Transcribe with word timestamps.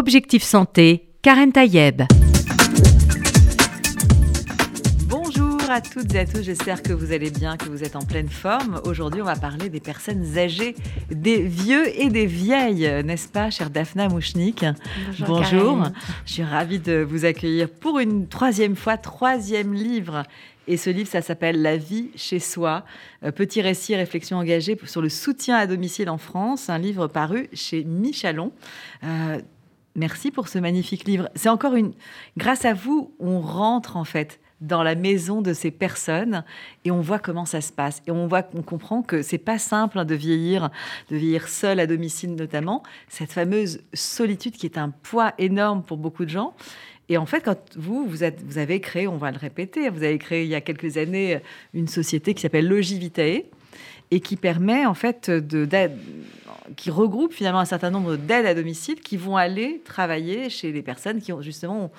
Objectif 0.00 0.42
Santé, 0.42 1.10
Karen 1.20 1.52
Tayeb. 1.52 2.04
Bonjour 5.06 5.60
à 5.68 5.82
toutes 5.82 6.14
et 6.14 6.20
à 6.20 6.24
tous, 6.24 6.42
j'espère 6.42 6.82
que 6.82 6.94
vous 6.94 7.12
allez 7.12 7.30
bien, 7.30 7.58
que 7.58 7.66
vous 7.66 7.84
êtes 7.84 7.96
en 7.96 8.06
pleine 8.06 8.30
forme. 8.30 8.80
Aujourd'hui, 8.86 9.20
on 9.20 9.26
va 9.26 9.36
parler 9.36 9.68
des 9.68 9.78
personnes 9.78 10.38
âgées, 10.38 10.74
des 11.10 11.42
vieux 11.42 11.86
et 12.00 12.08
des 12.08 12.24
vieilles, 12.24 12.90
n'est-ce 13.04 13.28
pas, 13.28 13.50
chère 13.50 13.68
Daphna 13.68 14.08
Mouchnik? 14.08 14.64
Bonjour. 15.18 15.84
Je 16.24 16.32
suis 16.32 16.44
ravie 16.44 16.78
de 16.78 17.06
vous 17.06 17.26
accueillir 17.26 17.68
pour 17.68 17.98
une 17.98 18.26
troisième 18.26 18.76
fois, 18.76 18.96
troisième 18.96 19.74
livre 19.74 20.22
et 20.66 20.76
ce 20.76 20.88
livre, 20.88 21.10
ça 21.10 21.20
s'appelle 21.20 21.60
La 21.60 21.76
vie 21.76 22.10
chez 22.14 22.38
soi, 22.38 22.84
euh, 23.24 23.32
petit 23.32 23.60
récit 23.60 23.92
et 23.92 23.96
réflexion 23.96 24.36
engagée 24.36 24.78
sur 24.84 25.02
le 25.02 25.08
soutien 25.08 25.56
à 25.56 25.66
domicile 25.66 26.08
en 26.08 26.16
France, 26.16 26.70
un 26.70 26.78
livre 26.78 27.08
paru 27.08 27.48
chez 27.52 27.82
Michalon. 27.82 28.52
Euh, 29.02 29.40
merci 30.00 30.30
pour 30.30 30.48
ce 30.48 30.58
magnifique 30.58 31.04
livre. 31.04 31.28
C'est 31.36 31.50
encore 31.50 31.74
une... 31.74 31.92
Grâce 32.36 32.64
à 32.64 32.72
vous, 32.74 33.14
on 33.20 33.40
rentre 33.40 33.96
en 33.96 34.04
fait 34.04 34.40
dans 34.60 34.82
la 34.82 34.94
maison 34.94 35.42
de 35.42 35.52
ces 35.52 35.70
personnes 35.70 36.42
et 36.84 36.90
on 36.90 37.00
voit 37.00 37.18
comment 37.18 37.44
ça 37.44 37.60
se 37.60 37.72
passe. 37.72 38.02
Et 38.06 38.10
on 38.10 38.26
voit 38.26 38.42
qu'on 38.42 38.62
comprend 38.62 39.02
que 39.02 39.22
c'est 39.22 39.38
pas 39.38 39.58
simple 39.58 39.98
hein, 39.98 40.04
de 40.04 40.14
vieillir 40.14 40.70
de 41.10 41.16
vieillir 41.16 41.48
seul 41.48 41.80
à 41.80 41.86
domicile 41.86 42.34
notamment. 42.34 42.82
Cette 43.08 43.32
fameuse 43.32 43.82
solitude 43.94 44.56
qui 44.56 44.66
est 44.66 44.78
un 44.78 44.90
poids 44.90 45.34
énorme 45.38 45.82
pour 45.82 45.98
beaucoup 45.98 46.24
de 46.24 46.30
gens. 46.30 46.54
Et 47.10 47.18
en 47.18 47.26
fait, 47.26 47.42
quand 47.42 47.58
vous, 47.76 48.06
vous, 48.06 48.18
vous 48.46 48.58
avez 48.58 48.80
créé, 48.80 49.06
on 49.06 49.16
va 49.16 49.30
le 49.32 49.38
répéter, 49.38 49.88
vous 49.90 50.02
avez 50.02 50.18
créé 50.18 50.44
il 50.44 50.48
y 50.48 50.54
a 50.54 50.60
quelques 50.60 50.96
années 50.96 51.40
une 51.74 51.88
société 51.88 52.34
qui 52.34 52.40
s'appelle 52.40 52.68
Logivitae 52.68 53.44
et 54.10 54.20
qui 54.20 54.36
permet 54.36 54.86
en 54.86 54.94
fait 54.94 55.30
de, 55.30 55.68
qui 56.76 56.90
regroupe 56.90 57.32
finalement 57.32 57.60
un 57.60 57.64
certain 57.64 57.90
nombre 57.90 58.16
d'aides 58.16 58.46
à 58.46 58.54
domicile 58.54 59.00
qui 59.00 59.16
vont 59.16 59.36
aller 59.36 59.80
travailler 59.84 60.50
chez 60.50 60.72
les 60.72 60.82
personnes 60.82 61.20
qui 61.20 61.32
ont 61.32 61.42
justement 61.42 61.90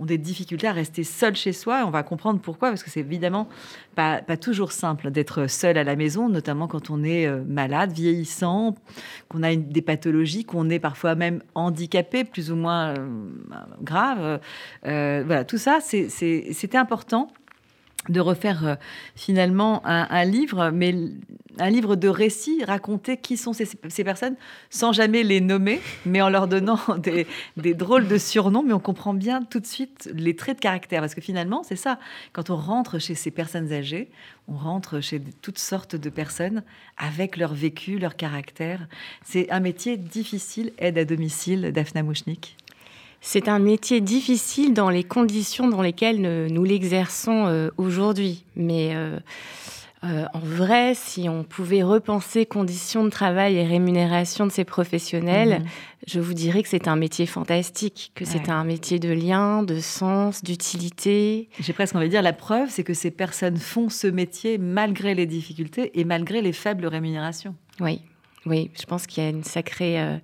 ont 0.00 0.04
des 0.04 0.18
difficultés 0.18 0.66
à 0.66 0.72
rester 0.72 1.04
seuls 1.04 1.36
chez 1.36 1.52
soi. 1.52 1.84
on 1.86 1.90
va 1.90 2.02
comprendre 2.02 2.40
pourquoi, 2.40 2.70
parce 2.70 2.82
que 2.82 2.90
c'est 2.90 3.00
évidemment 3.00 3.48
pas, 3.94 4.22
pas, 4.22 4.36
toujours 4.36 4.72
simple 4.72 5.10
d'être 5.10 5.48
seul 5.48 5.78
à 5.78 5.84
la 5.84 5.96
maison, 5.96 6.28
notamment 6.28 6.66
quand 6.66 6.90
on 6.90 7.04
est 7.04 7.26
euh, 7.26 7.42
malade, 7.46 7.92
vieillissant, 7.92 8.74
qu'on 9.28 9.42
a 9.42 9.54
des 9.54 9.82
pathologies, 9.82 10.44
qu'on 10.44 10.68
est 10.70 10.80
parfois 10.80 11.14
même 11.14 11.42
handicapé, 11.54 12.24
plus 12.24 12.50
ou 12.50 12.56
moins 12.56 12.94
euh, 12.94 13.08
grave. 13.82 14.40
Euh, 14.86 15.22
voilà, 15.26 15.44
tout 15.44 15.58
ça, 15.58 15.78
c'était 15.80 16.76
important 16.76 17.28
de 18.08 18.20
refaire 18.20 18.66
euh, 18.66 18.74
finalement 19.14 19.82
un, 19.84 20.24
livre, 20.24 20.70
mais 20.70 20.94
un 21.58 21.70
livre 21.70 21.96
de 21.96 22.08
récits, 22.08 22.64
raconter 22.64 23.16
qui 23.16 23.36
sont 23.36 23.52
ces, 23.52 24.04
personnes 24.04 24.36
sans 24.70 24.92
jamais 24.92 25.22
les 25.22 25.40
nommer, 25.40 25.80
mais 26.04 26.20
en 26.20 26.28
leur 26.28 26.48
donnant 26.48 26.78
des, 26.98 27.74
drôles 27.74 28.08
de 28.08 28.18
surnoms, 28.18 28.62
mais 28.62 28.72
on 28.72 28.80
comprend 28.80 29.14
bien 29.14 29.42
tout 29.42 29.60
de 29.60 29.66
suite 29.66 30.10
les 30.14 30.36
traits 30.36 30.56
de 30.58 30.62
caractère, 30.62 31.00
parce 31.00 31.14
que 31.14 31.20
finalement, 31.20 31.62
c'est 31.62 31.76
ça, 31.76 31.98
quand 32.32 32.50
on 32.50 32.56
rentre 32.56 32.98
chez 32.98 33.14
ces 33.14 33.30
personnes 33.30 33.72
âgées, 33.72 34.10
on 34.48 34.56
rentre 34.56 35.00
chez 35.00 35.22
toutes 35.40 35.58
sortes 35.58 35.96
de 35.96 36.10
personnes 36.10 36.62
avec 36.98 37.36
leur 37.36 37.54
vécu, 37.54 37.98
leur 37.98 38.16
caractère. 38.16 38.86
C'est 39.24 39.50
un 39.50 39.60
métier 39.60 39.96
difficile, 39.96 40.72
aide 40.78 40.98
à 40.98 41.04
domicile, 41.04 41.72
Daphna 41.72 42.02
Mouchnik. 42.02 42.56
C'est 43.26 43.48
un 43.48 43.58
métier 43.58 44.02
difficile 44.02 44.74
dans 44.74 44.90
les 44.90 45.02
conditions 45.02 45.66
dans 45.66 45.80
lesquelles 45.80 46.20
nous 46.20 46.62
l'exerçons 46.62 47.46
euh, 47.46 47.70
aujourd'hui. 47.78 48.44
Mais 48.54 48.90
euh, 48.94 49.18
euh, 50.04 50.26
en 50.34 50.40
vrai, 50.40 50.92
si 50.94 51.26
on 51.30 51.42
pouvait 51.42 51.82
repenser 51.82 52.44
conditions 52.44 53.02
de 53.02 53.08
travail 53.08 53.56
et 53.56 53.64
rémunération 53.64 54.46
de 54.46 54.52
ces 54.52 54.64
professionnels, 54.64 55.60
mhm. 55.60 55.66
je 56.06 56.20
vous 56.20 56.34
dirais 56.34 56.62
que 56.62 56.68
c'est 56.68 56.86
un 56.86 56.96
métier 56.96 57.24
fantastique, 57.24 58.12
que 58.14 58.26
c'est 58.26 58.50
un 58.50 58.62
métier 58.62 58.98
de 58.98 59.10
lien, 59.10 59.62
de 59.62 59.80
sens, 59.80 60.44
d'utilité. 60.44 61.48
J'ai 61.60 61.72
presque 61.72 61.96
envie 61.96 62.08
de 62.08 62.10
dire 62.10 62.22
la 62.22 62.34
preuve, 62.34 62.68
c'est 62.68 62.84
que 62.84 62.94
ces 62.94 63.10
personnes 63.10 63.56
font 63.56 63.88
ce 63.88 64.06
métier 64.06 64.58
malgré 64.58 65.14
les 65.14 65.24
difficultés 65.24 65.98
et 65.98 66.04
malgré 66.04 66.42
les 66.42 66.52
faibles 66.52 66.86
rémunérations. 66.86 67.54
Oui, 67.80 68.02
oui, 68.44 68.70
je 68.78 68.84
pense 68.84 69.06
qu'il 69.06 69.24
y 69.24 69.26
a 69.26 69.30
une 69.30 69.44
sacrée 69.44 70.20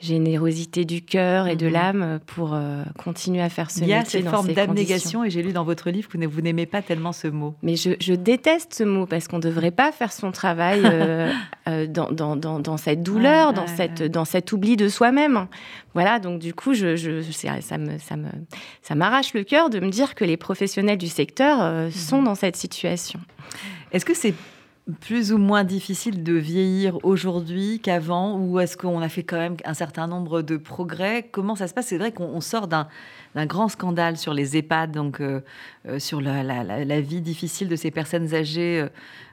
générosité 0.00 0.84
du 0.84 1.02
cœur 1.02 1.48
et 1.48 1.56
de 1.56 1.66
mhm. 1.66 1.72
l'âme 1.72 2.20
pour 2.26 2.54
euh, 2.54 2.84
continuer 3.02 3.42
à 3.42 3.48
faire 3.48 3.70
ce 3.70 3.80
métier. 3.80 3.94
Il 3.94 3.98
y 3.98 4.00
a 4.00 4.04
cette 4.04 4.28
forme 4.28 4.52
d'abnégation 4.52 5.24
et 5.24 5.30
j'ai 5.30 5.42
lu 5.42 5.52
dans 5.52 5.64
votre 5.64 5.90
livre 5.90 6.08
que 6.08 6.24
vous 6.24 6.40
n'aimez 6.40 6.66
pas 6.66 6.82
tellement 6.82 7.12
ce 7.12 7.26
mot. 7.26 7.54
Mais 7.62 7.74
je, 7.74 8.14
déteste 8.14 8.74
ce 8.74 8.84
mot 8.84 9.06
parce 9.06 9.26
qu'on 9.26 9.38
ne 9.38 9.42
devrait 9.42 9.70
pas 9.72 9.90
faire 9.90 10.12
son 10.12 10.30
travail 10.30 10.82
euh, 10.84 11.32
euh, 11.68 11.86
dans, 11.86 12.10
dans, 12.10 12.36
dans, 12.36 12.76
cette 12.76 13.02
douleur, 13.02 13.52
dans, 13.52 13.66
cette, 13.66 14.02
dans 14.02 14.24
cet 14.24 14.52
oubli 14.52 14.76
de 14.76 14.88
soi-même. 14.88 15.46
Voilà, 15.94 16.20
donc 16.20 16.38
du 16.38 16.54
coup, 16.54 16.74
je, 16.74 16.94
je 16.94 17.20
ça 17.30 17.78
me, 17.78 17.98
ça 17.98 18.16
me, 18.16 18.28
ça 18.82 18.94
m'arrache 18.94 19.34
le 19.34 19.42
cœur 19.42 19.68
de 19.68 19.80
me 19.80 19.90
dire 19.90 20.14
que 20.14 20.24
les 20.24 20.36
professionnels 20.36 20.98
du 20.98 21.08
secteur 21.08 21.58
mhm. 21.58 21.90
sont 21.90 22.22
dans 22.22 22.36
cette 22.36 22.56
situation. 22.56 23.18
Est-ce 23.92 24.04
que 24.04 24.14
c'est 24.14 24.34
plus 25.00 25.32
ou 25.32 25.38
moins 25.38 25.64
difficile 25.64 26.22
de 26.22 26.32
vieillir 26.32 26.98
aujourd'hui 27.04 27.80
qu'avant 27.80 28.38
Ou 28.38 28.58
est-ce 28.60 28.76
qu'on 28.76 29.00
a 29.00 29.08
fait 29.08 29.22
quand 29.22 29.36
même 29.36 29.56
un 29.64 29.74
certain 29.74 30.06
nombre 30.06 30.42
de 30.42 30.56
progrès? 30.56 31.28
Comment 31.30 31.56
ça 31.56 31.68
se 31.68 31.74
passe? 31.74 31.86
C'est 31.86 31.98
vrai 31.98 32.12
qu'on 32.12 32.40
sort 32.40 32.68
d'un 32.68 32.86
grand 33.46 33.68
scandale 33.68 34.16
sur 34.16 34.32
les 34.32 34.56
EHPAD, 34.56 34.92
donc 34.92 35.20
euh, 35.20 35.40
euh, 35.86 35.98
sur 35.98 36.20
la, 36.20 37.00
vie 37.00 37.20
difficile 37.20 37.68
de 37.68 37.76
ces 37.76 37.90
personnes 37.90 38.34
âgées, 38.34 38.80
euh, 38.80 38.88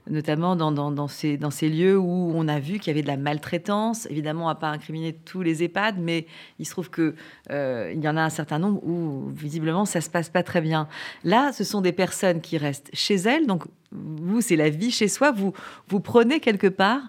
notamment 0.10 0.56
dans, 0.56 1.08
ces, 1.08 1.38
lieux 1.70 1.98
où 1.98 2.32
on 2.36 2.48
a 2.48 2.60
vu 2.60 2.80
qu'il 2.80 2.88
y 2.88 2.90
avait 2.92 3.02
de 3.02 3.08
la 3.08 3.18
maltraitance. 3.18 4.08
Évidemment, 4.10 4.46
on 4.46 4.48
va 4.48 4.56
pas 4.56 4.70
incriminer 4.70 5.14
tous 5.14 5.42
les 5.42 5.64
EHPAD, 5.64 5.98
mais 6.00 6.28
il 6.60 6.66
se 6.66 6.72
trouve 6.72 6.90
qu'il 6.90 7.14
il 7.50 8.04
y 8.04 8.08
en 8.08 8.18
a 8.18 8.22
un 8.22 8.30
certain 8.30 8.60
nombre 8.60 8.84
où, 8.84 9.30
visiblement, 9.30 9.86
ça 9.86 10.02
se 10.02 10.10
passe 10.10 10.30
pas 10.30 10.44
très 10.44 10.62
bien. 10.62 10.88
Là, 11.24 11.52
ce 11.52 11.64
sont 11.64 11.82
des 11.82 11.92
personnes 11.92 12.42
qui 12.42 12.58
restent 12.58 12.90
chez 12.94 13.16
elles, 13.16 13.48
donc 13.48 13.64
vous, 13.92 14.42
c'est 14.42 14.56
la 14.56 14.70
vie 14.70 14.92
chez 14.92 15.08
soi. 15.08 15.32
Vous, 15.32 15.54
vous 15.88 16.00
prenez 16.00 16.40
quelque 16.40 16.68
part 16.68 17.02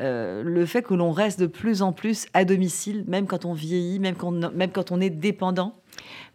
euh, 0.00 0.42
le 0.42 0.66
fait 0.66 0.82
que 0.82 0.94
l'on 0.94 1.12
reste 1.12 1.40
de 1.40 1.46
plus 1.46 1.82
en 1.82 1.92
plus 1.92 2.26
à 2.34 2.44
domicile, 2.44 3.04
même 3.06 3.26
quand 3.26 3.44
on 3.44 3.54
vieillit, 3.54 3.98
même 3.98 4.16
quand 4.16 4.92
on 4.92 5.00
est 5.00 5.10
dépendant. 5.10 5.74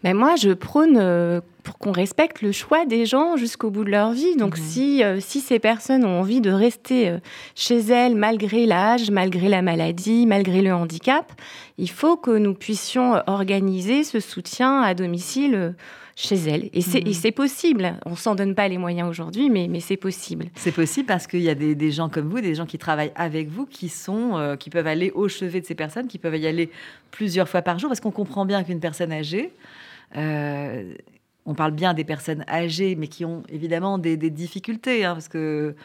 Mais 0.04 0.14
moi, 0.14 0.36
je 0.36 0.52
prône 0.52 0.98
euh, 0.98 1.42
pour 1.64 1.78
qu'on 1.78 1.92
respecte 1.92 2.42
le 2.42 2.52
choix 2.52 2.86
des 2.86 3.06
gens 3.06 3.36
jusqu'au 3.36 3.70
bout 3.70 3.84
de 3.84 3.90
leur 3.90 4.12
vie. 4.12 4.36
Donc, 4.38 4.58
mhm. 4.58 4.64
si, 4.64 5.04
euh, 5.04 5.20
si 5.20 5.42
ces 5.42 5.60
personnes 5.60 6.06
ont 6.06 6.20
envie 6.20 6.42
de 6.42 6.52
rester 6.52 7.18
chez 7.56 7.80
elles 7.80 8.16
malgré 8.16 8.66
l'âge, 8.66 9.12
malgré 9.12 9.50
la 9.50 9.62
maladie, 9.62 10.26
malgré 10.26 10.62
le 10.62 10.74
handicap, 10.74 11.32
il 11.78 11.90
faut 11.90 12.18
que 12.18 12.32
nous 12.32 12.54
puissions 12.54 13.22
organiser 13.28 14.04
ce 14.04 14.20
soutien 14.20 14.82
à 14.82 14.94
domicile 14.94 15.76
chez 16.20 16.36
elle. 16.36 16.70
Et 16.74 16.82
c'est 16.82 17.30
mhm. 17.30 17.32
possible. 17.32 17.96
On 18.06 18.16
s'en 18.16 18.36
donne 18.36 18.54
pas 18.54 18.68
les 18.68 18.78
moyens 18.78 19.10
aujourd'hui, 19.10 19.50
mais, 19.50 19.68
mais 19.70 19.80
c'est 19.80 19.98
possible. 19.98 20.48
C'est 20.56 20.74
possible 20.74 21.08
parce 21.08 21.28
qu'il 21.28 21.42
y 21.42 21.50
a 21.50 21.56
des, 21.56 21.76
des, 21.76 21.92
gens 21.92 22.10
comme 22.10 22.28
vous, 22.28 22.42
des 22.42 22.56
gens 22.56 22.66
qui 22.66 22.78
travaillent 22.78 23.14
avec 23.16 23.48
vous, 23.48 23.66
qui, 23.66 23.88
sont, 23.88 24.38
euh, 24.38 24.58
qui 24.58 24.70
peuvent 24.70 24.88
aller 24.88 25.12
au 25.12 25.30
chevet 25.30 25.62
de 25.62 25.66
ces 25.66 25.76
personnes, 25.76 26.08
qui 26.08 26.18
peuvent 26.18 26.36
y 26.36 26.46
aller 26.46 26.70
plusieurs 27.12 27.48
fois 27.48 27.62
par 27.62 27.80
jour, 27.80 27.90
parce 27.90 28.02
qu'on 28.02 28.12
comprend 28.12 28.46
bien 28.46 28.64
qu'une 28.64 28.82
personne 28.82 29.14
âgée, 29.14 29.54
euh, 30.16 30.94
on 31.46 31.56
parle 31.56 31.72
bien 31.72 31.94
des 31.94 32.04
personnes 32.04 32.46
âgées, 32.48 32.96
mais 32.96 33.08
qui 33.08 33.26
ont 33.26 33.42
évidemment 33.50 33.98
des, 33.98 34.18
difficultés, 34.18 35.04
hein, 35.04 35.14
parce 35.14 35.28
que 35.28 35.76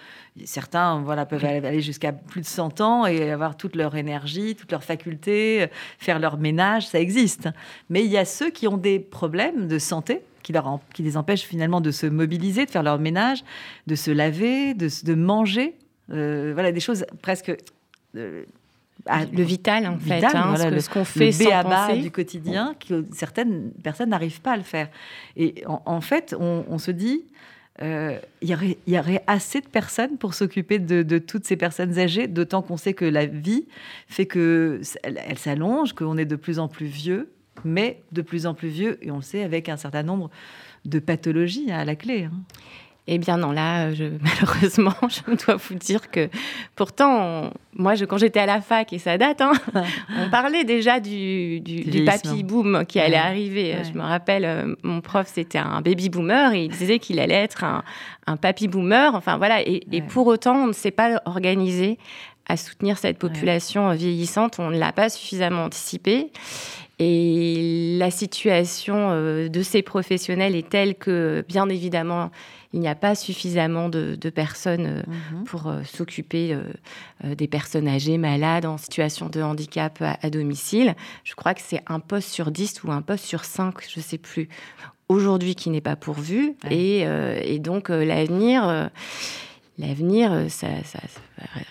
certains 0.45 1.01
voilà, 1.01 1.25
peuvent 1.25 1.45
aller 1.45 1.81
jusqu'à 1.81 2.13
plus 2.13 2.43
de 2.43 2.47
100 2.47 2.83
ans 2.83 3.07
et 3.07 3.31
avoir 3.31 3.57
toute 3.57 3.75
leur 3.75 3.97
énergie, 3.97 4.57
toutes 4.57 4.73
leurs 4.73 4.85
facultés, 4.85 5.69
faire 5.99 6.19
leur 6.19 6.37
ménage, 6.37 6.89
ça 6.89 7.01
existe. 7.01 7.49
Mais 7.89 8.05
il 8.05 8.11
y 8.11 8.19
a 8.19 8.27
ceux 8.27 8.51
qui 8.51 8.69
ont 8.69 8.77
des 8.77 8.99
problèmes 8.99 9.67
de 9.67 9.79
santé, 9.79 10.21
qui, 10.43 10.53
les 11.03 11.17
empêchent 11.17 11.47
finalement 11.47 11.81
de 11.81 11.91
se 11.91 12.07
mobiliser, 12.07 12.67
de 12.67 12.71
faire 12.71 12.83
leur 12.83 12.99
ménage, 12.99 13.43
de 13.87 13.95
se 13.95 14.11
laver, 14.11 14.75
de, 14.75 15.15
manger. 15.15 15.75
Euh, 16.11 16.51
voilà, 16.53 16.73
des 16.73 16.81
choses 16.81 17.07
presque... 17.23 17.53
Euh, 18.17 18.45
le 19.07 19.43
vital 19.43 19.87
en 19.87 19.99
fait, 19.99 20.25
hein, 20.25 20.55
ce 20.57 20.89
qu'on 20.89 21.05
fait 21.05 21.27
le 21.27 21.33
sans 21.33 21.97
du 21.97 22.11
quotidien 22.11 22.75
que 22.87 23.05
certaines 23.13 23.71
personnes 23.83 24.11
n'arrivent 24.11 24.41
pas 24.41 24.53
à 24.53 24.57
le 24.57 24.63
faire. 24.63 24.89
Et 25.37 25.63
en, 25.67 26.01
fait, 26.01 26.35
on, 26.39 26.79
se 26.79 26.91
dit, 26.91 27.25
euh, 27.83 28.19
il 28.41 28.49
y, 28.87 28.99
aurait, 28.99 29.23
assez 29.27 29.61
de 29.61 29.69
personnes 29.69 30.17
pour 30.17 30.35
s'occuper 30.35 30.79
de, 30.79 31.19
toutes 31.19 31.45
ces 31.45 31.57
personnes 31.57 31.99
âgées, 31.99 32.29
d'autant 32.29 32.63
qu'on 32.63 32.77
sait 32.77 32.95
que 32.95 33.05
la 33.05 33.27
vie 33.27 33.67
fait 34.09 34.27
que 34.27 34.81
elle, 35.03 35.39
s'allonge, 35.39 35.93
qu'on 35.93 36.17
est 36.17 36.25
de 36.25 36.37
plus 36.37 36.59
en 36.59 36.69
plus 36.69 36.87
vieux, 36.87 37.31
mais 37.65 38.03
de 38.13 38.23
plus 38.23 38.47
en 38.47 38.55
plus 38.55 38.69
vieux, 38.69 38.99
et 39.03 39.11
on 39.11 39.17
le 39.17 39.23
sait 39.23 39.45
avec 39.45 39.69
un 39.69 39.77
certain 39.77 40.03
nombre 40.03 40.31
de 40.85 40.99
pathologies 40.99 41.71
à 41.71 41.85
la 41.85 41.95
clé. 41.95 42.25
Hein. 42.25 42.33
Eh 43.07 43.19
bien 43.19 43.37
non, 43.37 43.53
là, 43.53 43.93
je, 43.93 44.05
malheureusement, 44.23 44.95
je 45.09 45.45
dois 45.45 45.57
vous 45.57 45.75
dire 45.75 46.11
que 46.11 46.31
pourtant, 46.75 47.51
moi, 47.77 47.97
je, 47.97 48.07
quand 48.07 48.17
j'étais 48.17 48.41
à 48.41 48.47
la 48.47 48.63
fac, 48.63 48.93
et 48.95 48.99
ça 48.99 49.19
date, 49.19 49.43
hein, 49.43 49.53
on 50.19 50.31
parlait 50.31 50.65
déjà 50.65 51.01
du, 51.01 51.61
du, 51.61 52.05
papy 52.05 52.43
boom 52.43 52.85
qui 52.87 53.01
allait 53.01 53.17
arriver. 53.17 53.77
Je 53.85 53.97
me 53.97 54.03
rappelle, 54.03 54.45
euh, 54.45 54.75
mon 54.83 55.03
prof, 55.03 55.31
c'était 55.31 55.59
un 55.59 55.83
baby 55.83 56.09
boomer, 56.09 56.55
et 56.55 56.65
il 56.65 56.71
disait 56.71 56.99
qu'il 56.99 57.21
allait 57.21 57.35
être 57.35 57.63
un, 57.63 57.85
un 58.27 58.39
papy 58.39 58.69
boomer. 58.69 59.15
Enfin 59.15 59.37
voilà, 59.37 59.61
et, 59.61 59.83
et 59.93 60.01
pour 60.01 60.27
autant, 60.27 60.57
on 60.57 60.67
ne 60.69 60.73
s'est 60.73 60.91
pas 60.91 61.21
organisé 61.27 61.99
à 62.47 62.57
soutenir 62.57 62.99
cette 62.99 63.19
population 63.19 63.93
vieillissante. 63.93 64.59
On 64.59 64.71
ne 64.71 64.79
l'a 64.79 64.93
pas 64.93 65.09
suffisamment 65.09 65.65
anticipé. 65.65 66.31
Et 66.99 67.97
la 67.99 68.11
situation 68.11 69.11
de 69.49 69.63
ces 69.63 69.83
professionnels 69.83 70.55
est 70.55 70.69
telle 70.69 70.95
que, 70.95 71.45
bien 71.49 71.69
évidemment, 71.69 72.31
il 72.73 72.81
n'y 72.81 72.89
a 72.89 72.95
pas 72.95 73.15
suffisamment 73.15 73.89
de, 73.89 74.31
personnes 74.31 75.05
mhm. 75.07 75.45
pour 75.45 75.73
s'occuper 75.85 76.57
des 77.25 77.49
personnes 77.49 77.89
âgées, 77.89 78.19
malades, 78.19 78.67
en 78.67 78.79
situation 78.79 79.29
de 79.29 79.43
handicap 79.43 80.03
à, 80.03 80.31
domicile. 80.31 80.95
Je 81.25 81.35
crois 81.35 81.55
que 81.55 81.61
c'est 81.63 81.83
un 81.89 82.01
poste 82.01 82.29
sur 82.29 82.51
10 82.51 82.85
ou 82.85 82.93
un 82.93 83.03
poste 83.03 83.25
sur 83.25 83.45
5, 83.45 83.75
je 83.89 83.99
ne 83.99 84.03
sais 84.03 84.19
plus, 84.19 84.49
aujourd'hui 85.09 85.55
qui 85.55 85.71
n'est 85.71 85.81
pas 85.81 85.97
pourvu. 85.97 86.55
Et, 86.71 87.07
donc, 87.59 87.89
l'avenir 87.89 88.91
l'avenir, 89.79 90.33
euh, 90.33 90.49
ça, 90.49 90.69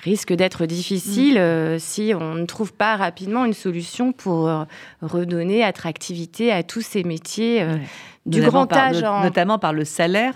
risque 0.04 0.34
d'être 0.34 0.66
difficile 0.66 1.36
mm. 1.36 1.38
euh, 1.38 1.80
si 1.80 2.14
on 2.20 2.36
ne 2.36 2.46
trouve 2.46 2.74
pas 2.74 2.96
rapidement 2.96 3.46
une 3.46 3.54
solution 3.54 4.12
pour 4.12 4.48
euh, 4.48 4.64
redonner 5.02 5.64
attractivité 5.64 6.52
à 6.52 6.64
tous 6.64 6.82
ces 6.82 7.04
métiers 7.04 7.66
du 8.26 8.42
grand 8.42 8.72
âge. 8.74 9.04
Notamment 9.24 9.60
par 9.60 9.74
le 9.74 9.86
salaire 9.86 10.36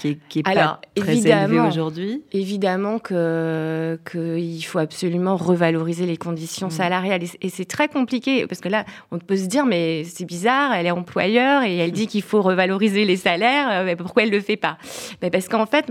qui 0.00 0.38
est, 0.38 0.42
pas 0.42 0.80
très 0.96 1.18
élevé 1.18 1.60
aujourd'hui. 1.60 2.22
Évidemment 2.32 2.98
qu'il 2.98 4.64
faut 4.64 4.78
absolument 4.78 5.36
revaloriser 5.36 6.06
les 6.06 6.16
conditions 6.16 6.68
mm. 6.68 6.70
salariales. 6.70 7.20
Et 7.42 7.50
c'est 7.50 7.66
très 7.66 7.88
compliqué, 7.88 8.46
parce 8.46 8.62
que 8.62 8.70
là, 8.70 8.86
on 9.10 9.18
peut 9.18 9.36
se 9.36 9.44
dire, 9.44 9.66
mais 9.66 10.04
c'est 10.04 10.24
bizarre, 10.24 10.72
elle 10.72 10.86
est 10.86 10.90
employeur 10.90 11.64
et 11.64 11.76
elle 11.76 11.92
dit 11.92 12.06
qu'il 12.06 12.22
faut 12.22 12.40
revaloriser 12.40 13.04
les 13.04 13.16
salaires, 13.16 13.84
mais 13.84 13.94
pourquoi 13.94 14.22
elle 14.22 14.30
ne 14.30 14.36
le 14.36 14.40
fait 14.40 14.56
pas? 14.56 14.78
Mais 15.20 15.28
Parce 15.28 15.48
qu'en 15.48 15.66
fait, 15.66 15.90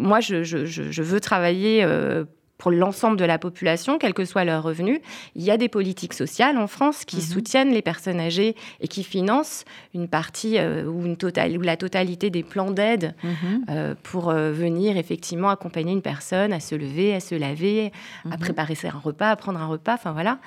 moi, 0.00 0.20
je, 0.20 1.02
veux 1.02 1.20
travailler 1.20 1.84
euh, 1.84 2.24
pour 2.60 2.70
l'ensemble 2.70 3.16
de 3.16 3.24
la 3.24 3.38
population, 3.38 3.98
quel 3.98 4.12
que 4.12 4.24
soit 4.24 4.44
leur 4.44 4.62
revenu. 4.62 5.00
Il 5.34 5.42
y 5.42 5.50
a 5.50 5.56
des 5.56 5.68
politiques 5.68 6.12
sociales 6.12 6.58
en 6.58 6.66
France 6.66 7.04
qui 7.06 7.16
mhm. 7.16 7.22
soutiennent 7.22 7.72
les 7.72 7.80
personnes 7.82 8.20
âgées 8.20 8.54
et 8.80 8.86
qui 8.86 9.02
financent 9.02 9.64
une 9.94 10.08
partie 10.08 10.58
euh, 10.58 10.84
ou, 10.84 11.06
une 11.06 11.16
totale, 11.16 11.56
ou 11.56 11.62
la 11.62 11.78
totalité 11.78 12.28
des 12.28 12.42
plans 12.42 12.70
d'aide 12.70 13.14
mhm. 13.24 13.64
euh, 13.70 13.94
pour 14.02 14.28
euh, 14.28 14.52
venir 14.52 14.98
effectivement 14.98 15.48
accompagner 15.48 15.92
une 15.92 16.02
personne 16.02 16.52
à 16.52 16.60
se 16.60 16.74
lever, 16.74 17.14
à 17.14 17.20
se 17.20 17.34
laver, 17.34 17.92
à 18.26 18.34
mhm. 18.34 18.38
préparer 18.38 18.76
un 18.84 18.98
repas, 18.98 19.30
à 19.30 19.36
prendre 19.36 19.58
un 19.58 19.66
repas. 19.66 19.94
Enfin 19.94 20.12
voilà, 20.12 20.38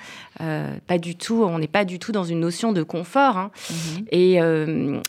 pas 0.86 0.98
du 0.98 1.16
tout. 1.16 1.42
On 1.42 1.58
n'est 1.58 1.66
pas 1.66 1.84
du 1.84 1.98
tout 1.98 2.12
dans 2.12 2.24
une 2.24 2.40
notion 2.40 2.72
de 2.72 2.84
confort. 2.84 3.36
Hein. 3.36 3.50
Et, 4.12 4.38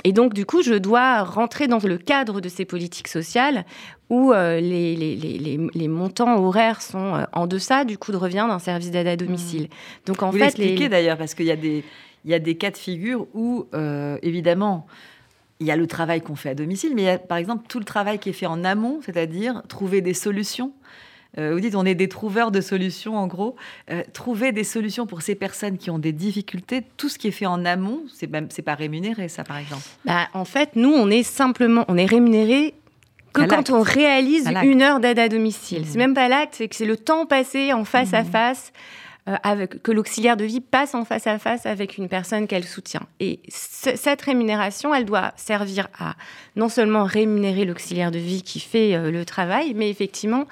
et 0.03 0.11
donc 0.11 0.33
du 0.33 0.45
coup, 0.45 0.63
je 0.63 0.73
dois 0.73 1.23
rentrer 1.23 1.67
dans 1.67 1.79
le 1.79 1.97
cadre 1.97 2.41
de 2.41 2.49
ces 2.49 2.65
politiques 2.65 3.07
sociales 3.07 3.63
où 4.09 4.31
euh, 4.31 4.59
les, 4.59 4.95
les, 4.95 5.15
les, 5.15 5.59
les, 5.73 5.87
montants 5.87 6.37
horaires 6.37 6.81
sont 6.81 7.15
euh, 7.15 7.23
en 7.33 7.47
deçà 7.47 7.85
du 7.85 7.97
coût 7.97 8.11
de 8.11 8.17
revient 8.17 8.45
d'un 8.47 8.59
service 8.59 8.91
d'aide 8.91 9.07
à 9.07 9.15
domicile. 9.15 9.63
Mmh. 9.63 9.67
Donc 10.05 10.23
en 10.23 10.29
Vous 10.29 10.37
fait, 10.37 10.43
l'expliquez 10.43 10.89
d'ailleurs 10.89 11.17
parce 11.17 11.33
qu'il 11.33 11.45
y 11.45 11.51
a 11.51 11.55
des 11.55 11.83
il 12.23 12.31
y 12.31 12.33
a 12.33 12.39
des 12.39 12.55
cas 12.55 12.71
de 12.71 12.77
figure 12.77 13.27
où 13.35 13.67
euh, 13.73 14.17
évidemment 14.23 14.87
il 15.59 15.67
y 15.67 15.71
a 15.71 15.75
le 15.75 15.87
travail 15.87 16.21
qu'on 16.21 16.35
fait 16.35 16.49
à 16.49 16.55
domicile, 16.55 16.93
mais 16.95 17.03
il 17.03 17.05
y 17.05 17.09
a 17.09 17.17
par 17.17 17.37
exemple 17.37 17.65
tout 17.69 17.79
le 17.79 17.85
travail 17.85 18.19
qui 18.19 18.29
est 18.29 18.33
fait 18.33 18.47
en 18.47 18.63
amont, 18.63 18.99
c'est-à-dire 19.05 19.61
trouver 19.69 20.01
des 20.01 20.13
solutions. 20.13 20.73
vous 21.37 21.59
dites 21.59 21.75
on 21.75 21.85
est 21.85 21.95
des 21.95 22.09
trouveurs 22.09 22.51
de 22.51 22.61
solutions 22.61 23.15
en 23.15 23.27
gros. 23.27 23.55
trouver 24.11 24.51
des 24.51 24.65
solutions 24.65 25.05
pour 25.05 25.21
ces 25.21 25.35
personnes 25.35 25.77
qui 25.77 25.89
ont 25.91 25.99
des 25.99 26.11
difficultés, 26.11 26.83
tout 26.97 27.09
ce 27.09 27.17
qui 27.17 27.27
est 27.27 27.31
fait 27.31 27.45
en 27.45 27.63
amont, 27.63 28.01
c'est 28.13 28.29
c'est 28.49 28.63
pas 28.63 28.75
rémunéré 28.75 29.29
ça 29.29 29.43
par 29.43 29.57
exemple. 29.57 29.83
Bah, 30.03 30.27
en 30.33 30.45
fait, 30.45 30.75
nous 30.75 30.91
on 30.91 31.09
est 31.09 31.23
simplement 31.23 31.85
on 31.87 31.95
est 31.95 32.05
rémunéré 32.05 32.73
que 33.35 33.47
quand 33.47 33.69
on 33.69 33.81
réalise 33.81 34.49
une 34.63 34.81
heure 34.81 34.99
d'aide 34.99 35.19
à 35.19 35.29
domicile. 35.29 35.81
Mmh. 35.81 35.85
C'est 35.85 35.97
même 35.97 36.13
pas 36.13 36.27
l'acte, 36.27 36.55
c'est 36.57 36.67
que 36.67 36.75
c'est 36.75 36.85
le 36.85 36.97
temps 36.97 37.25
passé 37.25 37.73
en 37.73 37.85
face 37.85 38.13
à 38.13 38.23
mmh. 38.23 38.25
face. 38.25 38.73
Euh, 39.27 39.37
avec, 39.41 39.81
que 39.81 39.91
l'auxiliaire 39.91 40.37
de 40.37 40.45
vie 40.45 40.61
passe 40.61 40.93
en 40.93 41.03
face 41.03 41.25
à 41.25 41.39
face 41.39 41.65
avec 41.65 41.97
une 41.97 42.07
personne 42.07 42.45
qu'elle 42.45 42.63
soutient. 42.63 43.07
Et 43.19 43.39
cette 43.49 44.21
rémunération, 44.21 44.93
elle 44.93 45.05
doit 45.05 45.33
servir 45.35 45.87
à 45.97 46.13
non 46.55 46.69
seulement 46.69 47.05
rémunérer 47.05 47.65
l'auxiliaire 47.65 48.11
de 48.11 48.19
vie 48.19 48.43
qui 48.43 48.59
fait 48.59 48.93
euh, 48.93 49.09
le 49.09 49.25
travail, 49.25 49.73
mais 49.73 49.89
effectivement 49.89 50.45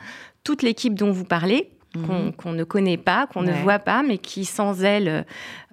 toute 0.44 0.64
l'équipe 0.64 0.96
dont 0.96 1.12
vous 1.12 1.24
parlez, 1.24 1.70
Mhm. 1.96 2.34
qu'on 2.34 2.54
ne 2.54 2.64
connaît 2.64 2.98
pas, 2.98 3.28
qu'on 3.28 3.44
ne 3.44 3.52
voit 3.52 3.78
pas, 3.78 4.02
mais 4.02 4.18
qui 4.18 4.46
sans 4.46 4.84
elle, 4.84 5.26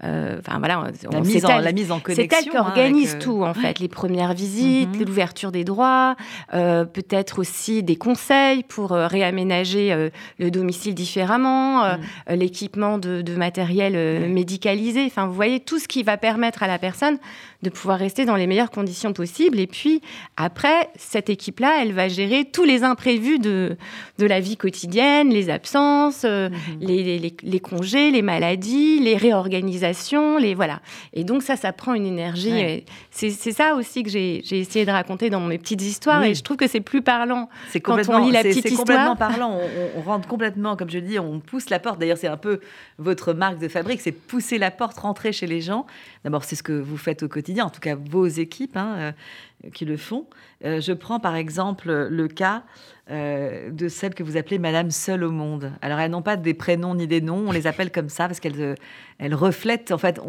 euh, 0.05 0.39
enfin 0.39 0.59
voilà, 0.59 0.91
la, 1.11 1.21
mise 1.21 1.47
en, 1.47 1.59
la 1.59 1.73
mise 1.73 1.91
en 1.91 1.99
connexion. 1.99 2.29
C'est 2.31 2.45
elle 2.45 2.51
qui 2.51 2.59
organise 2.59 3.15
hein, 3.15 3.17
euh, 3.17 3.23
tout 3.23 3.43
en 3.43 3.55
fait, 3.55 3.79
les 3.79 3.89
premières 3.89 4.35
visites, 4.35 4.95
mhm. 4.99 5.07
l'ouverture 5.07 5.51
des 5.51 5.65
droits, 5.65 6.17
euh, 6.53 6.85
peut-être 6.85 7.39
aussi 7.39 7.83
des 7.83 7.97
conseils 7.97 8.65
pour 8.65 8.91
réaménager 8.91 10.11
le 10.39 10.51
domicile 10.51 10.95
différemment, 10.95 11.85
mhm. 11.85 12.01
l'équipement 12.37 12.99
de, 12.99 13.23
de, 13.23 13.35
matériel 13.35 14.29
médicalisé. 14.29 15.05
Enfin, 15.07 15.27
vous 15.27 15.35
voyez 15.35 15.61
tout 15.61 15.79
ce 15.79 15.89
qui 15.89 16.03
va 16.03 16.19
permettre 16.19 16.63
à 16.63 16.67
la 16.67 16.79
personne 16.79 17.17
de 17.63 17.71
pouvoir 17.71 17.99
rester 17.99 18.25
dans 18.25 18.37
les 18.37 18.47
meilleures 18.47 18.71
conditions 18.71 19.13
possibles. 19.13 19.59
Et 19.59 19.67
puis 19.67 20.01
après, 20.37 20.91
cette 20.97 21.29
équipe-là, 21.29 21.83
elle 21.83 21.93
va 21.93 22.09
gérer 22.09 22.45
tous 22.45 22.65
les 22.65 22.85
imprévus 22.85 23.39
de, 23.39 23.77
de 24.19 24.27
la 24.27 24.41
vie 24.41 24.57
quotidienne, 24.57 25.31
les 25.31 25.51
absences, 25.51 26.23
euh, 26.25 26.49
mhm. 26.49 26.57
les, 26.81 27.35
les, 27.43 27.61
congés, 27.61 28.11
les 28.11 28.23
maladies, 28.23 28.99
les 29.01 29.17
réorganisations, 29.17 30.39
les 30.39 30.55
voilà. 30.55 30.81
Et 31.13 31.25
donc 31.25 31.43
ça, 31.43 31.57
ça 31.57 31.73
prend 31.73 31.95
une 31.95 32.07
énergie. 32.07 32.85
C'est 33.11 33.31
ça 33.31 33.75
aussi 33.75 34.03
que 34.03 34.11
j'ai 34.11 34.43
essayé 34.51 34.87
de 34.87 34.91
raconter 34.91 35.31
dans 35.31 35.41
mes 35.41 35.59
petites 35.59 35.83
histoires. 35.83 36.23
Et 36.25 36.35
je 36.35 36.43
trouve 36.43 36.57
que 36.57 36.67
c'est 36.67 36.81
plus 36.81 37.03
parlant 37.03 37.49
quand 37.83 37.99
on 38.09 38.25
lit 38.25 38.33
la 38.33 38.43
petite 38.43 38.65
histoire. 38.65 38.71
C'est 38.71 38.77
complètement 38.77 39.17
parlant. 39.17 39.59
On, 39.59 39.99
on, 39.99 40.03
rentre 40.03 40.29
complètement, 40.29 40.77
comme 40.77 40.91
je 40.91 40.99
dis, 40.99 41.19
on 41.19 41.41
pousse 41.41 41.71
la 41.71 41.79
porte. 41.79 41.99
D'ailleurs, 41.99 42.19
c'est 42.19 42.27
un 42.27 42.37
peu 42.37 42.61
votre 42.99 43.33
marque 43.33 43.59
de 43.59 43.69
fabrique, 43.69 44.01
c'est 44.01 44.13
pousser 44.13 44.59
la 44.59 44.71
porte, 44.71 44.99
rentrer 44.99 45.33
chez 45.33 45.47
les 45.47 45.61
gens. 45.61 45.87
D'abord, 46.25 46.45
c'est 46.45 46.57
ce 46.57 46.63
que 46.63 46.73
vous 46.73 46.97
faites 46.97 47.23
au 47.23 47.29
quotidien, 47.29 47.50
en 47.59 47.71
tout 47.71 47.81
cas 47.81 47.97
vos 47.97 48.27
équipes 48.27 48.77
hein, 48.77 49.13
euh, 49.65 49.71
qui 49.73 49.85
le 49.85 49.97
font. 49.97 50.27
Euh, 50.65 50.81
je 50.81 50.93
prends 50.93 51.19
par 51.19 51.35
exemple 51.37 51.91
le 51.91 52.29
cas 52.29 52.63
euh, 53.11 53.71
de 53.71 53.89
celle 53.89 54.15
que 54.15 54.23
vous 54.23 54.37
appelez 54.37 54.59
Madame 54.59 54.91
seule 54.91 55.25
au 55.25 55.31
monde. 55.31 55.73
Alors, 55.83 55.99
elles 55.99 56.11
n'ont 56.11 56.23
pas 56.23 56.37
des 56.37 56.55
prénoms 56.55 56.95
ni 56.95 57.07
des 57.07 57.21
noms, 57.21 57.49
on 57.49 57.53
les 57.53 57.67
appelle 57.67 57.91
comme 57.91 58.09
ça 58.09 58.29
parce 58.29 58.41
qu'elles 58.41 58.77
elles 59.19 59.35
reflètent, 59.35 59.91
en 59.91 59.99
fait, 59.99 60.21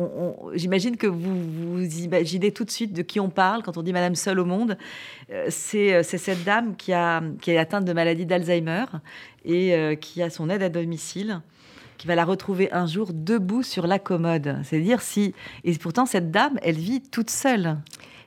j'imagine 0.56 0.98
que 0.98 1.08
vous, 1.08 1.76
vous 1.76 2.00
imaginez 2.00 2.52
tout 2.52 2.66
de 2.66 2.72
suite 2.72 2.94
de 2.94 3.02
qui 3.04 3.20
on 3.20 3.30
parle 3.30 3.62
quand 3.62 3.78
on 3.78 3.84
dit 3.84 3.94
Madame 3.94 4.16
seule 4.16 4.40
au 4.40 4.46
monde. 4.46 4.78
c'est 5.50 6.04
cette 6.04 6.44
dame 6.44 6.76
qui 6.76 6.92
est 6.92 7.58
atteinte 7.58 7.86
de 7.86 7.94
maladie 7.94 8.26
d'Alzheimer 8.26 8.86
et 9.46 9.98
qui 10.02 10.22
a 10.22 10.30
son 10.30 10.50
aide 10.50 10.64
à 10.64 10.70
domicile 10.70 11.42
qui 12.02 12.08
va 12.08 12.16
la 12.16 12.26
retrouver 12.26 12.74
un 12.74 12.88
jour 12.88 13.12
debout 13.14 13.62
sur 13.62 13.86
la 13.86 14.00
commode. 14.00 14.58
C'est-à-dire 14.64 15.04
si... 15.04 15.36
Et 15.64 15.76
pourtant, 15.76 16.08
cette 16.08 16.32
dame, 16.32 16.58
elle 16.64 16.78
vit 16.78 17.00
toute 17.00 17.30
seule. 17.30 17.78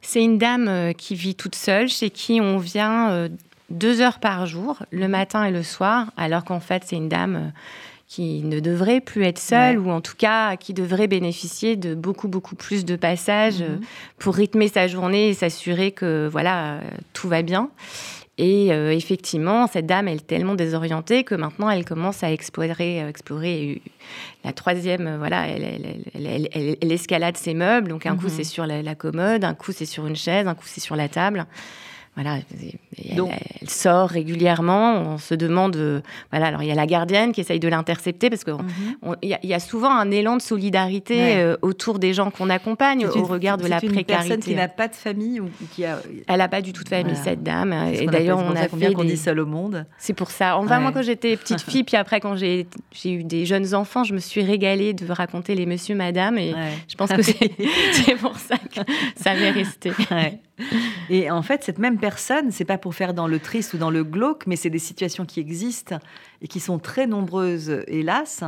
C'est 0.00 0.22
une 0.22 0.38
dame 0.38 0.68
euh, 0.68 0.92
qui 0.92 1.16
vit 1.16 1.34
toute 1.34 1.56
seule, 1.56 1.88
chez 1.88 2.10
qui 2.10 2.40
on 2.40 2.58
vient 2.58 3.10
euh, 3.10 3.28
deux 3.70 4.00
heures 4.00 4.20
par 4.20 4.46
jour, 4.46 4.84
le 4.92 5.08
matin 5.08 5.42
et 5.42 5.50
le 5.50 5.64
soir, 5.64 6.12
alors 6.16 6.44
qu'en 6.44 6.60
fait, 6.60 6.84
c'est 6.86 6.94
une 6.94 7.08
dame 7.08 7.34
euh, 7.34 7.48
qui 8.06 8.44
ne 8.44 8.60
devrait 8.60 9.00
plus 9.00 9.24
être 9.24 9.40
seule, 9.40 9.80
ou 9.80 9.90
en 9.90 10.00
tout 10.00 10.14
cas 10.16 10.56
qui 10.56 10.72
devrait 10.72 11.08
bénéficier 11.08 11.74
de 11.74 11.96
beaucoup, 11.96 12.28
beaucoup 12.28 12.54
plus 12.54 12.84
de 12.84 12.94
passages 12.94 13.60
mhm. 13.60 13.80
pour 14.20 14.36
rythmer 14.36 14.68
sa 14.68 14.86
journée 14.86 15.30
et 15.30 15.34
s'assurer 15.34 15.90
que 15.90 16.28
voilà, 16.30 16.78
tout 17.12 17.26
va 17.26 17.42
bien. 17.42 17.70
Et 18.36 18.72
euh, 18.72 18.90
effectivement, 18.90 19.68
cette 19.68 19.86
dame, 19.86 20.08
elle 20.08 20.16
est 20.16 20.26
tellement 20.26 20.56
désorientée 20.56 21.22
que 21.22 21.36
maintenant, 21.36 21.70
elle 21.70 21.84
commence 21.84 22.24
à 22.24 22.32
explorer, 22.32 23.02
euh, 23.02 23.08
explorer 23.08 23.80
la 24.42 24.52
troisième, 24.52 25.06
euh, 25.06 25.18
voilà, 25.18 25.46
elle, 25.46 26.92
escalade 26.92 27.36
ses 27.36 27.54
meubles. 27.54 27.88
Donc, 27.88 28.06
un 28.06 28.16
coup, 28.16 28.24
mhm. 28.24 28.30
c'est 28.30 28.44
sur 28.44 28.66
la, 28.66 28.94
commode, 28.96 29.44
un 29.44 29.54
coup, 29.54 29.70
c'est 29.70 29.86
sur 29.86 30.06
une 30.06 30.16
chaise, 30.16 30.48
un 30.48 30.54
coup, 30.54 30.66
c'est 30.66 30.80
sur 30.80 30.96
la 30.96 31.08
table 31.08 31.46
voilà, 32.14 32.38
elle, 32.96 33.68
sort 33.68 34.08
régulièrement. 34.08 35.00
On 35.00 35.18
se 35.18 35.34
demande, 35.34 35.74
euh, 35.74 36.00
voilà, 36.30 36.46
alors 36.46 36.62
il 36.62 36.68
y 36.68 36.70
a 36.70 36.76
la 36.76 36.86
gardienne 36.86 37.32
qui 37.32 37.40
essaye 37.40 37.58
de 37.58 37.66
l'intercepter 37.66 38.30
parce 38.30 38.44
qu'il 38.44 38.54
mhm. 38.54 39.16
y, 39.22 39.54
a 39.54 39.60
souvent 39.60 39.90
un 39.90 40.10
élan 40.12 40.36
de 40.36 40.42
solidarité 40.42 41.36
euh, 41.36 41.56
autour 41.62 41.98
des 41.98 42.14
gens 42.14 42.30
qu'on 42.30 42.50
accompagne 42.50 43.06
au 43.06 43.24
regard 43.24 43.56
de 43.58 43.66
la 43.66 43.78
précarité. 43.78 43.94
C'est 43.94 44.00
une 44.00 44.04
personne 44.04 44.40
qui 44.40 44.54
n'a 44.54 44.68
pas 44.68 44.86
de 44.86 44.94
famille 44.94 45.40
ou 45.40 45.48
qui 45.72 45.84
a. 45.84 45.98
Elle 46.28 46.38
n'a 46.38 46.48
pas 46.48 46.62
du 46.62 46.72
tout 46.72 46.84
de 46.84 46.88
famille 46.88 47.16
cette 47.16 47.42
dame. 47.42 47.72
et 47.92 48.06
d'ailleurs, 48.06 48.38
on 48.38 48.54
a 48.54 48.68
fait 48.68 48.92
qu'on 48.92 49.04
dit 49.04 49.16
seul 49.16 49.40
au 49.40 49.46
monde. 49.46 49.84
C'est 49.98 50.14
pour 50.14 50.30
ça. 50.30 50.56
Enfin, 50.56 50.78
moi, 50.78 50.92
quand 50.92 51.02
j'étais 51.02 51.36
petite 51.36 51.60
fille, 51.68 51.82
puis 51.82 51.96
après 51.96 52.20
quand 52.20 52.36
j'ai 52.36 52.66
eu 53.04 53.24
des 53.24 53.44
jeunes 53.44 53.74
enfants, 53.74 54.04
je 54.04 54.14
me 54.14 54.20
suis 54.20 54.42
régalée 54.42 54.92
de 54.92 55.10
raconter 55.10 55.56
les 55.56 55.66
Monsieur, 55.66 55.96
Madame, 55.96 56.38
et 56.38 56.54
je 56.88 56.94
pense 56.94 57.10
que 57.10 57.22
c'est 57.92 58.16
pour 58.20 58.36
ça 58.36 58.56
que 58.56 58.80
ça 59.16 59.34
m'est 59.34 59.50
resté. 59.50 59.90
Et 61.10 61.30
en 61.30 61.42
fait, 61.42 61.64
cette 61.64 61.78
même 61.78 61.98
personne, 61.98 62.50
c'est 62.50 62.64
pas 62.64 62.78
pour 62.78 62.94
faire 62.94 63.14
dans 63.14 63.26
le 63.26 63.38
triste 63.38 63.74
ou 63.74 63.78
dans 63.78 63.90
le 63.90 64.04
glauque, 64.04 64.46
mais 64.46 64.56
c'est 64.56 64.70
des 64.70 64.78
situations 64.78 65.24
qui 65.24 65.40
existent 65.40 65.98
et 66.42 66.48
qui 66.48 66.60
sont 66.60 66.78
très 66.78 67.06
nombreuses, 67.06 67.82
hélas. 67.86 68.44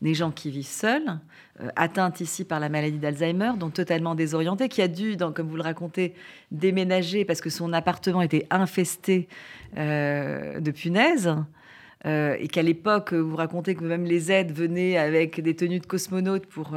Des 0.00 0.14
gens 0.14 0.30
qui 0.30 0.52
vivent 0.52 0.64
seuls, 0.64 1.18
euh, 1.60 1.70
atteintes 1.74 2.20
ici 2.20 2.44
par 2.44 2.60
la 2.60 2.68
maladie 2.68 2.98
d'Alzheimer, 2.98 3.52
donc 3.58 3.74
totalement 3.74 4.14
désorientés, 4.14 4.68
qui 4.68 4.80
a 4.80 4.86
dû, 4.86 5.16
comme 5.34 5.48
vous 5.48 5.56
le 5.56 5.62
racontez, 5.62 6.14
déménager 6.52 7.24
parce 7.24 7.40
que 7.40 7.50
son 7.50 7.72
appartement 7.72 8.22
était 8.22 8.46
infesté 8.50 9.26
euh, 9.76 10.60
de 10.60 10.70
punaises. 10.70 11.34
Euh, 12.06 12.36
et 12.38 12.46
qu'à 12.46 12.62
l'époque, 12.62 13.12
vous 13.12 13.34
racontez 13.34 13.74
que 13.74 13.82
même 13.82 14.04
les 14.04 14.30
aides 14.30 14.52
venaient 14.52 14.96
avec 14.96 15.40
des 15.40 15.56
tenues 15.56 15.80
de 15.80 15.86
cosmonautes 15.86 16.46
pour 16.46 16.76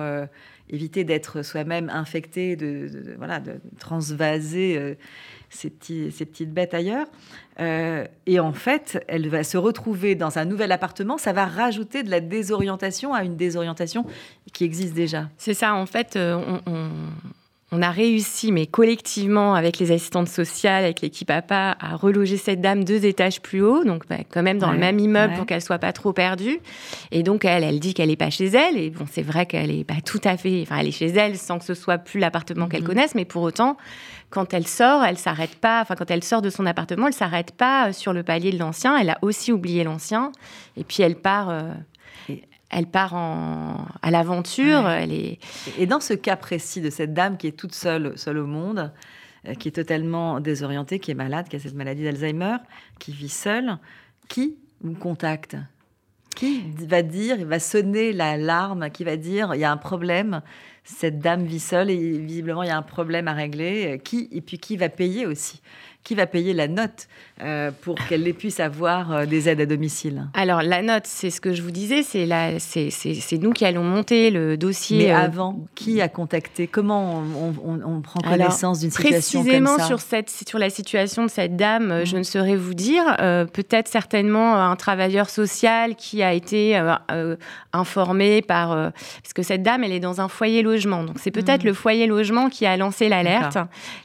éviter 0.72 1.04
d'être 1.04 1.42
soi-même 1.44 1.90
infecté, 1.90 2.56
de, 2.56 2.90
voilà, 3.18 3.40
de 3.40 3.54
transvaser 3.80 4.98
ces, 5.50 5.70
petits, 5.70 6.12
ces 6.12 6.25
petites 6.25 6.54
bêtes 6.54 6.74
ailleurs. 6.74 7.08
et 7.60 8.40
en 8.40 8.54
fait, 8.54 9.04
elle 9.08 9.28
va 9.28 9.44
se 9.44 9.58
retrouver 9.58 10.16
dans 10.16 10.38
un 10.38 10.46
nouvel 10.46 10.72
appartement. 10.72 11.18
Ça 11.18 11.34
va 11.34 11.46
rajouter 11.46 12.04
de 12.04 12.10
la 12.10 12.22
désorientation 12.22 13.13
à 13.13 13.24
une 13.24 13.36
désorientation 13.36 14.06
qui 14.54 14.63
existe 14.63 14.94
déjà. 14.94 15.30
C'est 15.38 15.54
ça, 15.54 15.75
en 15.75 15.86
fait, 15.86 16.18
on, 16.18 16.62
on 16.66 16.90
a 17.82 17.92
réussi, 17.92 18.51
mais 18.51 18.68
collectivement, 18.68 19.56
avec 19.56 19.80
les 19.80 19.94
assistantes 19.94 20.28
sociales, 20.28 20.84
avec 20.84 21.00
l'équipe 21.00 21.30
APA, 21.30 21.78
à 21.80 21.96
reloger 21.96 22.36
cette 22.36 22.60
dame 22.60 22.84
deux 22.84 23.06
étages 23.06 23.42
plus 23.42 23.62
haut, 23.62 23.86
donc 23.86 24.06
bah, 24.10 24.18
quand 24.30 24.44
même 24.44 24.58
dans 24.58 24.74
le 24.74 24.78
même 24.78 25.00
immeuble 25.00 25.36
pour 25.36 25.46
qu'elle 25.46 25.62
soit 25.62 25.80
pas 25.80 25.94
trop 25.94 26.12
perdue. 26.12 26.60
Et 27.12 27.24
donc 27.24 27.46
elle, 27.46 27.63
elle 27.63 27.80
dit 27.80 27.94
qu'elle 27.94 28.10
est 28.10 28.18
pas 28.18 28.30
chez 28.30 28.48
elle. 28.48 28.78
Et 28.78 28.90
bon, 28.90 29.06
c'est 29.10 29.22
vrai 29.22 29.46
qu'elle 29.46 29.72
est 29.72 29.86
pas 29.86 30.01
tout 30.04 30.20
à 30.25 30.36
fait. 30.36 30.63
Enfin, 30.63 30.80
elle 30.80 30.88
est 30.88 30.92
chez 30.92 31.08
elle 31.08 31.38
sans 31.38 31.60
que 31.60 31.66
ce 31.66 31.74
soit 31.74 31.98
plus 31.98 32.20
l'appartement 32.20 32.68
qu'elle 32.68 32.82
mhm. 32.82 32.88
connaisse, 32.88 33.16
mais 33.16 33.24
pour 33.24 33.44
autant, 33.44 33.78
quand 34.32 34.54
elle 34.54 34.68
sort, 34.68 35.06
elle 35.06 35.18
s'arrête 35.18 35.56
pas. 35.56 35.82
Enfin, 35.82 35.96
quand 35.96 36.12
elle 36.12 36.25
sort 36.25 36.42
de 36.42 36.50
son 36.50 36.66
appartement, 36.66 37.08
elle 37.08 37.13
s'arrête 37.13 37.51
pas 37.51 37.88
euh, 37.88 37.94
sur 37.94 38.12
le 38.12 38.24
palier 38.24 38.51
de 38.51 38.60
l'ancien. 38.60 38.98
Elle 38.98 39.12
a 39.12 39.18
aussi 39.22 39.54
oublié 39.54 39.86
l'ancien. 39.86 40.34
Et 40.75 40.84
puis 40.84 41.04
elle 41.04 41.16
part. 41.16 41.50
Euh, 41.50 41.72
elle 42.72 42.88
part 42.88 43.13
à 43.13 44.12
l'aventure. 44.12 44.88
Elle 44.90 45.13
est... 45.13 45.40
Et 45.78 45.86
dans 45.86 46.00
ce 46.00 46.13
cas 46.13 46.38
précis 46.38 46.82
de 46.82 46.90
cette 46.90 47.13
dame 47.13 47.38
qui 47.38 47.48
est 47.48 47.51
toute 47.51 47.75
seule, 47.75 48.18
seule 48.18 48.38
au 48.38 48.48
monde, 48.48 48.92
euh, 49.48 49.54
qui 49.56 49.68
est 49.68 49.72
totalement 49.72 50.40
désorientée, 50.40 51.00
qui 51.00 51.12
est 51.12 51.16
malade, 51.16 51.48
qui 51.50 51.58
a 51.58 51.60
cette 51.60 51.75
maladie 51.75 52.04
d'Alzheimer, 52.04 52.58
qui 53.00 53.12
vit 53.12 53.30
seule, 53.30 53.78
qui 54.30 54.56
vous 54.82 54.94
contacte? 54.94 55.58
Qui 56.36 56.63
va 56.88 57.01
dire, 57.01 57.38
il 57.40 57.46
va 57.46 57.60
sonner 57.60 58.13
l'alarme, 58.13 58.90
qui 58.90 59.04
va 59.04 59.18
dire, 59.18 59.54
il 59.54 59.60
y 59.60 59.66
a 59.66 59.72
un 59.72 59.78
problème, 59.78 60.42
cette 60.84 61.20
dame 61.20 61.46
vit 61.46 61.60
seule 61.60 61.90
et 61.90 62.18
visiblement 62.18 62.64
il 62.64 62.68
y 62.68 62.72
a 62.72 62.78
un 62.78 62.82
problème 62.82 63.28
à 63.28 63.34
régler. 63.34 64.02
Qui 64.04 64.28
et 64.32 64.42
puis 64.42 64.58
qui 64.58 64.78
va 64.78 64.90
payer 64.90 65.26
aussi? 65.26 65.62
Qui 66.04 66.16
va 66.16 66.26
payer 66.26 66.54
la 66.54 66.68
note 66.68 67.08
euh, 67.44 67.70
pour 67.82 67.94
qu'elle 68.10 68.24
puisse 68.34 68.60
avoir 68.60 69.12
euh, 69.12 69.26
des 69.28 69.48
aides 69.48 69.62
à 69.62 69.68
domicile? 69.68 70.28
Alors, 70.34 70.64
la 70.64 70.82
note, 70.82 71.04
c'est 71.06 71.30
ce 71.30 71.40
que 71.40 71.54
je 71.54 71.62
vous 71.62 71.70
disais, 71.70 72.02
c'est, 72.02 72.28
c'est, 72.90 73.38
nous 73.38 73.52
qui 73.52 73.66
allons 73.66 73.84
monter 73.84 74.32
le 74.32 74.58
dossier. 74.58 75.06
Mais 75.06 75.12
euh, 75.12 75.18
avant, 75.18 75.60
qui 75.76 76.02
a 76.02 76.10
contacté? 76.10 76.66
Comment 76.66 77.22
on, 77.22 78.02
prend 78.02 78.20
connaissance 78.20 78.80
d'une 78.80 78.90
situation 78.90 79.44
comme 79.44 79.48
ça? 79.48 79.54
Précisément 79.54 79.88
sur, 79.88 80.00
cette, 80.00 80.32
sur 80.32 80.58
la 80.58 80.72
situation 80.72 81.24
de 81.24 81.30
cette 81.30 81.56
dame, 81.56 82.04
je 82.04 82.16
mm. 82.16 82.18
ne 82.18 82.24
saurais 82.24 82.56
vous 82.56 82.74
dire. 82.74 83.04
peut-être 83.54 83.88
certainement 83.88 84.56
un 84.56 84.76
travailleur 84.76 85.30
social 85.30 85.96
qui 85.96 86.24
a 86.24 86.34
été 86.34 86.82
informé 87.74 88.42
par... 88.42 88.70
parce 88.70 89.34
que 89.36 89.44
cette 89.44 89.62
dame, 89.62 89.84
elle 89.84 89.94
est 89.94 90.00
dans 90.00 90.20
un 90.20 90.28
foyer 90.28 90.64
logement. 90.72 91.04
Donc, 91.04 91.18
c'est 91.20 91.32
peut-être 91.32 91.63
mm. 91.63 91.68
le 91.68 91.74
foyer 91.74 92.08
logement 92.08 92.50
qui 92.50 92.66
a 92.66 92.75
lancé 92.78 93.08
l'alerte. 93.10 93.58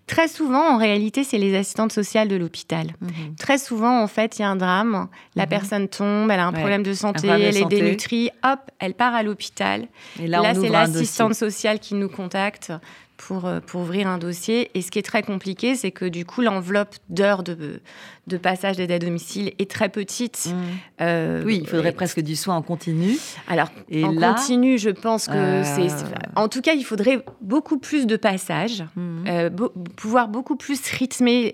Très 0.07 0.29
souvent, 0.29 0.75
en 0.75 0.77
réalité, 0.77 1.25
c'est 1.25 1.39
les 1.39 1.57
assistants 1.57 1.87
sociale 1.89 2.29
de 2.29 2.37
l'hôpital. 2.37 2.89
Mhm. 3.01 3.37
Très 3.39 3.59
souvent, 3.59 4.03
en 4.03 4.07
fait, 4.07 4.39
il 4.39 4.43
y 4.43 4.45
a 4.45 4.49
un 4.49 4.57
drame. 4.57 5.09
La 5.35 5.45
mhm. 5.45 5.49
personne 5.49 5.89
tombe, 5.89 6.31
elle 6.31 6.41
a 6.41 6.47
un 6.47 6.53
problème 6.53 6.83
de 6.83 6.93
santé, 6.93 7.29
elle 7.29 7.57
est 7.57 7.65
dénutrie. 7.65 8.31
Hop, 8.45 8.61
elle 8.79 8.95
part 8.95 9.15
à 9.15 9.23
l'hôpital. 9.23 9.89
Et 10.21 10.27
là, 10.27 10.41
là 10.41 10.55
c'est 10.55 10.69
l'assistante 10.69 11.35
sociale 11.35 11.79
qui 11.79 11.95
nous 11.95 12.09
contacte 12.09 12.73
pour, 13.17 13.47
euh, 13.47 13.61
pour 13.61 13.83
ouvrir 13.83 14.09
un 14.09 14.19
dossier. 14.19 14.71
Et 14.75 14.83
ce 14.83 14.91
qui 14.91 14.99
est 14.99 15.03
très 15.03 15.23
compliqué, 15.23 15.75
c'est 15.75 15.91
que 15.91 16.05
du 16.05 16.25
coup, 16.25 16.43
l'enveloppe 16.43 16.95
d'heures 17.09 17.43
de, 17.43 17.81
de 18.27 18.37
passage 18.37 18.77
d'aide 18.77 18.93
à 18.93 18.99
domicile 18.99 19.53
est 19.59 19.71
très 19.71 19.89
petite. 19.89 20.47
Mmh. 20.47 20.55
Euh, 21.01 21.43
oui, 21.45 21.59
il 21.63 21.67
faudrait 21.67 21.93
presque 21.93 22.21
du 22.21 22.37
soin 22.37 22.57
en 22.57 22.63
continu. 22.63 23.17
Alors, 23.49 23.69
et 23.89 24.05
en 24.05 24.15
continu, 24.15 24.79
je 24.79 24.91
pense 24.91 25.27
que 25.27 25.33
euh, 25.33 25.65
c'est... 25.65 25.89
En 26.35 26.49
tout 26.49 26.61
cas, 26.61 26.75
il 26.75 26.85
faudrait 26.85 27.25
beaucoup 27.41 27.79
plus 27.79 28.07
de 28.07 28.17
passages, 28.17 28.85
mmh. 28.97 29.49
pouvoir 29.97 30.29
beaucoup 30.29 30.57
plus 30.57 30.81
rythmer 30.91 31.53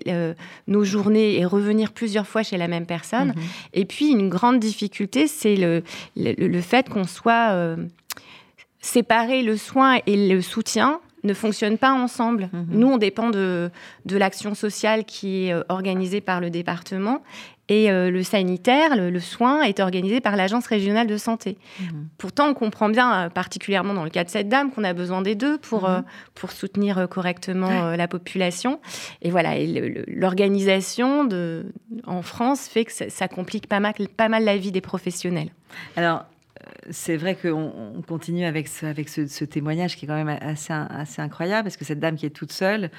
nos 0.67 0.83
journées 0.83 1.39
et 1.39 1.45
revenir 1.45 1.93
plusieurs 1.93 2.27
fois 2.27 2.43
chez 2.43 2.57
la 2.57 2.67
même 2.67 2.85
personne. 2.85 3.29
Mmh. 3.29 3.41
Et 3.73 3.85
puis, 3.85 4.09
une 4.09 4.29
grande 4.29 4.59
difficulté, 4.59 5.27
c'est 5.27 5.55
le, 5.55 5.83
le, 6.15 6.33
le, 6.33 6.61
fait 6.61 6.89
qu'on 6.89 7.05
soit 7.05 7.75
séparer 8.81 9.43
le 9.43 9.55
soin 9.55 9.99
et 10.05 10.27
le 10.27 10.41
soutien 10.41 10.99
ne 11.23 11.33
fonctionnent 11.33 11.77
pas 11.77 11.93
ensemble. 11.93 12.49
Mhm. 12.51 12.67
Nous, 12.71 12.87
on 12.87 12.97
dépend 12.97 13.29
de, 13.29 13.71
de 14.05 14.17
l'action 14.17 14.55
sociale 14.55 15.05
qui 15.05 15.45
est 15.45 15.53
euh, 15.53 15.63
organisée 15.69 16.21
par 16.21 16.41
le 16.41 16.49
département 16.49 17.21
et 17.69 17.89
euh, 17.89 18.11
le 18.11 18.23
sanitaire, 18.23 18.97
le, 18.97 19.19
soin, 19.21 19.61
est 19.61 19.79
organisé 19.79 20.19
par 20.19 20.35
l'Agence 20.35 20.67
régionale 20.67 21.07
de 21.07 21.15
santé. 21.15 21.57
Mhm. 21.79 22.09
Pourtant, 22.17 22.49
on 22.49 22.53
comprend 22.53 22.89
bien, 22.89 23.13
euh, 23.13 23.29
particulièrement 23.29 23.93
dans 23.93 24.03
le 24.03 24.09
cas 24.09 24.25
de 24.25 24.29
cette 24.29 24.49
dame, 24.49 24.69
qu'on 24.69 24.83
a 24.83 24.91
besoin 24.93 25.21
des 25.21 25.35
deux 25.35 25.57
pour, 25.57 25.87
mhm. 25.87 26.03
pour 26.35 26.51
soutenir 26.51 27.07
correctement 27.09 27.95
la 27.95 28.07
population. 28.09 28.81
Et 29.21 29.31
voilà, 29.31 29.53
l'organisation 30.07 31.29
en 32.05 32.21
France 32.21 32.67
fait 32.67 32.83
que 32.83 32.91
ça, 32.91 33.09
ça, 33.09 33.27
complique 33.29 33.67
pas 33.67 33.79
mal, 33.79 33.93
pas 34.17 34.27
mal 34.27 34.43
la 34.43 34.57
vie 34.57 34.73
des 34.73 34.81
professionnels. 34.81 35.49
Alors, 35.95 36.25
c'est 36.89 37.17
vrai 37.17 37.35
qu'on 37.35 38.01
continue 38.07 38.45
avec, 38.45 38.67
ce, 38.67 38.85
avec 38.85 39.09
ce, 39.09 39.45
témoignage 39.45 39.95
qui 39.95 40.05
est 40.05 40.07
quand 40.07 40.21
même 40.23 40.37
assez, 40.41 40.73
assez 40.73 41.21
incroyable, 41.21 41.63
parce 41.63 41.77
que 41.77 41.85
cette 41.85 41.99
dame 41.99 42.15
qui 42.15 42.25
est 42.25 42.31
toute 42.31 42.51
seule, 42.51 42.89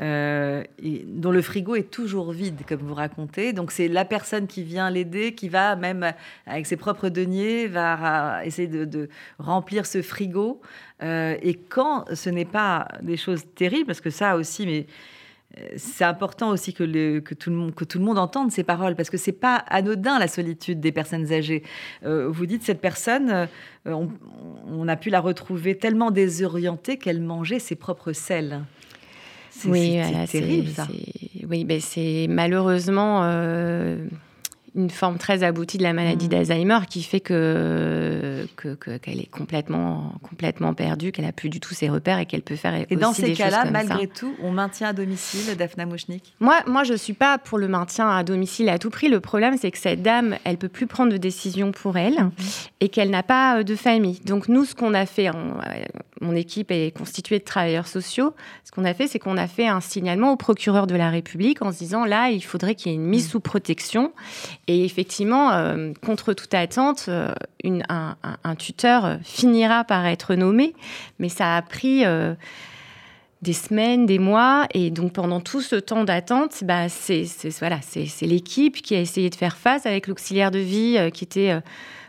euh, 0.00 0.64
dont 1.06 1.30
le 1.30 1.42
frigo 1.42 1.74
est 1.74 1.90
toujours 1.90 2.32
vide, 2.32 2.60
comme 2.66 2.80
vous 2.80 2.94
racontez, 2.94 3.52
donc 3.52 3.72
c'est 3.72 3.88
la 3.88 4.04
personne 4.04 4.46
qui 4.46 4.62
vient 4.62 4.90
l'aider, 4.90 5.34
qui 5.34 5.48
va 5.48 5.76
même 5.76 6.12
avec 6.46 6.66
ses 6.66 6.76
propres 6.76 7.08
deniers, 7.08 7.66
va 7.66 8.44
essayer 8.44 8.68
de, 8.68 9.08
remplir 9.38 9.86
ce 9.86 10.02
frigo. 10.02 10.60
Euh, 11.02 11.36
et 11.42 11.54
quand 11.54 12.04
ce 12.14 12.30
n'est 12.30 12.44
pas 12.44 12.88
des 13.02 13.16
choses 13.16 13.44
terribles, 13.54 13.86
parce 13.86 14.00
que 14.00 14.10
ça 14.10 14.36
aussi, 14.36 14.66
mais 14.66 14.86
c'est 15.76 16.04
important 16.04 16.50
aussi 16.50 16.72
que, 16.72 17.18
tout 17.34 17.50
le 17.50 18.00
monde, 18.00 18.18
entende 18.18 18.50
ces 18.50 18.62
paroles, 18.62 18.96
parce 18.96 19.10
que 19.10 19.16
c'est 19.16 19.32
pas 19.32 19.56
anodin 19.68 20.18
la 20.18 20.28
solitude 20.28 20.80
des 20.80 20.92
personnes 20.92 21.32
âgées. 21.32 21.62
Euh, 22.04 22.28
vous 22.28 22.46
dites 22.46 22.62
cette 22.62 22.80
personne, 22.80 23.48
euh, 23.86 24.06
on, 24.66 24.88
a 24.88 24.96
pu 24.96 25.10
la 25.10 25.20
retrouver 25.20 25.76
tellement 25.76 26.10
désorientée 26.10 26.96
qu'elle 26.96 27.20
mangeait 27.20 27.58
ses 27.58 27.74
propres 27.74 28.12
sels. 28.12 28.62
Oui, 29.66 29.98
c'est 30.26 30.40
terrible 30.40 30.68
ça. 30.68 30.88
Oui, 31.48 31.64
ben 31.64 31.80
c'est 31.80 32.26
malheureusement. 32.28 33.20
Euh, 33.24 34.06
une 34.74 34.90
forme 34.90 35.18
très 35.18 35.42
aboutie 35.42 35.78
de 35.78 35.82
la 35.82 35.92
maladie 35.92 36.26
mm. 36.26 36.30
d'Alzheimer 36.30 36.78
qui 36.88 37.02
fait 37.02 37.20
que 37.20 38.46
qu'elle 39.02 39.20
est 39.20 39.30
complètement 39.30 40.14
complètement 40.22 40.74
perdue, 40.74 41.12
qu'elle 41.12 41.24
a 41.24 41.32
plus 41.32 41.48
du 41.48 41.60
tout 41.60 41.74
ses 41.74 41.88
repères 41.88 42.18
et 42.18 42.26
qu'elle 42.26 42.42
peut 42.42 42.56
faire 42.56 42.72
et 42.90 42.96
dans 42.96 43.12
ces 43.12 43.32
cas-là, 43.32 43.64
malgré 43.70 44.06
tout, 44.06 44.34
on 44.42 44.50
maintient 44.50 44.88
à 44.88 44.92
domicile 44.92 45.56
Daphna 45.56 45.86
Mouchnik? 45.86 46.34
Moi, 46.40 46.60
moi, 46.66 46.84
je 46.84 46.94
suis 46.94 47.12
pas 47.12 47.38
pour 47.38 47.58
le 47.58 47.68
maintien 47.68 48.08
à 48.08 48.22
domicile 48.22 48.68
à 48.68 48.78
tout 48.78 48.90
prix. 48.90 49.08
Le 49.08 49.20
problème, 49.20 49.56
c'est 49.60 49.70
que 49.70 49.78
cette 49.78 50.02
dame, 50.02 50.36
elle 50.44 50.56
peut 50.56 50.68
plus 50.68 50.86
prendre 50.86 51.12
de 51.12 51.16
décision 51.16 51.72
pour 51.72 51.96
elle 51.96 52.14
mm-hmm. 52.14 52.68
et 52.80 52.88
qu'elle 52.88 53.10
n'a 53.10 53.22
pas 53.22 53.58
euh, 53.58 53.62
de 53.62 53.74
famille. 53.74 54.20
Donc 54.24 54.48
nous, 54.48 54.64
ce 54.64 54.74
qu'on 54.74 54.94
a 54.94 55.06
fait, 55.06 55.28
euh, 55.28 55.32
mon 56.22 56.34
équipe 56.34 56.70
est 56.70 56.96
constituée 56.96 57.38
de 57.38 57.44
travailleurs 57.44 57.86
sociaux. 57.86 58.34
Ce 58.64 58.70
qu'on 58.70 58.84
a 58.84 58.94
fait, 58.94 59.06
c'est 59.06 59.18
qu'on 59.18 59.36
a 59.36 59.46
fait 59.46 59.66
un 59.66 59.80
signalement 59.80 60.32
au 60.32 60.36
procureur 60.36 60.86
de 60.86 60.94
la 60.94 61.10
République 61.10 61.60
en 61.62 61.72
se 61.72 61.78
disant 61.78 62.04
là, 62.04 62.30
il 62.30 62.42
faudrait 62.42 62.74
qu'il 62.74 62.92
y 62.92 62.94
ait 62.94 62.98
une 62.98 63.04
mise 63.04 63.26
mm. 63.26 63.30
sous 63.30 63.40
protection 63.40 64.12
et 64.68 64.84
effectivement, 64.84 65.52
euh, 65.52 65.92
contre 66.04 66.32
toute 66.32 66.54
attente, 66.54 67.06
euh, 67.08 67.32
un, 67.88 68.54
tuteur 68.56 69.18
finira 69.22 69.84
par 69.84 70.06
être 70.06 70.34
nommé, 70.34 70.74
mais 71.18 71.28
ça 71.28 71.56
a 71.56 71.62
pris 71.62 72.04
euh, 72.04 72.34
des 73.40 73.52
semaines, 73.52 74.06
des 74.06 74.18
mois, 74.18 74.66
et 74.72 74.90
donc 74.90 75.12
pendant 75.12 75.40
tout 75.40 75.60
ce 75.60 75.76
temps 75.76 76.04
d'attente, 76.04 76.62
bah, 76.64 76.88
c'est 76.88 77.26
voilà, 77.58 77.80
l'équipe 78.20 78.80
qui 78.82 78.94
a 78.94 79.00
essayé 79.00 79.30
de 79.30 79.34
faire 79.34 79.56
face 79.56 79.86
avec 79.86 80.06
l'auxiliaire 80.06 80.50
de 80.50 80.60
vie 80.60 80.98
qui 81.12 81.24
était 81.24 81.60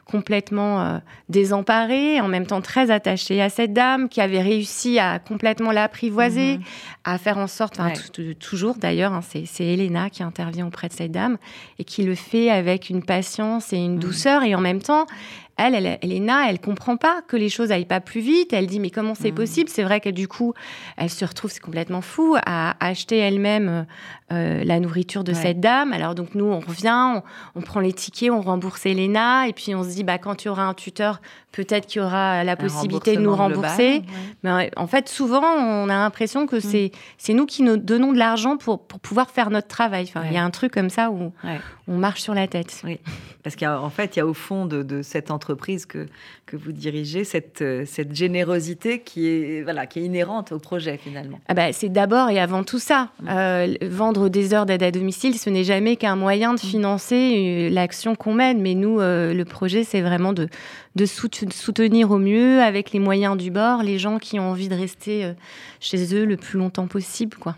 complètement 0.06 0.82
euh, 0.82 0.98
désemparée, 1.30 2.20
en 2.20 2.28
même 2.28 2.46
temps 2.46 2.62
très 2.62 2.92
attachée 2.92 3.42
à 3.42 3.50
cette 3.50 3.74
dame, 3.74 4.10
qui 4.10 4.22
avait 4.22 4.42
réussi 4.42 5.00
à 5.00 5.20
complètement 5.20 5.72
l'apprivoiser, 5.72 6.58
mhm. 6.58 6.64
à 7.06 7.18
faire 7.18 7.38
en 7.38 7.48
sorte, 7.48 7.80
toujours 8.40 8.76
d'ailleurs, 8.76 9.14
hein, 9.14 9.22
c'est 9.22 9.66
Elena 9.66 10.10
qui 10.10 10.24
intervient 10.24 10.68
auprès 10.68 10.90
de 10.90 10.94
cette 10.94 11.12
dame, 11.12 11.38
et 11.80 11.84
qui 11.84 12.04
le 12.04 12.16
fait 12.16 12.50
avec 12.50 12.90
une 12.90 13.04
patience 13.04 13.74
et 13.74 13.78
une 13.78 13.96
mhm. 13.96 14.00
douceur, 14.00 14.44
et 14.44 14.56
en 14.56 14.62
même 14.62 14.82
temps, 14.82 15.06
elle, 15.58 15.76
elle, 15.76 16.00
Elena, 16.02 16.50
elle 16.50 16.60
comprend 16.60 16.98
pas 16.98 17.22
que 17.28 17.38
les 17.38 17.50
choses 17.50 17.72
aillent 17.72 17.86
pas 17.86 18.00
plus 18.00 18.22
vite. 18.22 18.54
Elle 18.54 18.68
dit 18.68 18.80
mais 18.80 18.90
comment 18.90 19.16
c'est 19.16 19.32
mmh. 19.32 19.36
possible? 19.36 19.70
C'est 19.70 19.84
vrai 19.84 20.00
que 20.00 20.10
du 20.10 20.28
coup, 20.28 20.54
elle 20.98 21.10
se 21.10 21.24
retrouve, 21.26 21.52
c'est 21.52 21.60
complètement 21.62 22.02
fou, 22.02 22.36
à 22.46 22.76
acheter 22.86 23.18
elle-même 23.18 23.86
euh, 24.32 24.64
la 24.64 24.80
nourriture 24.80 25.24
de 25.24 25.34
cette 25.34 25.60
dame. 25.60 25.94
Alors 25.94 26.16
donc 26.16 26.34
nous, 26.34 26.46
on 26.46 26.60
revient, 26.60 27.22
on, 27.56 27.62
prend 27.62 27.80
les 27.80 27.94
tickets, 27.94 28.32
on 28.32 28.42
rembourse 28.42 28.86
Elena, 28.86 29.48
et 29.48 29.54
puis 29.54 29.76
on 29.76 29.84
se 29.84 29.90
dit 29.90 30.04
bah 30.04 30.18
quand 30.18 30.44
il 30.44 30.48
y 30.48 30.50
aura 30.50 30.64
un 30.64 30.74
tuteur, 30.74 31.22
peut-être 31.54 31.86
qu'il 31.86 32.02
y 32.02 32.04
aura 32.04 32.44
la 32.44 32.58
possibilité 32.58 33.16
de 33.16 33.22
nous 33.22 33.34
rembourser. 33.34 34.02
Mais 34.44 34.72
en 34.76 34.88
fait, 34.88 35.08
souvent, 35.08 35.44
on 35.44 35.88
a 35.88 35.96
l'impression 35.96 36.48
que 36.48 36.58
mmh. 36.58 36.90
c'est 37.18 37.34
nous 37.34 37.46
qui 37.46 37.64
nous 37.64 37.78
donnons 37.78 38.12
de 38.12 38.18
l'argent 38.18 38.58
pour, 38.58 38.86
pour 38.86 39.00
pouvoir 39.00 39.30
faire 39.30 39.50
notre 39.50 39.68
travail. 39.68 40.12
Il 40.26 40.34
y 40.34 40.38
a 40.38 40.44
un 40.44 40.50
truc 40.50 40.74
comme 40.74 40.90
ça 40.90 41.12
où 41.12 41.32
on 41.88 41.98
marche 41.98 42.22
sur 42.22 42.34
la 42.34 42.48
tête. 42.48 42.82
Oui. 42.84 43.00
Parce 43.44 43.58
qu'en 43.58 43.90
fait, 43.90 44.16
il 44.16 44.20
y 44.20 44.22
a 44.22 44.26
au 44.26 44.34
fond 44.34 44.66
de, 44.66 44.84
de 44.84 45.02
cette 45.02 45.30
entreprise 45.30 45.86
que, 45.86 46.08
que 46.46 46.56
vous 46.56 46.72
dirigez, 46.72 47.26
cette, 47.26 47.64
cette 47.86 48.16
générosité 48.16 49.02
qui 49.02 49.28
est, 49.28 49.64
voilà, 49.64 49.86
qui 49.86 50.00
est 50.00 50.04
inhérente 50.04 50.54
au 50.54 50.60
projet 50.60 50.98
finalement 50.98 51.42
ah 51.50 51.54
bah, 51.54 51.74
C'est 51.74 51.90
d'abord 51.90 52.30
et 52.30 52.40
avant 52.40 52.64
tout 52.64 52.80
ça. 52.80 53.10
Mmh. 53.22 53.86
vendre 53.88 54.30
des 54.30 54.54
heures 54.54 54.66
d'aide 54.66 54.84
à 54.84 54.92
domicile, 54.92 55.38
ce 55.38 55.50
n'est 55.50 55.66
jamais 55.66 55.98
qu'un 55.98 56.16
moyen 56.16 56.54
de 56.54 56.60
mmh. 56.60 56.70
financer 56.70 57.70
l'action 57.70 58.16
qu'on 58.16 58.34
mène. 58.34 58.62
Mais 58.62 58.74
nous, 58.74 59.00
le 59.00 59.44
projet, 59.44 59.84
c'est 59.84 60.02
vraiment 60.02 60.34
de, 60.34 60.48
de 60.96 61.06
soutenir 61.06 61.43
au 61.44 62.18
mieux, 62.18 62.62
avec 62.62 62.92
les 62.92 63.00
moyens 63.00 63.38
du 63.38 63.52
bord, 63.52 63.84
les 63.84 64.00
gens 64.00 64.20
qui 64.20 64.40
ont 64.40 64.50
envie 64.50 64.70
de 64.70 64.76
rester 64.76 65.34
chez 65.80 66.16
eux 66.16 66.26
le 66.26 66.38
plus 66.38 66.60
longtemps 66.60 66.88
possible. 66.88 67.38
quoi. 67.38 67.56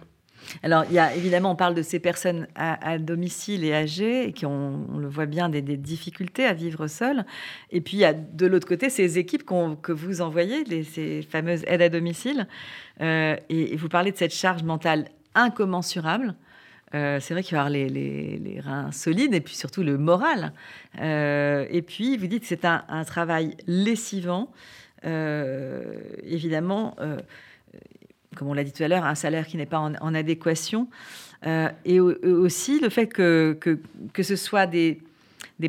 Alors, 0.64 0.86
il 0.90 0.94
y 0.94 1.00
a 1.00 1.16
évidemment, 1.16 1.52
on 1.52 1.56
parle 1.56 1.76
de 1.76 1.82
ces 1.82 2.00
personnes 2.00 2.48
à, 2.56 2.98
domicile 2.98 3.64
et 3.64 3.74
âgées, 3.74 4.28
et 4.28 4.34
qui 4.34 4.46
ont, 4.46 4.86
on 4.94 4.98
le 4.98 5.08
voit 5.08 5.26
bien, 5.26 5.50
des, 5.50 5.62
difficultés 5.62 6.46
à 6.46 6.54
vivre 6.54 6.88
seules. 6.88 7.26
Et 7.72 7.82
puis, 7.82 7.98
il 7.98 8.00
y 8.00 8.06
a 8.06 8.14
de 8.14 8.46
l'autre 8.46 8.68
côté 8.68 8.90
ces 8.90 9.18
équipes 9.18 9.44
que 9.46 9.92
vous 9.92 10.22
envoyez, 10.22 10.64
ces 10.84 11.22
fameuses 11.22 11.64
aides 11.68 11.82
à 11.82 11.90
domicile. 11.90 12.48
Euh, 13.02 13.36
et, 13.50 13.76
vous 13.76 13.90
parlez 13.90 14.12
de 14.12 14.18
cette 14.18 14.34
charge 14.34 14.64
mentale 14.64 15.06
incommensurable. 15.34 16.36
Euh, 16.94 17.20
c'est 17.20 17.34
vrai 17.34 17.44
qu'il 17.44 17.56
va 17.56 17.62
avoir 17.66 17.72
les, 17.72 18.62
reins 18.64 18.92
solides 18.92 19.34
et 19.34 19.42
puis 19.42 19.56
surtout 19.56 19.84
le 19.84 19.98
moral. 19.98 20.54
Euh, 21.00 21.66
et 21.70 21.82
puis, 21.82 22.16
vous 22.18 22.28
dites 22.28 22.42
que 22.42 22.48
c'est 22.48 22.66
un, 22.66 22.84
un, 22.88 23.04
travail 23.04 23.58
lessivant. 23.68 24.52
évidemment, 25.04 26.96
comme 28.36 28.50
on 28.50 28.54
l'a 28.54 28.64
dit 28.64 28.72
tout 28.72 28.84
à 28.84 28.88
l'heure, 28.88 29.06
un 29.06 29.16
salaire 29.16 29.48
qui 29.48 29.58
n'est 29.58 29.66
pas 29.66 29.80
en, 29.80 30.14
adéquation. 30.14 30.88
Euh, 31.46 31.70
et 31.86 32.00
aussi 32.00 32.80
le 32.80 32.90
fait 32.90 33.08
que, 33.08 33.58
que, 34.14 34.24
ce 34.24 34.36
soit 34.36 34.68
des, 34.68 35.00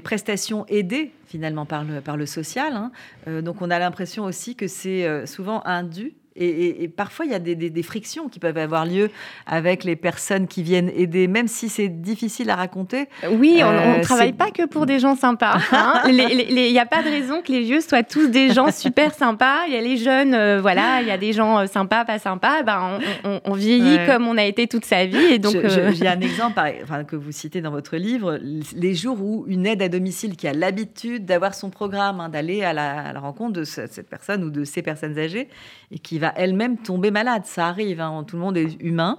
prestations 0.02 0.66
aidées 0.66 1.12
finalement 1.26 1.64
par 1.64 2.16
le, 2.16 2.26
social. 2.26 2.74
Hein. 2.74 2.92
Euh, 3.28 3.40
donc 3.40 3.62
on 3.62 3.70
a 3.70 3.78
l'impression 3.78 4.24
aussi 4.24 4.56
que 4.56 4.68
c'est 4.68 5.06
euh, 5.06 5.26
souvent 5.26 5.62
indu 5.64 6.12
et, 6.38 6.88
parfois, 6.88 7.24
il 7.24 7.32
y 7.32 7.34
a 7.34 7.38
des, 7.38 7.82
frictions 7.82 8.28
qui 8.28 8.38
peuvent 8.38 8.58
avoir 8.58 8.84
lieu 8.84 9.10
avec 9.46 9.84
les 9.84 9.96
personnes 9.96 10.46
qui 10.46 10.62
viennent 10.62 10.90
aider, 10.94 11.28
même 11.28 11.48
si 11.48 11.68
c'est 11.68 11.88
difficile 11.88 12.50
à 12.50 12.56
raconter. 12.56 13.08
Oui, 13.30 13.60
on 13.62 13.70
ne 13.70 13.98
euh, 13.98 14.02
travaille 14.02 14.32
pas 14.32 14.50
que 14.50 14.66
pour 14.66 14.86
des 14.86 14.98
gens 14.98 15.16
sympas. 15.16 15.58
Hein. 15.72 16.02
Il 16.08 16.72
n'y 16.72 16.78
a 16.78 16.86
pas 16.86 17.02
de 17.02 17.08
raison 17.08 17.42
que 17.42 17.52
les 17.52 17.62
vieux 17.62 17.80
soient 17.80 18.02
tous 18.02 18.28
des 18.28 18.52
gens 18.52 18.70
super 18.70 19.14
sympas. 19.14 19.66
Il 19.66 19.74
y 19.74 19.76
a 19.76 19.80
les 19.80 19.96
jeunes, 19.96 20.34
euh, 20.34 20.60
voilà, 20.60 21.00
il 21.00 21.08
y 21.08 21.10
a 21.10 21.18
des 21.18 21.32
gens 21.32 21.60
euh, 21.60 21.66
sympas, 21.66 22.04
pas 22.04 22.18
sympas. 22.18 22.62
Ben, 22.62 22.98
on, 23.44 23.54
vieillit 23.54 23.98
comme 24.06 24.26
on 24.26 24.36
a 24.36 24.44
été 24.44 24.66
toute 24.66 24.84
sa 24.84 25.06
vie. 25.06 25.16
Et 25.16 25.38
donc, 25.38 25.56
j'ai 25.66 26.08
un 26.08 26.20
exemple 26.20 26.60
enfin, 26.82 27.04
que 27.04 27.16
vous 27.16 27.32
citez 27.32 27.60
dans 27.60 27.70
votre 27.70 27.96
livre. 27.96 28.38
Les 28.74 28.94
jours 28.94 29.22
où 29.22 29.44
une 29.46 29.66
aide 29.66 29.82
à 29.82 29.88
domicile 29.88 30.36
qui 30.36 30.48
a 30.48 30.52
l'habitude 30.52 31.24
d'avoir 31.24 31.54
son 31.54 31.70
programme, 31.70 32.20
hein, 32.20 32.28
d'aller 32.28 32.62
à, 32.62 32.70
à 32.70 33.12
la, 33.12 33.20
rencontre 33.20 33.52
de 33.54 33.64
cette 33.64 34.08
personne 34.08 34.44
ou 34.44 34.50
de 34.50 34.64
ces 34.64 34.82
personnes 34.82 35.18
âgées, 35.18 35.48
et 35.90 35.98
qui 35.98 36.18
va 36.18 36.25
elle-même 36.36 36.78
tomber 36.78 37.10
malade. 37.10 37.44
Ça 37.44 37.68
arrive, 37.68 38.00
hein, 38.00 38.24
tout 38.26 38.36
le 38.36 38.42
monde 38.42 38.56
est 38.56 38.80
humain. 38.80 39.18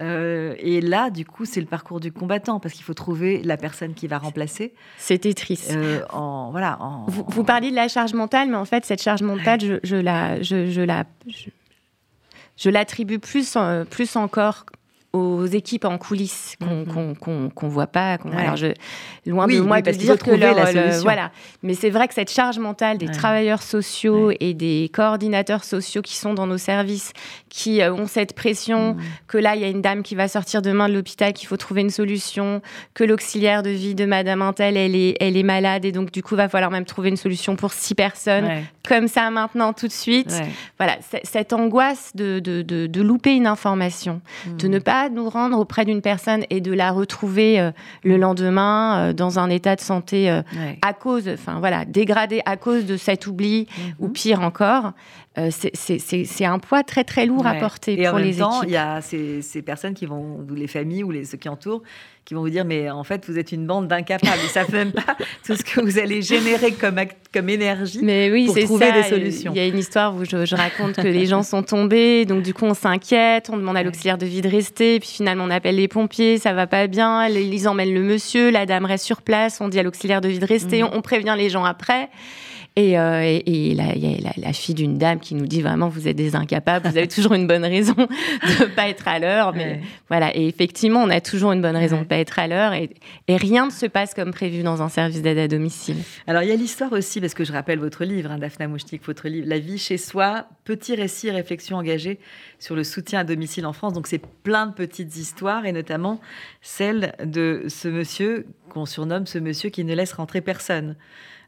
Euh, 0.00 0.54
et 0.58 0.80
là, 0.80 1.10
du 1.10 1.24
coup, 1.24 1.44
c'est 1.44 1.60
le 1.60 1.66
parcours 1.66 2.00
du 2.00 2.12
combattant 2.12 2.60
parce 2.60 2.74
qu'il 2.74 2.84
faut 2.84 2.94
trouver 2.94 3.42
la 3.42 3.56
personne 3.56 3.94
qui 3.94 4.06
va 4.08 4.18
remplacer. 4.18 4.72
C'était 4.96 5.34
triste. 5.34 5.72
Euh, 5.74 6.02
en, 6.10 6.50
voilà, 6.50 6.78
vous, 7.08 7.44
parliez 7.44 7.70
de 7.70 7.76
la 7.76 7.88
charge 7.88 8.14
mentale, 8.14 8.48
mais 8.48 8.56
en 8.56 8.64
fait, 8.64 8.84
cette 8.84 9.02
charge 9.02 9.22
mentale, 9.22 9.60
je, 9.82 9.96
la, 9.96 10.40
je, 10.42 10.80
la, 10.80 11.04
je, 12.56 12.70
l'attribue 12.70 13.18
plus, 13.18 13.56
plus 13.90 14.16
encore 14.16 14.64
aux 15.12 15.44
équipes 15.44 15.84
en 15.84 15.98
coulisses 15.98 16.56
qu'on 16.58 17.50
qu'on 17.50 17.68
voit 17.68 17.86
pas. 17.86 18.18
Alors 18.36 18.56
je, 18.56 18.68
loin 19.26 19.46
de 19.46 19.60
moi 19.60 19.82
de 19.82 19.90
dire 19.90 20.18
que 20.18 20.30
leur, 20.30 20.54
la 20.54 20.98
voilà. 21.00 21.30
Mais 21.62 21.74
c'est 21.74 21.90
vrai 21.90 22.08
que 22.08 22.14
cette 22.14 22.30
charge 22.30 22.58
mentale 22.58 22.98
des 22.98 23.08
travailleurs 23.08 23.62
sociaux 23.62 24.32
et 24.40 24.54
des 24.54 24.90
coordinateurs 24.92 25.64
sociaux 25.64 26.00
qui 26.00 26.16
sont 26.16 26.32
dans 26.32 26.46
nos 26.46 26.58
services, 26.58 27.12
qui 27.50 27.82
euh, 27.82 27.92
ont 27.92 28.06
cette 28.06 28.34
pression 28.34 28.94
mm. 28.94 29.00
que 29.26 29.38
là 29.38 29.54
il 29.54 29.60
y 29.60 29.64
a 29.64 29.68
une 29.68 29.82
dame 29.82 30.02
qui 30.02 30.14
va 30.14 30.28
sortir 30.28 30.62
demain 30.62 30.88
de 30.88 30.94
l'hôpital, 30.94 31.34
qu'il 31.34 31.46
faut 31.46 31.58
trouver 31.58 31.82
une 31.82 31.90
solution, 31.90 32.62
que 32.94 33.04
l'auxiliaire 33.04 33.62
de 33.62 33.70
vie 33.70 33.94
de 33.94 34.06
Madame 34.06 34.40
Intel 34.40 34.76
elle 34.76 34.96
est 34.96 35.16
elle 35.20 35.36
est 35.36 35.42
malade 35.42 35.84
et 35.84 35.92
donc 35.92 36.10
du 36.10 36.22
coup 36.22 36.36
va 36.36 36.48
falloir 36.48 36.70
même 36.70 36.86
trouver 36.86 37.10
une 37.10 37.16
solution 37.16 37.54
pour 37.56 37.72
six 37.72 37.94
personnes 37.94 38.48
comme 38.88 39.08
ça 39.08 39.30
maintenant 39.30 39.72
tout 39.72 39.88
de 39.88 39.92
suite. 39.92 40.34
Voilà 40.78 40.96
cette 41.24 41.52
angoisse 41.52 42.12
de, 42.14 42.38
de, 42.40 42.62
de, 42.62 43.02
louper 43.02 43.34
une 43.34 43.46
information, 43.46 44.20
de 44.46 44.68
ne 44.68 44.78
pas 44.78 45.01
nous 45.08 45.28
rendre 45.28 45.58
auprès 45.58 45.84
d'une 45.84 46.02
personne 46.02 46.44
et 46.50 46.60
de 46.60 46.72
la 46.72 46.92
retrouver 46.92 47.60
euh, 47.60 47.70
le 48.04 48.16
lendemain 48.16 49.10
euh, 49.10 49.12
dans 49.12 49.38
un 49.38 49.50
état 49.50 49.76
de 49.76 49.80
santé 49.80 50.30
euh, 50.30 50.42
à 50.82 50.92
cause, 50.92 51.28
enfin 51.28 51.58
voilà, 51.58 51.84
dégradé 51.84 52.42
à 52.46 52.56
cause 52.56 52.86
de 52.86 52.96
cet 52.96 53.26
oubli 53.26 53.66
ou 53.98 54.06
mhm. 54.06 54.12
pire 54.12 54.40
encore, 54.40 54.92
c'est 55.50 56.44
un 56.44 56.58
poids 56.58 56.82
très 56.82 57.04
très 57.04 57.26
lourd 57.26 57.46
à 57.46 57.54
porter 57.54 58.00
et 58.00 58.04
pour 58.04 58.14
en 58.14 58.18
les 58.18 58.30
même 58.30 58.36
temps, 58.36 58.62
Il 58.62 58.70
y 58.70 58.76
a 58.76 59.00
ces, 59.00 59.42
ces, 59.42 59.62
personnes 59.62 59.94
qui 59.94 60.06
vont, 60.06 60.44
ou 60.48 60.54
les 60.54 60.66
familles 60.66 61.04
ou 61.04 61.10
les, 61.10 61.24
ceux 61.24 61.38
qui 61.38 61.48
entourent, 61.48 61.82
qui 62.24 62.34
vont 62.34 62.42
vous 62.42 62.50
dire 62.50 62.64
mais 62.64 62.88
en 62.90 63.02
fait 63.02 63.26
vous 63.26 63.38
êtes 63.38 63.50
une 63.52 63.66
bande 63.66 63.88
d'incapables 63.88 64.38
ils 64.44 64.48
savent 64.48 64.72
même 64.72 64.92
pas 64.92 65.16
tout 65.44 65.56
ce 65.56 65.64
que 65.64 65.80
vous 65.80 65.98
allez 65.98 66.22
générer 66.22 66.72
comme 66.72 67.00
comme 67.34 67.48
énergie 67.48 68.00
mais 68.02 68.30
oui, 68.30 68.46
pour 68.46 68.56
trouver 68.56 68.86
ça. 68.86 68.92
des 68.92 69.02
solutions. 69.02 69.52
Il 69.54 69.58
y 69.58 69.60
a 69.60 69.66
une 69.66 69.78
histoire 69.78 70.14
où 70.14 70.24
je, 70.24 70.54
raconte 70.54 70.96
que 70.96 71.08
les 71.08 71.26
gens 71.26 71.42
sont 71.42 71.62
tombés 71.62 72.24
donc 72.24 72.42
du 72.42 72.54
coup 72.54 72.64
on 72.64 72.74
s'inquiète 72.74 73.50
on 73.50 73.56
demande 73.56 73.76
à 73.76 73.82
l'auxiliaire 73.82 74.18
de 74.18 74.26
vie 74.26 74.40
de 74.40 74.48
rester 74.48 75.00
puis 75.00 75.08
finalement 75.08 75.44
on 75.44 75.50
appelle 75.50 75.76
les 75.76 75.88
pompiers 75.88 76.38
ça 76.38 76.52
va 76.52 76.66
pas 76.66 76.86
bien 76.86 77.26
ils 77.26 77.68
emmènent 77.68 77.92
le 77.92 78.02
monsieur 78.02 78.50
la 78.50 78.66
dame 78.66 78.84
reste 78.84 79.04
sur 79.04 79.22
place 79.22 79.60
on 79.60 79.68
dit 79.68 79.80
à 79.80 79.82
l'auxiliaire 79.82 80.20
de 80.20 80.28
vie 80.28 80.38
de 80.38 80.46
rester 80.46 80.82
mhm. 80.82 80.90
on 80.92 81.02
prévient 81.02 81.34
les 81.36 81.50
gens 81.50 81.64
après 81.64 82.08
et, 82.74 82.98
euh, 82.98 83.40
et, 83.44 83.74
là, 83.74 83.92
il 83.94 84.02
y 84.02 84.26
a 84.26 84.32
la, 84.36 84.52
fille 84.54 84.74
d'une 84.74 84.96
dame 84.96 85.20
qui 85.20 85.34
nous 85.34 85.46
dit 85.46 85.60
vraiment, 85.60 85.88
vous 85.88 86.08
êtes 86.08 86.16
des 86.16 86.34
incapables, 86.36 86.88
vous 86.88 86.96
avez 86.96 87.08
toujours 87.14 87.34
une 87.34 87.46
bonne 87.46 87.64
raison 87.64 87.92
de 87.96 88.62
ne 88.62 88.66
pas 88.66 88.88
être 88.88 89.08
à 89.08 89.18
l'heure. 89.18 89.52
Mais 89.54 89.80
voilà, 90.08 90.34
et 90.34 90.46
effectivement, 90.46 91.02
on 91.02 91.10
a 91.10 91.20
toujours 91.20 91.52
une 91.52 91.60
bonne 91.60 91.76
raison 91.76 91.96
de 91.96 92.00
ne 92.00 92.06
pas 92.06 92.16
être 92.16 92.38
à 92.38 92.46
l'heure. 92.46 92.72
Et, 92.72 92.90
rien 93.28 93.66
ne 93.66 93.70
se 93.70 93.86
passe 93.86 94.14
comme 94.14 94.30
prévu 94.30 94.62
dans 94.62 94.80
un 94.80 94.88
service 94.88 95.20
d'aide 95.20 95.38
à 95.38 95.48
domicile. 95.48 95.96
Alors, 96.26 96.42
il 96.42 96.48
y 96.48 96.52
a 96.52 96.56
l'histoire 96.56 96.92
aussi, 96.92 97.20
parce 97.20 97.34
que 97.34 97.44
je 97.44 97.52
rappelle 97.52 97.78
votre 97.78 98.04
livre, 98.04 98.30
hein, 98.30 98.38
Daphna 98.38 98.68
Mouchnik, 98.68 99.04
votre 99.04 99.28
livre, 99.28 99.46
La 99.48 99.58
vie 99.58 99.78
chez 99.78 99.98
soi, 99.98 100.46
petit 100.64 100.94
récit, 100.94 101.30
réflexion 101.30 101.76
engagée 101.76 102.18
sur 102.58 102.74
le 102.74 102.84
soutien 102.84 103.20
à 103.20 103.24
domicile 103.24 103.66
en 103.66 103.74
France. 103.74 103.92
Donc, 103.92 104.06
c'est 104.06 104.22
plein 104.42 104.66
de 104.66 104.72
petites 104.72 105.16
histoires, 105.16 105.66
et 105.66 105.72
notamment 105.72 106.20
celle 106.62 107.14
de 107.22 107.64
ce 107.68 107.88
monsieur 107.88 108.46
qu'on 108.70 108.86
surnomme 108.86 109.26
ce 109.26 109.38
monsieur 109.38 109.68
qui 109.68 109.84
ne 109.84 109.94
laisse 109.94 110.14
rentrer 110.14 110.40
personne. 110.40 110.96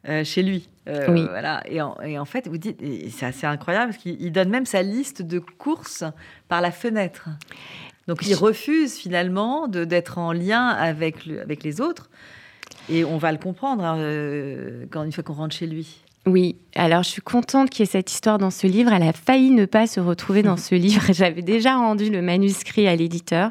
Euh, 0.08 0.22
chez 0.22 0.42
lui. 0.42 0.68
Euh, 0.86 1.26
voilà. 1.30 1.62
Et 1.66 1.80
en, 1.80 2.24
fait, 2.26 2.46
vous 2.46 2.58
dites, 2.58 2.82
c'est 3.10 3.26
assez 3.26 3.46
incroyable 3.46 3.92
parce 3.92 4.02
qu'il 4.02 4.32
donne 4.32 4.50
même 4.50 4.66
sa 4.66 4.82
liste 4.82 5.22
de 5.22 5.38
courses 5.38 6.04
par 6.48 6.60
la 6.60 6.70
fenêtre. 6.70 7.28
Donc 8.06 8.26
il 8.26 8.34
refuse 8.34 8.94
finalement 8.94 9.66
d'être 9.66 10.18
en 10.18 10.32
lien 10.32 10.68
avec, 10.68 11.26
avec 11.26 11.64
les 11.64 11.80
autres. 11.80 12.10
Et 12.90 13.04
on 13.04 13.16
va 13.16 13.32
le 13.32 13.38
comprendre 13.38 13.82
hein, 13.82 13.96
euh, 13.98 14.84
quand, 14.90 15.04
une 15.04 15.12
fois 15.12 15.24
qu'on 15.24 15.32
rentre 15.32 15.56
chez 15.56 15.66
lui. 15.66 16.02
Oui, 16.26 16.56
alors 16.74 17.02
je 17.02 17.10
suis 17.10 17.20
contente 17.20 17.68
qu'il 17.68 17.80
y 17.80 17.82
ait 17.82 17.90
cette 17.90 18.10
histoire 18.10 18.38
dans 18.38 18.50
ce 18.50 18.66
livre. 18.66 18.92
Elle 18.94 19.02
a 19.02 19.12
failli 19.12 19.50
ne 19.50 19.66
pas 19.66 19.86
se 19.86 20.00
retrouver 20.00 20.42
dans 20.42 20.56
ce 20.56 20.74
livre. 20.74 21.02
J'avais 21.12 21.42
déjà 21.42 21.76
rendu 21.76 22.08
le 22.08 22.22
manuscrit 22.22 22.88
à 22.88 22.96
l'éditeur. 22.96 23.50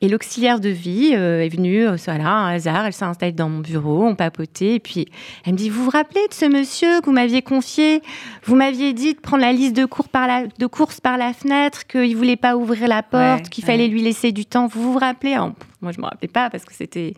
Et 0.00 0.08
l'auxiliaire 0.08 0.60
de 0.60 0.68
vie 0.68 1.12
euh, 1.14 1.40
est 1.40 1.48
venue, 1.48 1.88
euh, 1.88 1.96
voilà, 2.04 2.28
un 2.28 2.54
hasard, 2.54 2.86
elle 2.86 2.92
s'est 2.92 3.04
installée 3.04 3.32
dans 3.32 3.48
mon 3.48 3.60
bureau, 3.60 4.04
on 4.04 4.14
papotait, 4.14 4.74
et 4.74 4.80
puis 4.80 5.06
elle 5.46 5.54
me 5.54 5.58
dit, 5.58 5.70
vous 5.70 5.84
vous 5.84 5.90
rappelez 5.90 6.20
de 6.28 6.34
ce 6.34 6.44
monsieur 6.44 7.00
que 7.00 7.06
vous 7.06 7.12
m'aviez 7.12 7.40
confié? 7.42 8.02
Vous 8.44 8.54
m'aviez 8.54 8.92
dit 8.92 9.14
de 9.14 9.20
prendre 9.20 9.42
la 9.42 9.52
liste 9.52 9.74
de, 9.74 9.86
cours 9.86 10.08
par 10.08 10.26
la, 10.26 10.46
de 10.46 10.66
courses 10.66 11.00
par 11.00 11.16
la 11.16 11.32
fenêtre, 11.32 11.86
qu'il 11.86 12.16
voulait 12.16 12.36
pas 12.36 12.54
ouvrir 12.54 12.86
la 12.86 13.02
porte, 13.02 13.48
qu'il 13.48 13.64
fallait 13.64 13.88
lui 13.88 14.02
laisser 14.02 14.30
du 14.30 14.44
temps. 14.44 14.66
Vous 14.66 14.92
vous 14.92 14.98
rappelez? 14.98 15.38
Moi, 15.84 15.92
je 15.92 16.00
me 16.00 16.06
rappelais 16.06 16.28
pas 16.28 16.50
parce 16.50 16.64
que 16.64 16.74
c'était 16.74 17.14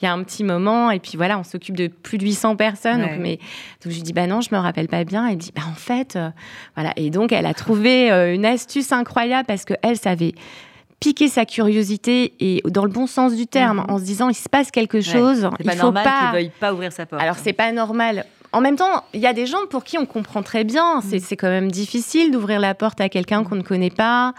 il 0.00 0.04
y 0.04 0.06
a 0.06 0.12
un 0.12 0.22
petit 0.22 0.44
moment, 0.44 0.90
et 0.90 0.98
puis 0.98 1.12
voilà, 1.16 1.38
on 1.38 1.44
s'occupe 1.44 1.76
de 1.76 1.86
plus 1.86 2.18
de 2.18 2.24
800 2.24 2.56
personnes. 2.56 3.00
Donc, 3.00 3.12
mais, 3.18 3.36
donc 3.82 3.92
je 3.92 3.94
lui 3.94 4.02
dis, 4.02 4.12
bah 4.12 4.26
non, 4.26 4.40
je 4.40 4.54
me 4.54 4.60
rappelle 4.60 4.88
pas 4.88 5.04
bien. 5.04 5.26
Elle 5.26 5.38
dit, 5.38 5.52
bah 5.54 5.62
en 5.70 5.74
fait, 5.74 6.16
euh, 6.16 6.30
voilà. 6.74 6.92
Et 6.96 7.10
donc, 7.10 7.32
elle 7.32 7.46
a 7.46 7.54
trouvé 7.54 8.10
une 8.10 8.44
astuce 8.44 8.92
incroyable 8.92 9.46
parce 9.46 9.64
qu'elle 9.64 9.96
savait 9.96 10.34
piquer 11.00 11.28
sa 11.28 11.44
curiosité 11.44 12.34
et 12.40 12.62
dans 12.64 12.84
le 12.84 12.90
bon 12.90 13.06
sens 13.06 13.34
du 13.34 13.46
terme, 13.46 13.78
mhm. 13.78 13.90
en 13.90 13.98
se 13.98 14.04
disant 14.04 14.28
il 14.28 14.34
se 14.34 14.48
passe 14.48 14.70
quelque 14.70 15.00
chose. 15.00 15.48
il 15.60 15.66
pas 15.66 15.72
faut 15.72 15.84
normal 15.84 16.04
pas. 16.04 16.32
veuille 16.32 16.50
pas 16.58 16.72
ouvrir 16.72 16.92
sa 16.92 17.06
porte. 17.06 17.22
Alors 17.22 17.36
c'est 17.36 17.52
pas 17.52 17.72
normal. 17.72 18.24
En 18.52 18.62
même 18.62 18.76
temps, 18.76 19.04
il 19.12 19.20
y 19.20 19.26
a 19.26 19.34
des 19.34 19.44
gens 19.44 19.66
pour 19.68 19.84
qui 19.84 19.98
on 19.98 20.06
comprend 20.06 20.42
très 20.42 20.64
bien. 20.64 21.02
C'est 21.02 21.18
mm. 21.18 21.36
quand 21.36 21.48
même 21.48 21.70
difficile 21.70 22.30
d'ouvrir 22.30 22.60
la 22.60 22.74
porte 22.74 23.00
à 23.00 23.10
quelqu'un 23.10 23.44
qu'on 23.44 23.56
ne 23.56 23.62
connaît 23.62 23.90
pas, 23.90 24.32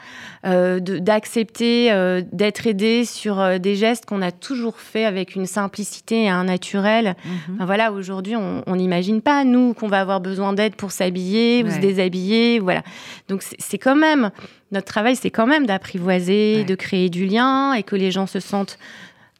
euh, 0.46 0.80
d'accepter 0.80 1.92
euh, 1.92 2.22
d'être 2.32 2.66
aidé 2.66 3.06
sur 3.06 3.40
euh, 3.40 3.60
des 3.60 3.76
gestes 3.76 4.08
qu'on 4.08 4.24
a 4.24 4.32
toujours 4.32 4.78
fait 4.78 5.06
avec 5.06 5.36
une 5.36 5.46
simplicité 5.46 6.24
et 6.24 6.30
un 6.30 6.46
naturel. 6.46 7.16
Mm-hmm. 7.24 7.66
voilà, 7.66 7.92
aujourd'hui, 7.92 8.36
on 8.36 8.76
n'imagine 8.76 9.22
pas, 9.22 9.44
nous, 9.44 9.74
qu'on 9.76 9.88
va 9.88 10.02
avoir 10.02 10.22
besoin 10.22 10.54
d'aide 10.54 10.76
pour 10.76 10.92
s'habiller 10.92 11.64
ou 11.64 11.70
se 11.70 11.78
déshabiller. 11.78 12.60
Voilà. 12.60 12.82
Donc, 13.28 13.44
c'est 13.44 13.78
quand 13.78 13.96
même, 13.96 14.32
notre 14.72 14.88
travail, 14.88 15.16
c'est 15.16 15.32
quand 15.32 15.48
même 15.48 15.68
d'apprivoiser, 15.68 16.64
de 16.64 16.76
créer 16.76 17.10
du 17.10 17.26
lien 17.26 17.74
et 17.74 17.84
que 17.84 17.96
les 17.96 18.10
gens 18.10 18.26
se 18.26 18.40
sentent 18.40 18.80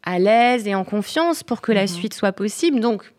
à 0.04 0.18
l'aise 0.18 0.66
et 0.68 0.74
en 0.76 0.84
confiance 0.84 1.42
pour 1.42 1.60
que 1.60 1.72
la 1.72 1.84
mm-hmm. 1.84 1.88
suite 1.88 2.14
soit 2.14 2.32
possible. 2.32 2.78
Donc, 2.78 3.10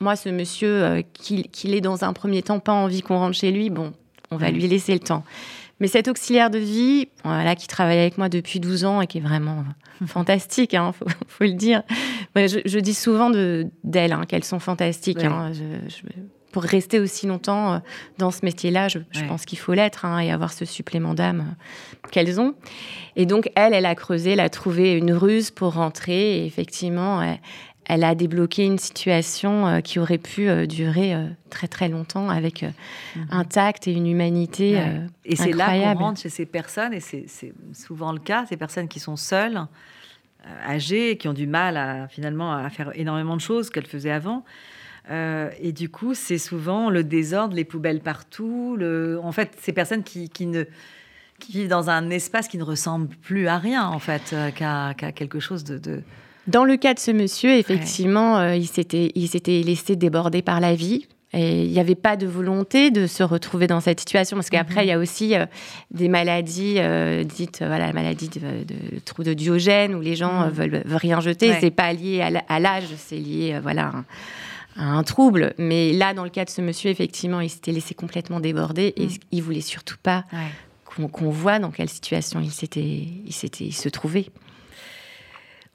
moi, 0.00 0.16
ce 0.16 0.28
monsieur, 0.28 1.02
qu'il 1.12 1.74
ait 1.74 1.80
dans 1.80 2.04
un 2.04 2.12
premier 2.12 2.42
temps 2.42 2.58
pas 2.58 2.72
envie 2.72 3.02
qu'on 3.02 3.18
rentre 3.18 3.36
chez 3.36 3.50
lui, 3.50 3.68
bon, 3.70 3.92
on 4.30 4.36
va 4.36 4.50
lui 4.50 4.66
laisser 4.66 4.92
le 4.92 5.00
temps. 5.00 5.24
Mais 5.80 5.88
cet 5.88 6.08
auxiliaire 6.08 6.50
de 6.50 6.58
vie, 6.58 7.08
voilà, 7.24 7.56
qui 7.56 7.66
travaille 7.66 7.98
avec 7.98 8.18
moi 8.18 8.28
depuis 8.28 8.60
12 8.60 8.84
ans 8.84 9.00
et 9.00 9.06
qui 9.06 9.18
est 9.18 9.22
vraiment 9.22 9.64
fantastique, 10.06 10.74
hein, 10.74 10.92
faut, 11.28 11.44
le 11.44 11.54
dire. 11.54 11.82
je, 12.36 12.78
dis 12.78 12.94
souvent 12.94 13.30
d'elles 13.30 14.12
hein, 14.12 14.24
qu'elles 14.28 14.44
sont 14.44 14.60
fantastiques. 14.60 15.24
Hein. 15.24 15.52
pour 16.52 16.64
rester 16.64 17.00
aussi 17.00 17.26
longtemps 17.26 17.74
euh, 17.74 17.78
dans 18.18 18.30
ce 18.30 18.44
métier-là, 18.44 18.88
je, 18.88 18.98
pense 19.26 19.46
qu'il 19.46 19.58
faut 19.58 19.72
l'être 19.72 20.04
et 20.20 20.30
avoir 20.30 20.52
ce 20.52 20.66
supplément 20.66 21.14
d'âme 21.14 21.40
euh, 21.40 22.08
qu'elles 22.10 22.40
ont. 22.40 22.54
Et 23.16 23.24
donc, 23.24 23.50
elle, 23.54 23.72
elle 23.72 23.86
a 23.86 23.94
creusé, 23.94 24.32
elle 24.32 24.40
a 24.40 24.50
trouvé 24.50 24.92
une 24.92 25.12
ruse 25.12 25.50
pour 25.50 25.74
rentrer. 25.74 26.38
Et 26.38 26.46
effectivement, 26.46 27.22
elle 27.22 27.38
a 27.90 28.14
débloqué 28.14 28.64
une 28.64 28.78
situation 28.78 29.66
euh, 29.66 29.80
qui 29.80 29.98
aurait 29.98 30.18
pu 30.18 30.48
euh, 30.48 30.66
durer 30.66 31.14
euh, 31.14 31.26
très 31.50 31.66
très 31.66 31.88
longtemps 31.88 32.28
avec 32.28 32.62
mhm. 32.62 33.26
un 33.30 33.44
tact 33.44 33.88
et 33.88 33.92
une 33.92 34.06
humanité 34.06 34.78
incroyable. 34.78 35.12
Et 35.24 35.36
c'est 35.36 35.52
là 35.52 35.94
qu'on 35.94 35.98
rentre 35.98 36.20
chez 36.20 36.28
ces 36.28 36.46
personnes, 36.46 36.94
et 36.94 37.00
c'est 37.00 37.26
souvent 37.72 38.12
le 38.12 38.20
cas, 38.20 38.46
ces 38.46 38.56
personnes 38.56 38.88
qui 38.88 39.00
sont 39.00 39.16
seules, 39.16 39.60
âgées, 40.66 41.16
qui 41.16 41.28
ont 41.28 41.32
du 41.32 41.46
mal 41.46 41.76
à 41.76 42.08
finalement 42.08 42.52
à 42.52 42.70
faire 42.70 42.92
énormément 42.94 43.36
de 43.36 43.42
choses 43.42 43.70
qu'elles 43.70 43.86
faisaient 43.86 44.12
avant. 44.12 44.44
et 45.10 45.72
du 45.72 45.88
coup, 45.88 46.14
c'est 46.14 46.38
souvent 46.38 46.88
le 46.88 47.02
désordre, 47.04 47.54
les 47.54 47.64
poubelles 47.64 48.00
partout. 48.00 48.76
Le... 48.78 49.20
En 49.22 49.32
fait, 49.32 49.50
ces 49.60 49.72
personnes 49.72 50.02
qui, 50.02 50.30
qui 50.30 50.46
ne 50.46 50.64
qui 51.40 51.52
vivent 51.52 51.68
dans 51.68 51.88
un 51.90 52.10
espace 52.10 52.48
qui 52.48 52.58
ne 52.58 52.62
ressemble 52.62 53.08
plus 53.08 53.48
à 53.48 53.58
rien, 53.58 53.86
en 53.86 53.98
fait, 53.98 54.34
qu'à 54.54 54.94
quelque 54.94 55.40
chose 55.40 55.64
de 55.64 56.02
dans 56.46 56.64
le 56.64 56.76
cas 56.76 56.94
de 56.94 56.98
ce 56.98 57.10
monsieur, 57.10 57.54
effectivement, 57.56 58.38
euh, 58.38 58.56
il 58.56 58.66
s'était 58.66 59.62
laissé 59.62 59.96
déborder 59.96 60.42
par 60.42 60.60
la 60.60 60.74
vie. 60.74 61.06
Et 61.32 61.62
il 61.62 61.70
n'y 61.70 61.78
avait 61.78 61.94
pas 61.94 62.16
de 62.16 62.26
volonté 62.26 62.90
de 62.90 63.06
se 63.06 63.22
retrouver 63.22 63.68
dans 63.68 63.78
cette 63.78 64.00
situation 64.00 64.36
parce 64.36 64.50
qu'après, 64.50 64.80
mhm. 64.80 64.82
il 64.82 64.88
y 64.88 64.92
a 64.92 64.98
aussi 64.98 65.36
euh, 65.36 65.46
des 65.92 66.08
maladies 66.08 66.76
euh, 66.78 67.22
dites, 67.22 67.58
voilà, 67.58 67.86
la 67.86 67.92
maladie 67.92 68.28
de, 68.28 68.40
de, 68.40 68.98
trou 69.04 69.22
de 69.22 69.32
Diogène 69.32 69.94
où 69.94 70.00
les 70.00 70.16
gens 70.16 70.46
mhm. 70.46 70.50
veulent, 70.50 70.82
veulent, 70.84 70.96
rien 70.96 71.20
jeter. 71.20 71.54
C'est 71.60 71.70
pas 71.70 71.92
lié 71.92 72.20
à 72.20 72.58
l'âge, 72.58 72.88
c'est 72.96 73.16
lié, 73.16 73.60
voilà, 73.62 73.92
à 74.76 74.86
un 74.86 75.04
trouble. 75.04 75.54
Mais 75.56 75.92
là, 75.92 76.14
dans 76.14 76.24
le 76.24 76.30
cas 76.30 76.44
de 76.44 76.50
ce 76.50 76.62
monsieur, 76.62 76.90
effectivement, 76.90 77.40
il 77.40 77.48
s'était 77.48 77.70
laissé 77.70 77.94
complètement 77.94 78.40
déborder 78.40 78.92
et 78.96 79.06
mhm. 79.06 79.12
il 79.30 79.42
voulait 79.44 79.60
surtout 79.60 79.98
pas 80.02 80.24
qu'on 80.84 81.30
voit 81.30 81.60
dans 81.60 81.70
quelle 81.70 81.88
situation 81.88 82.40
il 82.40 82.50
s'était, 82.50 83.06
il 83.24 83.32
s'était, 83.32 83.66
il 83.66 83.74
se 83.74 83.88
trouvait. 83.88 84.26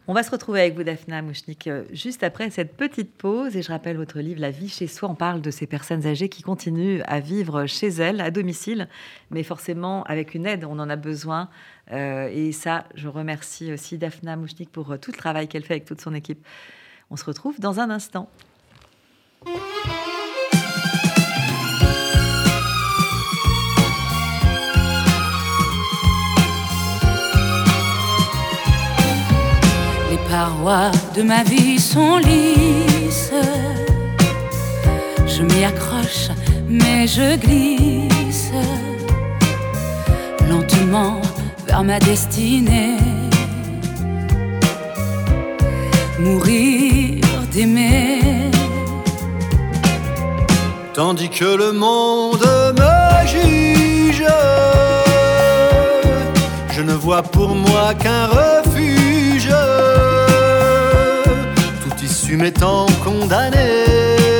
On 0.07 0.13
va 0.13 0.21
se 0.21 0.29
retrouver 0.29 0.61
avec 0.61 0.75
vous, 0.75 0.83
Daphna 0.83 1.23
Mouchnik, 1.23 1.65
euh, 1.65 1.83
juste 1.91 2.21
après 2.21 2.51
cette 2.51 2.77
petite 2.77 3.11
pause. 3.11 3.55
Et 3.57 3.63
je 3.63 3.69
rappelle 3.69 3.97
votre 3.97 4.19
livre, 4.19 4.39
La 4.39 4.51
vie 4.51 4.69
chez 4.69 4.85
soi. 4.85 5.09
On 5.09 5.15
parle 5.15 5.41
de 5.41 5.49
ces 5.49 5.65
personnes 5.65 6.05
âgées 6.05 6.29
qui 6.29 6.43
continuent 6.43 7.01
à 7.07 7.19
vivre 7.19 7.65
chez 7.65 7.87
elles, 7.87 8.21
à 8.21 8.29
domicile, 8.29 8.87
mais 9.31 9.41
forcément 9.41 10.03
avec 10.03 10.35
une 10.35 10.45
aide. 10.45 10.63
On 10.63 10.77
en 10.77 10.91
a 10.91 10.95
besoin. 10.95 11.49
Euh, 11.91 12.29
et 12.31 12.51
ça, 12.51 12.85
je 12.93 13.07
remercie 13.07 13.73
aussi 13.73 13.97
Daphna 13.97 14.35
Mouchnik 14.35 14.71
pour 14.71 14.91
euh, 14.91 14.97
tout 14.97 15.11
le 15.11 15.17
travail 15.17 15.47
qu'elle 15.47 15.63
fait 15.63 15.73
avec 15.73 15.85
toute 15.85 16.01
son 16.01 16.13
équipe. 16.13 16.45
On 17.09 17.15
se 17.15 17.25
retrouve 17.25 17.59
dans 17.59 17.79
un 17.79 17.89
instant. 17.89 18.29
Parois 30.35 30.91
de 31.15 31.21
ma 31.23 31.43
vie 31.43 31.79
sont 31.79 32.17
lisses. 32.17 33.37
Je 35.33 35.41
m'y 35.49 35.63
accroche, 35.71 36.27
mais 36.67 37.01
je 37.15 37.27
glisse 37.45 38.51
lentement 40.49 41.15
vers 41.67 41.83
ma 41.89 41.99
destinée. 41.99 42.97
Mourir 46.19 47.23
d'aimer. 47.53 48.51
Tandis 50.93 51.31
que 51.39 51.49
le 51.63 51.71
monde 51.85 52.47
me 52.79 52.97
juge, 53.33 54.25
je 56.75 56.81
ne 56.89 56.95
vois 57.03 57.23
pour 57.35 57.51
moi 57.65 57.85
qu'un 58.01 58.25
refuge 58.39 59.04
tu 62.35 62.41
m'étant 62.41 62.85
condamné. 63.01 64.34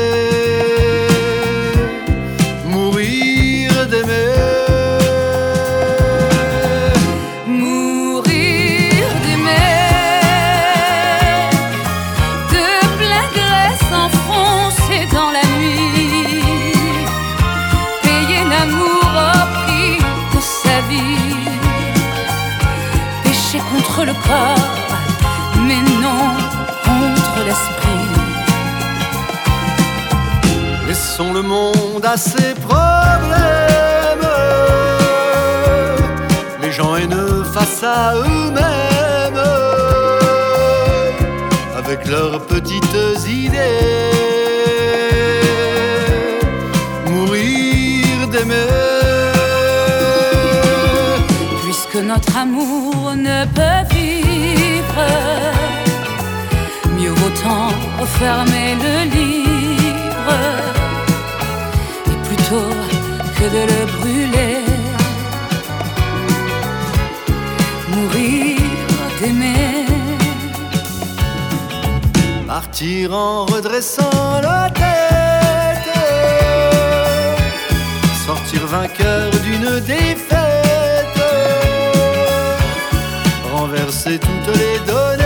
Laissons 31.17 31.31
le 31.31 31.43
monde 31.43 32.03
à 32.03 32.17
ses 32.17 32.53
problèmes. 32.55 34.27
Les 36.61 36.73
gens 36.73 36.97
haineux 36.97 37.45
face 37.53 37.81
à 37.83 38.15
eux-mêmes, 38.15 39.45
avec 41.77 42.05
leurs 42.05 42.45
petites 42.47 42.97
idées. 43.29 44.11
Mourir 47.09 48.27
d'aimer. 48.29 48.67
Puisque 51.63 51.95
notre 52.03 52.35
amour 52.37 53.13
ne 53.15 53.45
peut 53.55 53.95
vivre, 53.95 54.99
mieux 56.99 57.11
vaut 57.11 58.01
refermer 58.01 58.75
le 58.83 59.09
livre 59.11 59.14
de 63.49 63.61
le 63.71 63.85
brûler. 63.97 64.63
Mourir 67.89 68.59
d'aimer. 69.19 69.85
Partir 72.47 73.13
en 73.13 73.45
redressant 73.45 74.41
la 74.41 74.69
tête. 74.69 75.93
Sortir 78.25 78.65
vainqueur 78.65 79.29
d'une 79.45 79.79
défaite. 79.81 81.21
Renverser 83.53 84.17
toutes 84.17 84.55
les 84.55 84.79
données. 84.91 85.24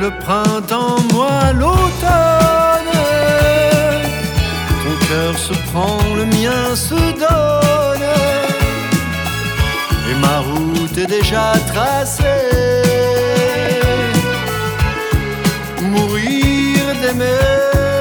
Le 0.00 0.10
printemps, 0.10 0.98
moi 1.12 1.52
l'automne. 1.52 2.96
Ton 4.82 5.06
cœur 5.08 5.38
se 5.38 5.54
prend, 5.70 5.98
le 6.16 6.24
mien 6.26 6.74
se 6.74 6.94
donne. 6.94 8.08
Et 10.10 10.14
ma 10.24 10.38
route 10.40 10.96
est 10.96 11.06
déjà 11.06 11.52
tracée. 11.72 12.24
Mourir 15.82 16.80
d'aimer. 17.02 17.99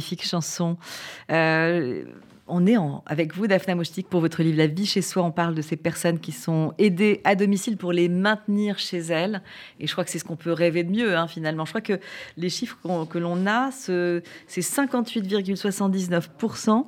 Chanson. 0.00 0.76
Euh, 1.30 2.04
on 2.46 2.66
est 2.66 2.76
en, 2.76 3.02
avec 3.06 3.34
vous, 3.34 3.46
Daphna 3.46 3.74
Moustik, 3.74 4.06
pour 4.08 4.20
votre 4.20 4.42
livre 4.42 4.58
La 4.58 4.66
vie 4.66 4.84
chez 4.86 5.02
soi. 5.02 5.22
On 5.22 5.30
parle 5.30 5.54
de 5.54 5.62
ces 5.62 5.76
personnes 5.76 6.18
qui 6.18 6.32
sont 6.32 6.72
aidées 6.78 7.20
à 7.24 7.34
domicile 7.34 7.76
pour 7.76 7.92
les 7.92 8.08
maintenir 8.08 8.78
chez 8.78 8.98
elles. 8.98 9.42
Et 9.80 9.86
je 9.86 9.92
crois 9.92 10.04
que 10.04 10.10
c'est 10.10 10.18
ce 10.18 10.24
qu'on 10.24 10.36
peut 10.36 10.52
rêver 10.52 10.84
de 10.84 10.90
mieux, 10.90 11.14
hein, 11.16 11.28
finalement. 11.28 11.66
Je 11.66 11.72
crois 11.72 11.82
que 11.82 12.00
les 12.36 12.48
chiffres 12.48 12.78
que 13.10 13.18
l'on 13.18 13.46
a, 13.46 13.70
c'est 13.70 14.22
58,79% 14.60 16.86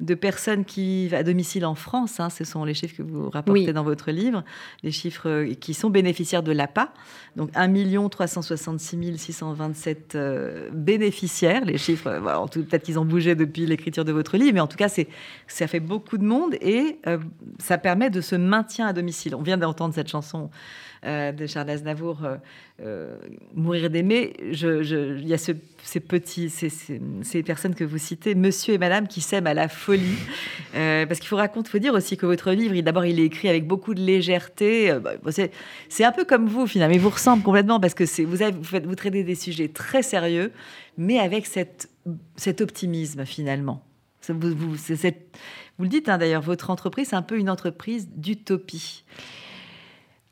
de 0.00 0.14
personnes 0.14 0.64
qui 0.64 1.02
vivent 1.02 1.14
à 1.14 1.22
domicile 1.22 1.64
en 1.64 1.74
France. 1.74 2.20
Hein, 2.20 2.30
ce 2.30 2.44
sont 2.44 2.64
les 2.64 2.74
chiffres 2.74 2.96
que 2.96 3.02
vous 3.02 3.30
rapportez 3.30 3.72
dans 3.72 3.82
votre 3.82 4.10
livre, 4.10 4.44
les 4.82 4.90
chiffres 4.90 5.28
euh, 5.28 5.54
qui 5.54 5.74
sont 5.74 5.90
bénéficiaires 5.90 6.42
de 6.42 6.52
l'APA. 6.52 6.92
Donc 7.36 7.50
1 7.54 8.08
366 8.08 9.16
627 9.18 10.14
euh, 10.14 10.70
bénéficiaires. 10.72 11.64
Les 11.64 11.78
chiffres, 11.78 12.08
euh, 12.08 12.46
peut-être 12.46 12.82
qu'ils 12.82 12.98
ont 12.98 13.04
bougé 13.04 13.34
depuis 13.34 13.66
l'écriture 13.66 14.04
de 14.04 14.12
votre 14.12 14.36
livre, 14.36 14.54
mais 14.54 14.60
en 14.60 14.66
tout 14.66 14.76
cas, 14.76 14.88
ça 14.88 15.66
fait 15.66 15.80
beaucoup 15.80 16.18
de 16.18 16.24
monde 16.24 16.54
et 16.60 16.98
ça 17.58 17.78
permet 17.78 18.10
de 18.10 18.20
se 18.20 18.36
maintien 18.36 18.86
à 18.86 18.92
domicile. 18.92 19.34
On 19.34 19.42
vient 19.42 19.56
d'entendre 19.56 19.94
cette 19.94 20.08
chanson 20.08 20.50
euh, 21.06 21.30
de 21.30 21.46
Charles 21.46 21.70
Aznavour, 21.70 22.24
euh, 22.24 22.36
euh, 22.80 23.16
Mourir 23.54 23.90
d'aimer, 23.90 24.32
il 24.40 25.28
y 25.28 25.34
a 25.34 25.38
ces 25.38 26.00
petits, 26.00 26.50
ces, 26.50 27.42
personnes 27.44 27.76
que 27.76 27.84
vous 27.84 27.98
citez, 27.98 28.34
Monsieur 28.34 28.74
et 28.74 28.78
Madame, 28.78 29.06
qui 29.06 29.20
s'aiment 29.20 29.46
à 29.46 29.54
la 29.54 29.68
folie. 29.68 30.18
parce 30.72 31.20
qu'il 31.20 31.28
faut 31.28 31.36
raconter, 31.36 31.70
faut 31.70 31.78
dire 31.78 31.94
aussi 31.94 32.16
que 32.16 32.26
votre 32.26 32.50
livre, 32.50 32.78
d'abord, 32.80 33.04
il 33.04 33.20
est 33.20 33.24
écrit 33.24 33.48
avec 33.48 33.68
beaucoup 33.68 33.94
de 33.94 34.00
légèreté. 34.00 34.98
Bah, 35.00 35.12
c'est 35.88 36.04
un 36.04 36.12
peu 36.12 36.24
comme 36.24 36.48
vous, 36.48 36.66
finalement, 36.66 36.94
il 36.94 37.00
vous 37.00 37.10
ressemble 37.10 37.44
complètement 37.44 37.78
parce 37.78 37.94
que 37.94 38.04
vous, 38.24 38.42
avez, 38.42 38.52
vous, 38.52 38.78
vous 38.84 38.94
traitez 38.96 39.22
des 39.22 39.36
sujets 39.36 39.68
très 39.68 40.02
sérieux, 40.02 40.50
mais 40.98 41.20
avec 41.20 41.46
cette, 41.46 41.88
cet 42.34 42.60
optimisme, 42.60 43.24
finalement. 43.24 43.84
Vous, 44.28 44.54
vous, 44.56 44.74
vous 45.78 45.84
le 45.84 45.88
dites 45.88 46.08
hein, 46.08 46.18
d'ailleurs, 46.18 46.42
votre 46.42 46.70
entreprise, 46.70 47.08
c'est 47.10 47.16
un 47.16 47.22
peu 47.22 47.38
une 47.38 47.50
entreprise 47.50 48.08
d'utopie. 48.16 49.04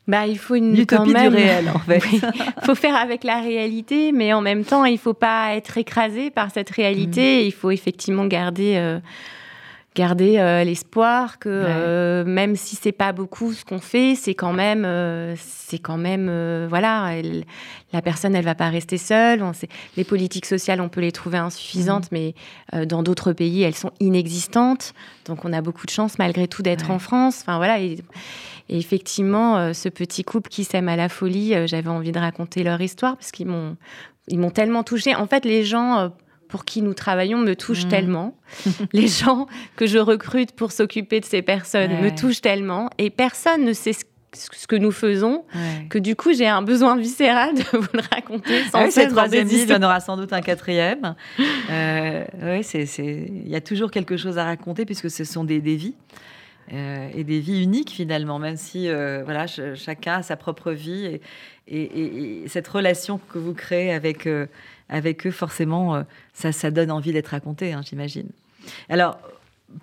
Bah, 0.07 0.27
il 0.27 0.37
faut 0.37 0.55
une 0.55 0.77
utopie 0.77 1.13
du 1.13 1.27
réel, 1.27 1.71
en 1.73 1.79
fait. 1.79 2.03
Il 2.11 2.65
faut 2.65 2.75
faire 2.75 2.95
avec 2.95 3.23
la 3.23 3.39
réalité, 3.39 4.11
mais 4.11 4.33
en 4.33 4.41
même 4.41 4.63
temps, 4.63 4.85
il 4.85 4.93
ne 4.93 4.97
faut 4.97 5.15
pas 5.15 5.55
être 5.55 5.79
écrasé 5.79 6.29
par 6.29 6.51
cette 6.51 6.69
réalité. 6.69 7.41
Mm. 7.41 7.45
Il 7.47 7.51
faut 7.51 7.71
effectivement 7.71 8.25
garder, 8.25 8.75
euh, 8.77 8.99
garder 9.95 10.37
euh, 10.37 10.63
l'espoir 10.63 11.39
que 11.39 11.49
euh, 11.49 12.23
même 12.25 12.55
si 12.55 12.75
c'est 12.75 12.91
pas 12.91 13.13
beaucoup 13.13 13.53
ce 13.53 13.65
qu'on 13.65 13.79
fait, 13.79 14.13
c'est 14.15 14.35
quand 14.35 14.53
même, 14.53 14.85
c'est 15.37 15.79
quand 15.79 15.97
même, 15.97 16.67
voilà, 16.67 17.13
la 17.93 18.01
personne, 18.01 18.35
elle 18.35 18.45
va 18.45 18.55
pas 18.55 18.69
rester 18.69 18.97
seule. 18.97 19.41
On 19.41 19.53
sait, 19.53 19.69
les 19.97 20.03
politiques 20.03 20.45
sociales, 20.45 20.81
on 20.81 20.89
peut 20.89 21.01
les 21.01 21.11
trouver 21.11 21.37
insuffisantes, 21.37 22.11
mm. 22.11 22.15
mais 22.73 22.85
dans 22.85 23.01
d'autres 23.01 23.33
pays, 23.33 23.63
elles 23.63 23.75
sont 23.75 23.91
inexistantes. 23.99 24.93
Donc, 25.25 25.45
on 25.45 25.53
a 25.53 25.61
beaucoup 25.61 25.85
de 25.85 25.91
chance 25.91 26.19
malgré 26.19 26.47
tout 26.47 26.61
d'être 26.61 26.91
en 26.91 26.99
France. 26.99 27.39
Enfin 27.41 27.57
voilà. 27.57 27.79
Et, 27.79 27.97
et 28.69 28.77
effectivement, 28.77 29.57
euh, 29.57 29.73
ce 29.73 29.89
petit 29.89 30.23
couple 30.23 30.49
qui 30.49 30.63
s'aime 30.63 30.89
à 30.89 30.95
la 30.95 31.09
folie, 31.09 31.53
euh, 31.53 31.67
j'avais 31.67 31.89
envie 31.89 32.11
de 32.11 32.19
raconter 32.19 32.63
leur 32.63 32.81
histoire 32.81 33.15
parce 33.15 33.31
qu'ils 33.31 33.47
m'ont, 33.47 33.77
ils 34.27 34.39
m'ont 34.39 34.49
tellement 34.49 34.83
touchée. 34.83 35.15
En 35.15 35.27
fait, 35.27 35.45
les 35.45 35.63
gens 35.63 35.99
euh, 35.99 36.09
pour 36.55 36.63
qui 36.63 36.81
nous 36.81 36.93
travaillons 36.93 37.39
me 37.39 37.53
touchent 37.53 37.83
mmh. 37.83 37.89
tellement. 37.89 38.37
les 38.93 39.09
gens 39.09 39.45
que 39.75 39.87
je 39.87 39.97
recrute 39.97 40.53
pour 40.53 40.71
s'occuper 40.71 41.19
de 41.19 41.25
ces 41.25 41.41
personnes 41.41 42.01
me 42.01 42.15
touchent 42.15 42.39
tellement. 42.39 42.89
Et 42.97 43.09
personne 43.09 43.65
ne 43.65 43.73
sait 43.73 43.91
ce 43.91 44.65
que 44.65 44.77
nous 44.77 44.93
faisons, 44.93 45.43
que 45.89 45.99
du 45.99 46.15
coup 46.15 46.31
j'ai 46.31 46.47
un 46.47 46.61
besoin 46.61 46.95
viscéral 46.95 47.55
de 47.55 47.77
vous 47.77 47.87
le 47.91 48.03
raconter. 48.09 48.63
Sans 48.71 48.79
ah 48.79 48.83
oui, 48.85 48.91
cette 48.93 49.09
troisième 49.09 49.49
il 49.49 49.69
y 49.69 49.73
en 49.73 49.83
aura 49.83 49.99
sans 49.99 50.15
doute 50.15 50.31
un 50.31 50.39
quatrième. 50.39 51.15
oui, 51.37 52.63
c'est, 52.63 52.85
il 52.95 53.49
y 53.49 53.55
a 53.57 53.61
toujours 53.61 53.91
quelque 53.91 54.15
chose 54.15 54.37
à 54.37 54.45
raconter 54.45 54.85
puisque 54.85 55.11
ce 55.11 55.25
sont 55.25 55.43
des, 55.43 55.59
des 55.59 55.75
vies. 55.75 55.95
Euh, 56.73 57.09
et 57.13 57.23
des 57.23 57.41
vies 57.41 57.61
uniques 57.61 57.91
finalement, 57.91 58.39
même 58.39 58.57
si 58.57 58.89
euh, 58.89 59.21
voilà, 59.23 59.45
chacun 59.45 60.15
a 60.15 60.23
sa 60.23 60.35
propre 60.35 60.71
vie 60.71 61.19
et, 61.67 62.43
cette 62.47 62.67
relation 62.67 63.19
que 63.29 63.37
vous 63.37 63.53
créez 63.53 63.93
avec, 63.93 64.25
euh, 64.25 64.47
avec 64.89 65.25
eux, 65.25 65.31
forcément, 65.31 66.03
ça, 66.33 66.51
ça 66.51 66.71
donne 66.71 66.91
envie 66.91 67.11
d'être 67.11 67.29
raconté, 67.29 67.73
hein, 67.73 67.81
j'imagine. 67.83 68.29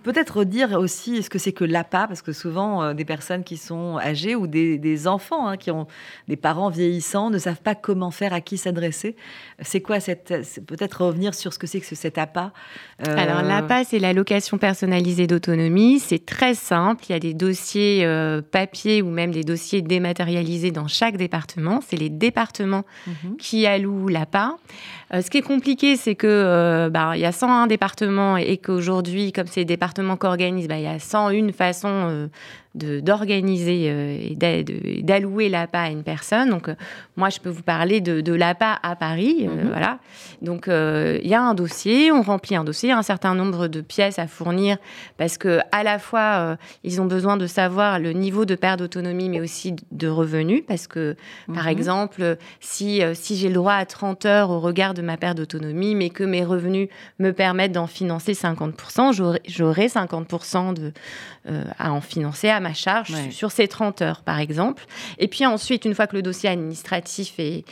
Peut-être 0.03 0.45
dire 0.45 0.73
aussi 0.73 1.23
ce 1.23 1.31
que 1.31 1.39
c'est 1.39 1.53
que 1.53 1.65
l'APA, 1.65 2.07
parce 2.07 2.23
que 2.23 2.33
souvent 2.33 2.83
euh, 2.83 2.95
des 2.95 3.05
personnes 3.05 3.45
qui 3.45 3.57
sont 3.57 3.99
âgées 3.99 4.35
ou 4.35 4.47
des, 4.47 5.07
enfants 5.07 5.49
hein, 5.49 5.57
qui 5.57 5.71
ont 5.71 5.87
des 6.29 6.37
parents 6.37 6.71
vieillissants 6.71 7.31
ne 7.31 7.39
savent 7.39 7.61
pas 7.61 7.75
comment 7.75 8.11
faire, 8.11 8.33
à 8.33 8.41
qui 8.41 8.57
s'adresser. 8.57 9.17
C'est 9.61 9.81
quoi 9.81 10.01
cette. 10.01 10.35
Peut-être 10.67 11.05
revenir 11.05 11.35
sur 11.35 11.53
ce 11.53 11.59
que 11.59 11.67
c'est 11.67 11.81
que 11.81 11.95
cet 11.95 12.19
APA. 12.19 12.53
Euh, 13.07 13.17
Alors 13.17 13.43
l'APA, 13.43 13.85
c'est 13.85 13.99
l'allocation 13.99 14.59
personnalisée 14.59 15.27
d'autonomie. 15.27 15.99
C'est 15.99 16.25
très 16.25 16.55
simple. 16.55 17.05
Il 17.09 17.13
y 17.13 17.17
a 17.17 17.19
des 17.19 17.35
dossiers 17.35 18.05
euh, 18.05 18.43
papier 18.43 19.03
ou 19.03 19.11
même 19.11 19.33
des 19.33 19.45
dossiers 19.45 19.83
dématérialisés 19.83 20.71
dans 20.71 20.89
chaque 20.89 21.17
département. 21.17 21.81
C'est 21.87 21.97
les 21.97 22.11
départements 22.11 22.85
mhm. 23.07 23.37
qui 23.37 23.67
allouent 23.67 24.09
l'APA. 24.09 24.57
Ce 25.21 25.29
qui 25.29 25.39
est 25.39 25.43
compliqué, 25.43 25.97
c'est 25.97 26.15
que 26.15 26.89
bah, 26.91 27.13
il 27.15 27.21
y 27.21 27.27
a 27.27 27.33
101 27.33 27.67
départements 27.67 28.39
et 28.39 28.57
qu'aujourd'hui, 28.57 29.33
comme 29.33 29.47
c'est 29.47 29.67
des 29.67 29.77
département 29.83 30.17
qu'organise, 30.17 30.69
bah, 30.69 30.79
il 30.79 30.85
y 30.85 30.87
a 30.87 30.99
101 30.99 31.53
façons 31.53 31.89
euh, 31.89 32.29
d'organiser 32.75 33.85
euh, 33.89 34.19
et 34.21 35.03
d'allouer 35.03 35.49
l'APA 35.49 35.83
à 35.83 35.91
une 35.91 36.03
personne. 36.03 36.51
Donc, 36.51 36.69
euh, 36.69 36.75
moi, 37.17 37.29
je 37.29 37.39
peux 37.39 37.51
vous 37.51 37.63
parler 37.63 38.01
de, 38.01 38.33
l'APA 38.33 38.79
à 38.83 38.97
Paris. 38.97 39.47
Mhm. 39.47 39.69
Voilà. 39.69 39.99
Donc, 40.41 40.67
il 40.69 41.29
y 41.29 41.35
a 41.35 41.43
un 41.43 41.55
dossier, 41.55 42.11
on 42.11 42.23
remplit 42.23 42.57
un 42.57 42.65
dossier, 42.65 42.93
un 42.93 43.03
certain 43.03 43.35
nombre 43.35 43.69
de 43.69 43.81
pièces 43.81 44.19
à 44.19 44.27
fournir 44.27 44.79
parce 45.19 45.37
que 45.37 45.61
à 45.71 45.83
la 45.83 45.99
fois, 45.99 46.57
ils 46.83 47.01
ont 47.01 47.05
besoin 47.05 47.37
de 47.37 47.47
savoir 47.47 47.99
le 47.99 48.13
niveau 48.13 48.45
de 48.45 48.55
perte 48.55 48.79
d'autonomie, 48.79 49.29
mais 49.29 49.41
aussi 49.41 49.75
de 49.91 50.09
revenus. 50.09 50.63
Parce 50.67 50.87
que, 50.87 51.17
par 51.53 51.65
mhm. 51.65 51.71
exemple, 51.71 52.37
si, 52.61 53.03
si 53.15 53.37
j'ai 53.37 53.49
le 53.49 53.55
droit 53.55 53.75
à 53.75 53.85
30 53.85 54.25
heures 54.27 54.51
au 54.51 54.61
regard 54.61 54.95
de 54.95 55.03
ma 55.03 55.17
perte 55.17 55.37
d'autonomie, 55.37 55.95
mais 55.95 56.11
que 56.11 56.25
mes 56.25 56.45
revenus 56.45 56.89
me 57.19 57.33
permettent 57.33 57.73
d'en 57.73 57.87
financer 57.87 58.33
50%, 58.33 59.13
j'aurai 59.47 59.87
50% 59.87 60.75
de, 60.75 60.93
à 61.79 61.93
en 61.93 62.01
financer 62.01 62.49
à 62.49 62.61
ma 62.63 62.75
charge 62.75 63.15
sur 63.31 63.51
ces 63.51 63.69
30 63.69 64.01
heures, 64.03 64.23
par 64.23 64.39
exemple. 64.39 64.85
Et 65.19 65.29
puis 65.29 65.45
ensuite, 65.45 65.85
une 65.85 65.95
fois 65.95 66.07
que 66.07 66.17
le 66.17 66.23
dossier 66.23 66.49
administratif 66.49 67.35
est, 67.39 67.65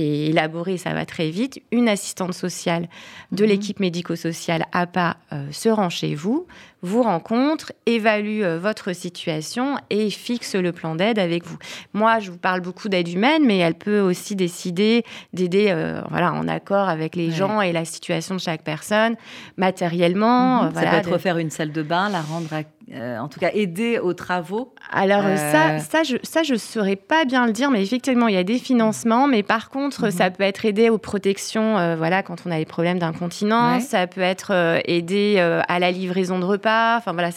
élaboré, 0.00 0.76
ça 0.76 0.92
va 0.94 1.04
très 1.04 1.30
vite, 1.30 1.60
une 1.72 1.88
assistante 1.88 2.32
sociale 2.32 2.88
de 3.32 3.42
mhm. 3.42 3.50
l'équipe 3.50 3.80
médico-sociale 3.80 4.64
APA 4.70 5.16
euh, 5.32 5.48
se 5.50 5.68
rend 5.68 5.90
chez 5.90 6.14
vous, 6.14 6.46
vous 6.82 7.02
rencontre, 7.02 7.72
évalue 7.86 8.42
euh, 8.42 8.58
votre 8.60 8.92
situation 8.92 9.76
et 9.90 10.10
fixe 10.10 10.54
le 10.54 10.70
plan 10.70 10.94
d'aide 10.94 11.18
avec 11.18 11.44
vous. 11.44 11.58
Moi, 11.94 12.20
je 12.20 12.30
vous 12.30 12.38
parle 12.38 12.60
beaucoup 12.60 12.88
d'aide 12.88 13.08
humaine, 13.08 13.42
mais 13.44 13.58
elle 13.58 13.74
peut 13.74 13.98
aussi 13.98 14.36
décider 14.36 15.04
d'aider 15.32 15.66
euh, 15.70 16.00
voilà, 16.10 16.32
en 16.32 16.46
accord 16.46 16.88
avec 16.88 17.16
les 17.16 17.32
gens 17.32 17.60
et 17.60 17.72
la 17.72 17.84
situation 17.84 18.36
de 18.36 18.40
chaque 18.40 18.62
personne, 18.62 19.16
matériellement. 19.56 20.64
Mhm. 20.64 20.74
ça 20.74 20.80
peut 20.82 20.96
être 20.96 21.12
refaire 21.12 21.38
une 21.38 21.50
salle 21.50 21.72
de 21.72 21.82
bain, 21.82 22.08
la 22.08 22.22
rendre 22.22 22.48
en 22.94 23.28
tout 23.28 23.40
cas 23.40 23.50
aider 23.52 23.98
aux 23.98 24.14
travaux 24.14 24.74
Alors 24.90 25.22
ça, 25.22 25.78
ça, 25.78 26.02
je 26.02 26.16
ça 26.22 26.42
je 26.42 26.54
saurais 26.54 26.96
pas 26.96 27.24
bien 27.24 27.46
le 27.46 27.52
dire, 27.52 27.70
mais 27.70 27.82
effectivement 27.82 28.28
il 28.28 28.34
y 28.34 28.38
a 28.38 28.44
des 28.44 28.58
financements, 28.58 29.26
mais 29.26 29.42
par 29.42 29.70
contre 29.70 29.98
Mhm. 30.06 30.10
ça 30.10 30.30
peut 30.30 30.42
être 30.42 30.64
aider 30.64 30.90
aux 30.90 30.98
protections, 30.98 31.78
euh, 31.78 31.96
voilà, 31.96 32.22
quand 32.22 32.42
on 32.46 32.50
a 32.50 32.58
des 32.58 32.64
problèmes 32.64 32.98
d'incontinence. 32.98 33.84
Ça 33.84 34.06
peut 34.06 34.20
être 34.20 34.52
euh, 34.52 34.80
euh, 34.88 35.62
à 35.68 35.78
la 35.78 35.90
livraison 35.90 36.38
de 36.38 36.44
repas. 36.44 36.96
Enfin 36.96 37.12
voilà, 37.12 37.30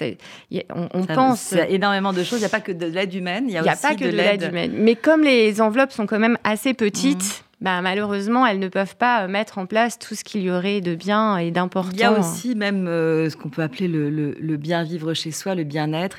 on, 0.93 1.05
pense. 1.05 1.51
Il 1.51 1.57
y 1.57 1.61
a 1.61 1.69
énormément 1.69 2.13
de 2.13 2.23
choses. 2.23 2.39
Il 2.39 2.41
n'y 2.41 2.45
a 2.45 2.49
pas 2.49 2.61
que 2.61 2.71
de 2.71 2.85
l'aide 2.85 3.13
humaine. 3.13 3.45
Il 3.47 3.53
y 3.53 3.57
a, 3.57 3.61
aussi 3.61 3.81
pas 3.81 3.95
que 3.95 4.05
de, 4.05 4.09
l'aide 4.09 4.43
humaine. 4.43 4.73
Mais 4.75 4.95
comme 4.95 5.23
les 5.23 5.61
enveloppes 5.61 5.91
sont 5.91 6.05
quand 6.05 6.19
même 6.19 6.37
assez 6.43 6.73
petites. 6.73 7.17
Mhm. 7.17 7.50
Bah, 7.61 7.81
malheureusement, 7.81 8.45
elles 8.45 8.57
ne 8.57 8.67
peuvent 8.67 8.95
pas 8.95 9.27
mettre 9.27 9.59
en 9.59 9.67
place 9.67 9.99
tout 9.99 10.15
ce 10.15 10.23
qu'il 10.23 10.41
y 10.41 10.49
aurait 10.49 10.81
de 10.81 10.95
bien 10.95 11.37
et 11.37 11.51
d'important. 11.51 11.91
Il 11.93 11.99
y 11.99 12.03
a 12.03 12.11
aussi 12.11 12.55
même 12.55 12.87
ce 12.87 13.35
qu'on 13.35 13.49
peut 13.49 13.61
appeler 13.61 13.87
le, 13.87 14.57
bien 14.57 14.83
vivre 14.83 15.13
chez 15.13 15.31
soi, 15.31 15.53
le 15.53 15.63
bien-être. 15.63 16.17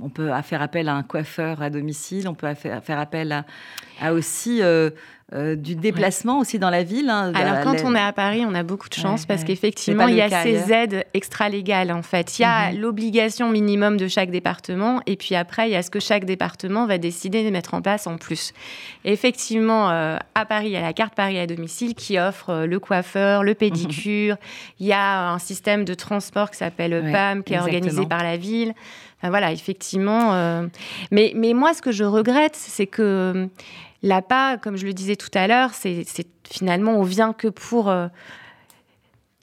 On 0.00 0.10
peut 0.10 0.30
faire 0.44 0.62
appel 0.62 0.88
à 0.88 0.94
un 0.94 1.02
coiffeur 1.02 1.60
à 1.60 1.70
domicile, 1.70 2.28
on 2.28 2.34
peut 2.34 2.54
faire, 2.54 2.98
appel 3.00 3.32
à, 3.32 3.44
à 4.00 4.12
aussi 4.12 4.60
euh, 5.34 5.56
du 5.56 5.74
déplacement 5.74 6.38
aussi 6.38 6.60
dans 6.60 6.70
la 6.70 6.84
ville. 6.84 7.10
Hein, 7.10 7.32
Alors, 7.34 7.60
quand 7.64 7.74
on 7.84 7.96
est 7.96 8.00
à 8.00 8.12
Paris, 8.12 8.44
on 8.46 8.54
a 8.54 8.62
beaucoup 8.62 8.88
de 8.88 8.94
chance 8.94 9.26
parce 9.26 9.42
qu'effectivement, 9.42 10.06
il 10.06 10.14
y 10.14 10.20
a 10.20 10.30
ces 10.44 10.72
aides 10.72 11.04
extra-légales, 11.14 11.90
en 11.90 12.02
fait. 12.02 12.38
Il 12.38 12.42
y 12.42 12.44
a 12.44 12.70
mhm. 12.70 12.78
l'obligation 12.78 13.50
minimum 13.50 13.96
de 13.96 14.06
chaque 14.06 14.30
département 14.30 15.00
et 15.04 15.16
puis 15.16 15.34
après, 15.34 15.68
il 15.68 15.72
y 15.72 15.74
a 15.74 15.82
ce 15.82 15.90
que 15.90 15.98
chaque 15.98 16.26
département 16.26 16.86
va 16.86 16.98
décider 16.98 17.44
de 17.44 17.50
mettre 17.50 17.74
en 17.74 17.82
place 17.82 18.06
en 18.06 18.18
plus. 18.18 18.52
effectivement, 19.04 19.90
euh, 19.90 20.16
à 20.36 20.44
Paris, 20.44 20.66
il 20.66 20.72
y 20.72 20.76
a 20.76 20.80
la 20.80 20.92
carte 20.92 21.16
Paris 21.16 21.40
à 21.40 21.48
domicile 21.48 21.96
qui 21.96 22.20
offre 22.20 22.50
euh, 22.50 22.66
le 22.66 22.78
coiffeur, 22.78 23.42
le 23.42 23.54
pédicure. 23.54 24.36
Il 24.78 24.86
y 24.86 24.92
a 24.92 25.30
un 25.30 25.40
système 25.40 25.84
de 25.84 25.94
transport 25.94 26.52
qui 26.52 26.58
s'appelle 26.58 27.10
PAM, 27.10 27.42
qui 27.42 27.54
est 27.54 27.58
organisé 27.58 28.06
par 28.06 28.22
la 28.22 28.36
ville. 28.36 28.74
Enfin, 29.26 29.30
voilà, 29.30 29.52
effectivement. 29.52 30.32
Mais, 31.10 31.32
mais 31.34 31.52
moi, 31.54 31.74
ce 31.74 31.82
que 31.82 31.92
je 31.92 32.04
regrette, 32.04 32.56
c'est 32.56 32.86
que 32.86 33.48
L'APA, 34.02 34.58
comme 34.58 34.76
je 34.76 34.86
le 34.86 34.92
disais 34.92 35.16
tout 35.16 35.30
à 35.34 35.46
l'heure, 35.48 35.70
c'est 35.72 36.04
finalement, 36.48 36.92
on 36.92 37.02
vient 37.02 37.32
que 37.32 37.48
pour 37.48 37.88
euh, 37.88 38.06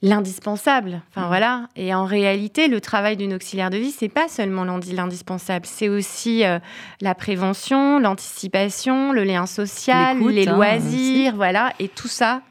l'indispensable. 0.02 1.02
Enfin 1.10 1.22
Mhm. 1.22 1.26
voilà. 1.28 1.68
Et 1.76 1.94
en 1.94 2.04
réalité, 2.04 2.68
le 2.68 2.80
travail 2.80 3.16
d'une 3.16 3.34
auxiliaire 3.34 3.70
de 3.70 3.78
vie, 3.78 3.90
c'est 3.90 4.08
pas 4.08 4.28
seulement 4.28 4.64
l'indi- 4.64 4.92
l'indispensable, 4.92 5.66
c'est 5.66 5.88
aussi 5.88 6.44
euh, 6.44 6.58
la 7.00 7.14
prévention, 7.14 7.98
l'anticipation, 7.98 9.12
le 9.12 9.24
lien 9.24 9.46
social, 9.46 10.18
les 10.18 10.48
hein, 10.48 10.54
loisirs, 10.56 11.34
voilà. 11.36 11.72
Et 11.78 11.88
tout 11.88 12.08
ça, 12.08 12.42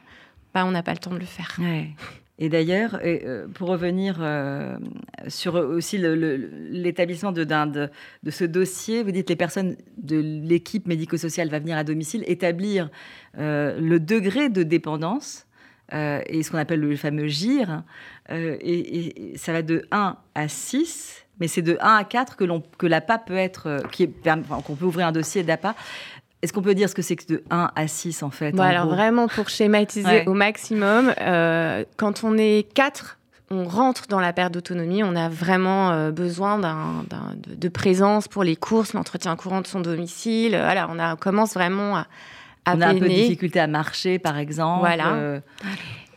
bah, 0.52 0.64
on 0.66 0.70
n'a 0.72 0.82
pas 0.82 0.92
le 0.92 0.98
temps 0.98 1.10
de 1.10 1.18
le 1.18 1.24
faire. 1.26 1.56
Ouais. 1.58 1.90
Et 2.38 2.48
d'ailleurs, 2.48 2.98
euh, 3.04 3.46
pour 3.54 3.68
revenir 3.68 4.16
euh, 4.20 4.76
sur 5.28 5.54
aussi 5.54 5.98
l'établissement 5.98 7.30
de, 7.30 7.46
ce 8.28 8.44
dossier, 8.44 9.04
vous 9.04 9.12
dites 9.12 9.28
les 9.28 9.36
personnes 9.36 9.76
de 9.98 10.16
l'équipe 10.18 10.86
médico-sociale 10.86 11.48
va 11.48 11.60
venir 11.60 11.76
à 11.76 11.84
domicile 11.84 12.24
établir 12.26 12.90
euh, 13.38 13.78
le 13.78 14.00
degré 14.00 14.48
de 14.48 14.62
dépendance 14.62 15.46
et 15.92 16.42
ce 16.42 16.50
qu'on 16.50 16.58
appelle 16.58 16.80
le 16.80 16.96
fameux 16.96 17.28
GIR. 17.28 17.84
et, 18.30 19.34
ça 19.36 19.52
va 19.52 19.62
de 19.62 19.86
1 19.92 20.16
à 20.34 20.48
6, 20.48 21.24
mais 21.38 21.46
c'est 21.46 21.62
de 21.62 21.76
1 21.80 21.96
à 21.96 22.02
4 22.02 22.36
que, 22.36 22.44
que 22.78 22.86
l'APA 22.86 23.18
peut 23.18 23.36
être, 23.36 23.80
qu'on 24.66 24.74
peut 24.74 24.86
ouvrir 24.86 25.06
un 25.06 25.12
dossier 25.12 25.44
d'APA. 25.44 25.76
Est-ce 26.44 26.52
qu'on 26.52 26.60
peut 26.62 26.74
dire 26.74 26.90
ce 26.90 26.94
que 26.94 27.00
c'est 27.02 27.16
que 27.16 27.26
de 27.26 27.42
1 27.50 27.70
à 27.74 27.88
6 27.88 28.22
en 28.22 28.28
fait 28.30 28.52
Bon, 28.52 28.62
en 28.62 28.66
alors 28.66 28.84
gros? 28.86 28.94
vraiment, 28.94 29.28
pour 29.28 29.48
schématiser 29.48 30.06
Ouais. 30.06 30.28
au 30.28 30.34
maximum, 30.34 31.12
euh, 31.20 31.84
quand 31.96 32.22
on 32.22 32.36
est 32.36 32.66
quatre, 32.74 33.18
on 33.50 33.64
rentre 33.64 34.08
dans 34.08 34.20
la 34.20 34.32
perte 34.34 34.52
d'autonomie, 34.52 35.02
on 35.02 35.16
a 35.16 35.30
vraiment 35.30 35.90
euh, 35.92 36.10
besoin 36.10 36.58
d'un- 36.58 37.04
de, 37.36 37.54
de 37.54 37.68
présence 37.68 38.28
pour 38.28 38.44
les 38.44 38.56
courses, 38.56 38.92
l'entretien 38.92 39.34
courant 39.36 39.62
de 39.62 39.66
son 39.66 39.80
domicile. 39.80 40.50
Voilà, 40.50 40.86
on, 40.90 40.98
a, 40.98 41.14
on 41.14 41.16
commence 41.16 41.54
vraiment 41.54 41.96
à, 41.96 42.06
à 42.66 42.74
On 42.76 42.80
a 42.82 42.88
un 42.88 42.94
peu 42.94 43.00
de 43.00 43.08
difficulté 43.08 43.58
à 43.58 43.66
marcher, 43.66 44.18
par 44.18 44.36
exemple. 44.36 44.80
Voilà. 44.80 45.12
euh, 45.14 45.40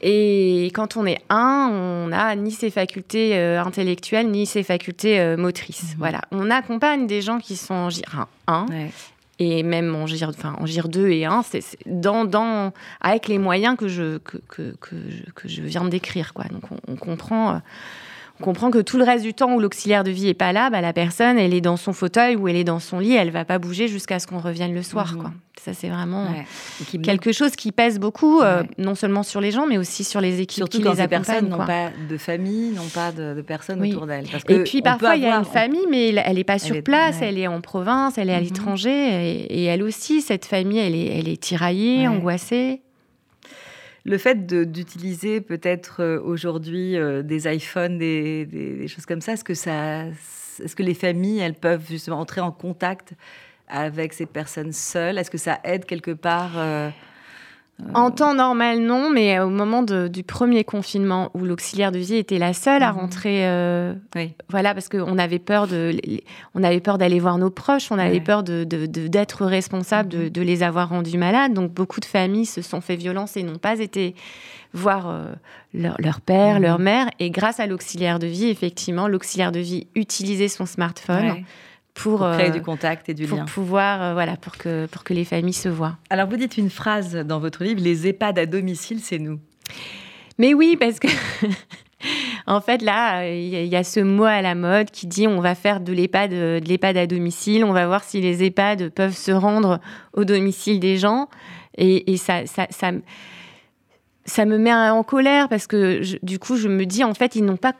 Et 0.01 0.67
quand 0.75 0.95
on 0.97 1.05
est 1.05 1.19
un, 1.29 1.69
on 1.71 2.07
n'a 2.09 2.35
ni 2.35 2.51
ses 2.51 2.69
facultés 2.69 3.37
euh, 3.37 3.61
intellectuelles, 3.63 4.29
ni 4.29 4.45
ses 4.45 4.63
facultés 4.63 5.19
euh, 5.19 5.37
motrices. 5.37 5.91
Mhm. 5.93 5.95
Voilà. 5.97 6.21
On 6.31 6.51
accompagne 6.51 7.07
des 7.07 7.21
gens 7.21 7.39
qui 7.39 7.55
sont 7.55 7.73
en 7.73 7.89
GIR 7.89 8.27
1, 8.47 8.65
ouais. 8.69 8.91
Et 9.39 9.63
même 9.63 9.95
en 9.95 10.07
GIR, 10.07 10.29
enfin, 10.29 10.55
en 10.59 10.65
GIR 10.65 10.89
2 10.89 11.09
et 11.09 11.25
1, 11.25 11.43
c'est, 11.43 11.61
c'est 11.61 11.77
dans, 11.85 12.25
dans, 12.25 12.73
avec 13.01 13.27
les 13.27 13.37
moyens 13.37 13.77
que 13.77 13.87
je, 13.87 14.17
que, 14.17 14.37
que, 14.47 14.75
que 14.79 14.95
je, 15.09 15.31
que 15.31 15.47
je 15.47 15.61
viens 15.61 15.83
de 15.83 15.89
décrire. 15.89 16.33
Quoi. 16.33 16.45
Donc 16.45 16.63
on, 16.71 16.77
on 16.91 16.95
comprend, 16.95 17.55
euh, 17.55 17.57
on 18.39 18.43
comprend 18.43 18.69
que 18.71 18.79
tout 18.79 18.97
le 18.97 19.03
reste 19.03 19.23
du 19.23 19.33
temps 19.33 19.53
où 19.55 19.59
l'auxiliaire 19.59 20.03
de 20.03 20.11
vie 20.11 20.27
est 20.27 20.33
pas 20.33 20.53
là, 20.53 20.69
bah, 20.69 20.81
la 20.81 20.93
personne, 20.93 21.37
elle 21.39 21.53
est 21.53 21.61
dans 21.61 21.77
son 21.77 21.93
fauteuil 21.93 22.35
ou 22.35 22.47
elle 22.47 22.55
est 22.55 22.63
dans 22.63 22.79
son 22.79 22.99
lit, 22.99 23.13
elle 23.13 23.31
va 23.31 23.45
pas 23.45 23.57
bouger 23.59 23.87
jusqu'à 23.87 24.19
ce 24.19 24.27
qu'on 24.27 24.39
revienne 24.39 24.73
le 24.73 24.83
soir. 24.83 25.15
Quoi. 25.17 25.31
Ça, 25.63 25.73
c'est 25.73 25.89
vraiment 25.89 26.23
Ouais. 26.25 26.45
Qui- 26.87 27.01
quelque 27.01 27.31
chose 27.33 27.55
qui 27.55 27.71
pèse 27.71 27.99
beaucoup, 27.99 28.41
euh, 28.41 28.63
non 28.77 28.95
seulement 28.95 29.23
sur 29.23 29.41
les 29.41 29.51
gens, 29.51 29.65
mais 29.67 29.77
aussi 29.77 30.03
sur 30.03 30.21
les 30.21 30.39
équipes 30.39 30.57
Surtout 30.59 30.77
qui 30.77 30.83
quand 30.83 30.91
les 30.91 30.97
ces 30.97 31.07
personnes 31.07 31.49
n'ont 31.49 31.57
pas 31.65 31.89
de 32.09 32.17
famille, 32.17 32.71
n'ont 32.71 32.87
pas 32.93 33.11
de, 33.11 33.33
de 33.33 33.41
personnes 33.41 33.81
Oui. 33.81 33.91
autour 33.93 34.05
d'elles. 34.07 34.25
Et 34.47 34.59
puis 34.63 34.81
parfois, 34.81 35.15
il 35.15 35.23
y 35.23 35.25
a 35.25 35.35
une 35.35 35.43
famille, 35.43 35.85
mais 35.89 36.09
elle- 36.13 36.35
n'est 36.35 36.43
pas 36.43 36.53
Elle 36.53 36.59
sur 36.59 36.75
est- 36.75 36.81
place, 36.83 37.19
ouais. 37.19 37.27
elle 37.29 37.37
est 37.39 37.47
en 37.47 37.59
province, 37.59 38.17
elle 38.17 38.29
est 38.29 38.33
à 38.33 38.37
Mhm. 38.37 38.43
l'étranger, 38.43 38.89
et, 38.91 39.61
et 39.61 39.63
elle 39.65 39.83
aussi, 39.83 40.21
cette 40.21 40.45
famille, 40.45 40.77
elle 40.79 40.95
est, 40.95 41.17
elle 41.19 41.27
est 41.27 41.41
tiraillée, 41.41 42.07
angoissée. 42.07 42.81
Le 44.07 44.17
fait 44.17 44.47
d'utiliser 44.47 45.41
peut-être 45.41 46.01
euh, 46.01 46.21
aujourd'hui 46.21 46.95
euh, 46.95 47.23
des 47.23 47.53
iPhones, 47.53 47.97
des 47.97 48.87
choses 48.87 49.05
comme 49.05 49.19
ça, 49.19 49.33
est-ce 49.33 49.43
que, 49.43 49.53
ça, 49.53 50.05
est-ce 50.05 50.77
que 50.77 50.83
les 50.83 50.93
familles, 50.93 51.39
elles 51.39 51.53
peuvent 51.53 51.85
justement 51.89 52.17
entrer 52.17 52.39
en 52.39 52.53
contact 52.53 53.15
avec 53.67 54.13
ces 54.13 54.25
personnes 54.25 54.71
seules? 54.71 55.17
Est-ce 55.17 55.29
que 55.29 55.37
ça 55.37 55.59
aide 55.65 55.83
quelque 55.83 56.11
part 56.11 56.53
euh, 56.55 56.89
En 57.93 58.09
temps 58.09 58.33
normal, 58.33 58.79
non, 58.79 59.11
mais 59.11 59.39
au 59.39 59.49
moment 59.49 59.83
de- 59.83 60.07
du 60.07 60.23
premier 60.23 60.63
confinement, 60.63 61.29
où 61.35 61.45
l'auxiliaire 61.45 61.91
de 61.91 61.99
vie 61.99 62.15
était 62.15 62.39
la 62.39 62.53
seule 62.53 62.81
à 62.81 62.91
Mhm. 62.91 62.97
rentrer, 62.99 63.47
euh, 63.47 63.93
Oui. 64.15 64.33
voilà, 64.49 64.73
parce 64.73 64.89
qu'on 64.89 65.17
avait 65.19 65.37
peur 65.37 65.67
de, 65.67 65.95
on 66.55 66.63
avait 66.63 66.79
peur 66.79 66.97
d'aller 66.97 67.19
voir 67.19 67.37
nos 67.37 67.51
proches, 67.51 67.91
on 67.91 67.99
avait 67.99 68.19
peur 68.19 68.41
de, 68.41 68.63
d'être 68.63 69.45
responsable 69.45 70.09
de, 70.09 70.17
Mhm. 70.23 70.29
de 70.29 70.41
les 70.41 70.63
avoir 70.63 70.89
rendus 70.89 71.19
malades. 71.19 71.53
Donc 71.53 71.71
beaucoup 71.71 71.99
de 71.99 72.05
familles 72.05 72.47
se 72.47 72.63
sont 72.63 72.81
fait 72.81 72.95
violence 72.95 73.37
et 73.37 73.43
n'ont 73.43 73.59
pas 73.59 73.77
été 73.79 74.15
voir 74.73 75.07
euh, 75.09 75.25
leur, 75.75 75.95
leur 75.99 76.19
père, 76.19 76.55
Mhm. 76.55 76.61
leur 76.63 76.79
mère. 76.79 77.09
Et 77.19 77.29
grâce 77.29 77.59
à 77.59 77.67
l'auxiliaire 77.67 78.17
de 78.17 78.25
vie, 78.27 78.49
effectivement, 78.49 79.07
l'auxiliaire 79.07 79.51
de 79.51 79.59
vie 79.59 79.85
utilisait 79.93 80.47
son 80.47 80.65
smartphone 80.65 81.29
Ouais. 81.29 81.45
Pour, 82.01 82.19
Pour 82.19 82.31
créer 82.31 82.49
euh, 82.49 82.51
du 82.53 82.61
contact 82.61 83.09
et 83.09 83.13
du 83.13 83.25
pour 83.25 83.39
lien. 83.39 83.45
pouvoir, 83.45 84.01
euh, 84.01 84.13
voilà, 84.13 84.37
pour 84.37 84.55
que, 84.57 84.85
pour 84.87 85.03
que 85.03 85.13
les 85.13 85.25
familles 85.25 85.53
se 85.53 85.69
voient. 85.69 85.97
Alors, 86.09 86.27
vous 86.29 86.37
dites 86.37 86.57
une 86.57 86.69
phrase 86.69 87.15
dans 87.15 87.39
votre 87.39 87.63
livre 87.63 87.81
les 87.81 88.07
EHPAD 88.07 88.37
à 88.39 88.45
domicile, 88.45 88.99
c'est 89.01 89.19
nous. 89.19 89.39
Mais 90.37 90.53
oui, 90.53 90.77
parce 90.79 90.99
que 90.99 91.07
en 92.47 92.61
fait 92.61 92.81
là, 92.81 93.27
il 93.27 93.47
y, 93.65 93.75
a- 93.75 93.83
ce 93.83 93.99
mot 93.99 94.23
à 94.25 94.41
la 94.41 94.53
mode 94.55 94.91
qui 94.91 95.07
dit 95.07 95.27
on 95.27 95.41
va 95.41 95.55
faire 95.55 95.79
de 95.79 95.91
l'EHPAD, 95.93 96.33
euh, 96.33 96.59
de 96.59 96.67
l'EHPAD 96.67 96.95
à 96.97 97.07
domicile, 97.07 97.63
on 97.65 97.73
va 97.73 97.87
voir 97.87 98.03
si 98.03 98.21
les 98.21 98.43
EHPAD 98.43 98.89
peuvent 98.89 99.15
se 99.15 99.31
rendre 99.31 99.79
au 100.13 100.23
domicile 100.25 100.79
des 100.79 100.97
gens. 100.97 101.27
Et, 101.77 102.11
et 102.11 102.17
ça, 102.17 102.45
ça, 102.45 102.67
ça, 102.69 102.91
me- 102.91 103.01
ça 104.25 104.45
me 104.45 104.57
met 104.57 104.73
en 104.73 105.03
colère 105.03 105.49
parce 105.49 105.65
que 105.67 106.01
je- 106.03 106.17
du 106.21 106.37
coup, 106.39 106.55
je 106.57 106.67
me 106.67 106.85
dis 106.85 107.03
en 107.03 107.13
fait, 107.13 107.35
ils 107.35 107.43
n'ont 107.43 107.57
pas 107.57 107.73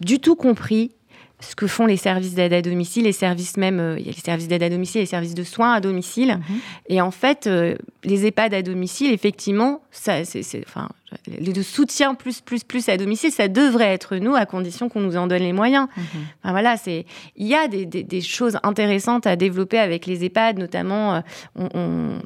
du 0.00 0.18
tout 0.20 0.36
compris 0.36 0.92
ce 1.40 1.54
que 1.56 1.66
font 1.66 1.86
les 1.86 1.96
services 1.96 2.34
d'aide 2.34 2.52
à 2.52 2.62
domicile, 2.62 3.04
les 3.04 3.12
services 3.12 3.56
même, 3.56 3.80
euh, 3.80 3.98
il 3.98 4.06
y 4.06 4.08
a 4.08 4.12
les 4.12 4.18
services 4.20 4.48
d'aide 4.48 4.62
à 4.62 4.70
domicile, 4.70 5.00
les 5.00 5.06
services 5.06 5.34
de 5.34 5.42
soins 5.44 5.72
à 5.74 5.80
domicile. 5.80 6.38
Mhm. 6.48 6.56
Et 6.88 7.00
en 7.00 7.10
fait, 7.10 7.46
euh, 7.46 7.76
les 8.04 8.24
EHPAD 8.26 8.54
à 8.54 8.62
domicile, 8.62 9.12
effectivement, 9.12 9.82
ça, 9.90 10.24
c'est, 10.24 10.42
c'est- 10.42 10.64
enfin, 10.66 10.88
le 11.28 11.52
de 11.52 11.62
soutien 11.62 12.14
plus, 12.14 12.40
plus, 12.40 12.64
plus 12.64 12.88
à 12.88 12.96
domicile, 12.96 13.30
ça 13.30 13.46
devrait 13.48 13.92
être 13.92 14.16
nous, 14.16 14.34
à 14.34 14.46
condition 14.46 14.88
qu'on 14.88 15.00
nous 15.00 15.16
en 15.16 15.26
donne 15.26 15.42
les 15.42 15.52
moyens. 15.52 15.86
Enfin, 16.42 16.50
voilà, 16.52 16.76
c'est, 16.76 17.06
il 17.36 17.46
y 17.46 17.54
a 17.54 17.68
des, 17.68 17.86
des- 17.86 18.02
des 18.02 18.20
choses 18.20 18.58
intéressantes 18.64 19.26
à 19.26 19.36
développer 19.36 19.78
avec 19.78 20.06
les 20.06 20.24
EHPAD, 20.24 20.58
notamment, 20.58 21.14
euh, 21.14 21.20
on, 21.56 21.68
on- 21.74 22.18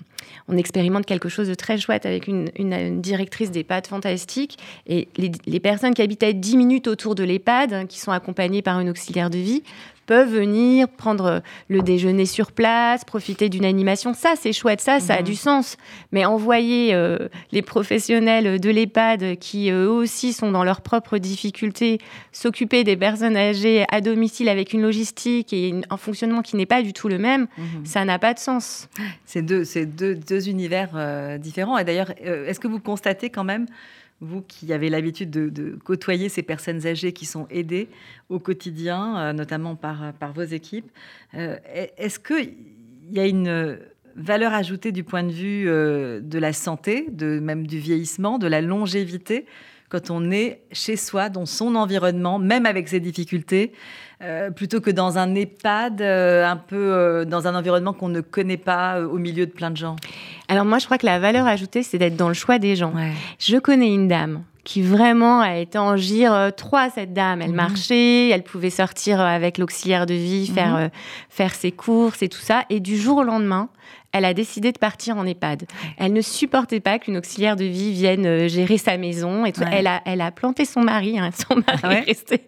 on 0.51 0.57
expérimente 0.57 1.05
quelque 1.05 1.29
chose 1.29 1.49
de 1.49 1.55
très 1.55 1.77
chouette 1.77 2.07
avec 2.07 2.27
une, 2.27 2.49
une- 2.57 2.73
une 2.73 3.01
directrice 3.03 3.51
d'EHPAD 3.51 3.87
fantastique. 3.87 4.57
Et 4.87 5.09
les, 5.19 5.31
les 5.47 5.61
personnes 5.61 5.93
qui 5.93 6.01
habitent 6.01 6.23
à 6.23 6.33
10 6.33 6.57
minutes 6.57 6.89
autour 6.89 7.15
de 7.15 7.25
l'EHPAD, 7.25 7.73
hein, 7.75 7.87
qui 7.87 7.99
sont 8.01 8.13
accompagnées 8.13 8.63
par 8.63 8.81
une 8.81 8.89
auxiliaire 8.89 9.29
de 9.29 9.39
vie, 9.39 9.63
peuvent 10.09 10.33
venir 10.35 10.89
prendre 10.89 11.43
le 11.69 11.83
déjeuner 11.83 12.25
sur 12.27 12.51
place, 12.51 13.05
profiter 13.05 13.49
d'une 13.51 13.67
animation. 13.67 14.15
Ça, 14.15 14.33
c'est 14.41 14.55
chouette, 14.55 14.81
ça, 14.81 15.01
ça 15.01 15.15
a 15.15 15.19
Mhm. 15.19 15.25
du 15.25 15.35
sens. 15.37 15.77
Mais 16.13 16.25
envoyer 16.25 16.95
euh, 16.95 17.29
les 17.53 17.61
professionnels 17.63 18.59
de 18.59 18.71
l'EHPAD 18.71 19.37
qui, 19.39 19.71
eux 19.71 19.89
aussi, 19.89 20.33
sont 20.33 20.51
dans 20.51 20.65
leurs 20.65 20.81
propres 20.81 21.19
difficultés, 21.19 21.99
s'occuper 22.33 22.85
des 22.85 22.97
personnes 22.97 23.37
âgées 23.37 23.85
à 23.93 24.01
domicile 24.01 24.49
avec 24.49 24.73
une 24.73 24.81
logistique 24.83 25.53
et 25.53 25.69
une- 25.69 25.85
un 25.91 25.99
fonctionnement 25.99 26.41
qui 26.41 26.57
n'est 26.57 26.67
pas 26.67 26.81
du 26.83 26.95
tout 26.95 27.09
le 27.09 27.19
même, 27.19 27.47
Mhm. 27.59 27.85
ça 27.85 28.05
n'a 28.07 28.19
pas 28.19 28.33
de 28.33 28.39
sens. 28.39 28.89
C'est 29.27 29.43
deux, 29.43 29.65
deux, 29.87 30.15
deux 30.15 30.49
univers 30.49 30.89
euh, 30.95 31.37
différents. 31.37 31.77
Et 31.77 31.85
d'ailleurs, 31.85 32.13
euh, 32.25 32.47
est-ce 32.49 32.59
que 32.61 32.67
vous 32.69 32.81
constatez 32.81 33.29
quand 33.29 33.45
même, 33.45 33.67
vous 34.21 34.43
qui 34.43 34.73
avez 34.73 34.91
l'habitude 34.91 35.31
de, 35.31 35.79
côtoyer 35.85 36.29
ces 36.29 36.43
personnes 36.43 36.87
âgées 36.87 37.13
qui 37.13 37.27
sont 37.27 37.47
aidées 37.51 37.89
au 38.29 38.39
quotidien, 38.39 39.19
euh, 39.19 39.33
notamment 39.33 39.77
par, 39.77 40.33
vos 40.35 40.43
équipes, 40.43 40.91
euh, 41.35 41.57
est-ce 41.97 42.19
qu'il 42.19 42.55
y 43.11 43.21
a 43.21 43.27
une 43.27 43.79
valeur 44.17 44.53
ajoutée 44.53 44.93
du 44.93 45.05
point 45.05 45.23
de 45.23 45.31
vue 45.33 45.69
euh, 45.69 46.21
de 46.21 46.39
la 46.39 46.53
santé, 46.53 47.09
même 47.21 47.67
du 47.67 47.79
vieillissement, 47.79 48.39
de 48.39 48.49
la 48.49 48.61
longévité 48.61 49.47
quand 49.89 50.11
on 50.11 50.31
est 50.31 50.61
chez 50.73 50.97
soi, 50.97 51.29
dans 51.29 51.47
son 51.47 51.75
environnement, 51.75 52.39
même 52.39 52.67
avec 52.67 52.89
ses 52.89 53.01
difficultés, 53.01 53.73
euh, 54.23 54.51
plutôt 54.51 54.81
que 54.81 54.91
dans 54.91 55.17
un 55.17 55.35
EHPAD, 55.35 56.01
euh, 56.03 56.45
un 56.47 56.57
peu 56.57 56.77
euh, 56.77 57.25
dans 57.25 57.47
un 57.47 57.55
environnement 57.55 57.93
qu'on 57.93 58.09
ne 58.09 58.21
connaît 58.21 58.57
pas, 58.57 59.01
au 59.01 59.17
milieu 59.19 59.47
de 59.47 59.51
plein 59.53 59.71
de 59.71 59.77
gens. 59.77 59.97
Alors 60.49 60.65
moi, 60.65 60.79
je 60.79 60.87
crois 60.87 60.99
que 60.99 61.07
la 61.07 61.19
valeur 61.19 61.47
ajoutée, 61.47 61.83
c'est 61.83 61.99
d'être 61.99 62.17
dans 62.17 62.29
le 62.29 62.35
choix 62.35 62.59
des 62.59 62.75
gens. 62.77 62.93
Ouais. 62.95 63.13
Je 63.39 63.57
connais 63.59 63.93
une 63.93 64.09
dame 64.09 64.43
qui 64.65 64.83
vraiment 64.83 65.41
a 65.41 65.57
été 65.57 65.79
en 65.79 65.97
gire 65.97 66.51
3, 66.55 66.91
cette 66.91 67.15
dame. 67.15 67.41
Elle 67.41 67.51
Mhm. 67.51 67.57
marchait, 67.57 68.29
elle 68.29 68.43
pouvait 68.43 68.69
sortir 68.71 69.21
avec 69.21 69.57
l'auxiliaire 69.57 70.05
de 70.05 70.13
vie, 70.15 70.47
faire, 70.47 70.75
Mhm. 70.77 70.91
faire 71.31 71.55
ses 71.55 71.73
courses 71.73 72.23
et 72.23 72.29
tout 72.29 72.41
ça. 72.41 72.65
Et 72.69 72.81
du 72.81 72.99
jour 72.99 73.19
au 73.19 73.23
lendemain, 73.23 73.71
elle 74.19 74.25
a 74.27 74.35
décidé 74.35 74.73
de 74.73 74.79
partir 74.79 75.17
en 75.17 75.25
EHPAD. 75.25 75.65
Elle 75.97 76.13
ne 76.13 76.21
supportait 76.21 76.81
pas 76.81 76.99
qu'une 76.99 77.17
auxiliaire 77.17 77.57
de 77.57 77.65
vie 77.65 77.93
vienne 77.93 78.27
euh, 78.27 78.49
gérer 78.49 78.77
sa 78.77 78.97
maison. 78.99 79.47
Et 79.47 79.53
tout. 79.53 79.63
Ouais. 79.63 79.69
Elle, 79.73 79.87
a, 79.87 80.03
elle 80.05 80.21
a 80.21 80.31
planté 80.31 80.65
son 80.65 80.81
mari. 80.83 81.19
hein. 81.19 81.31
Son 81.49 81.55
mari 81.57 81.79
Ah 81.83 81.89
ouais 81.89 81.99
est 81.99 82.05
resté 82.11 82.41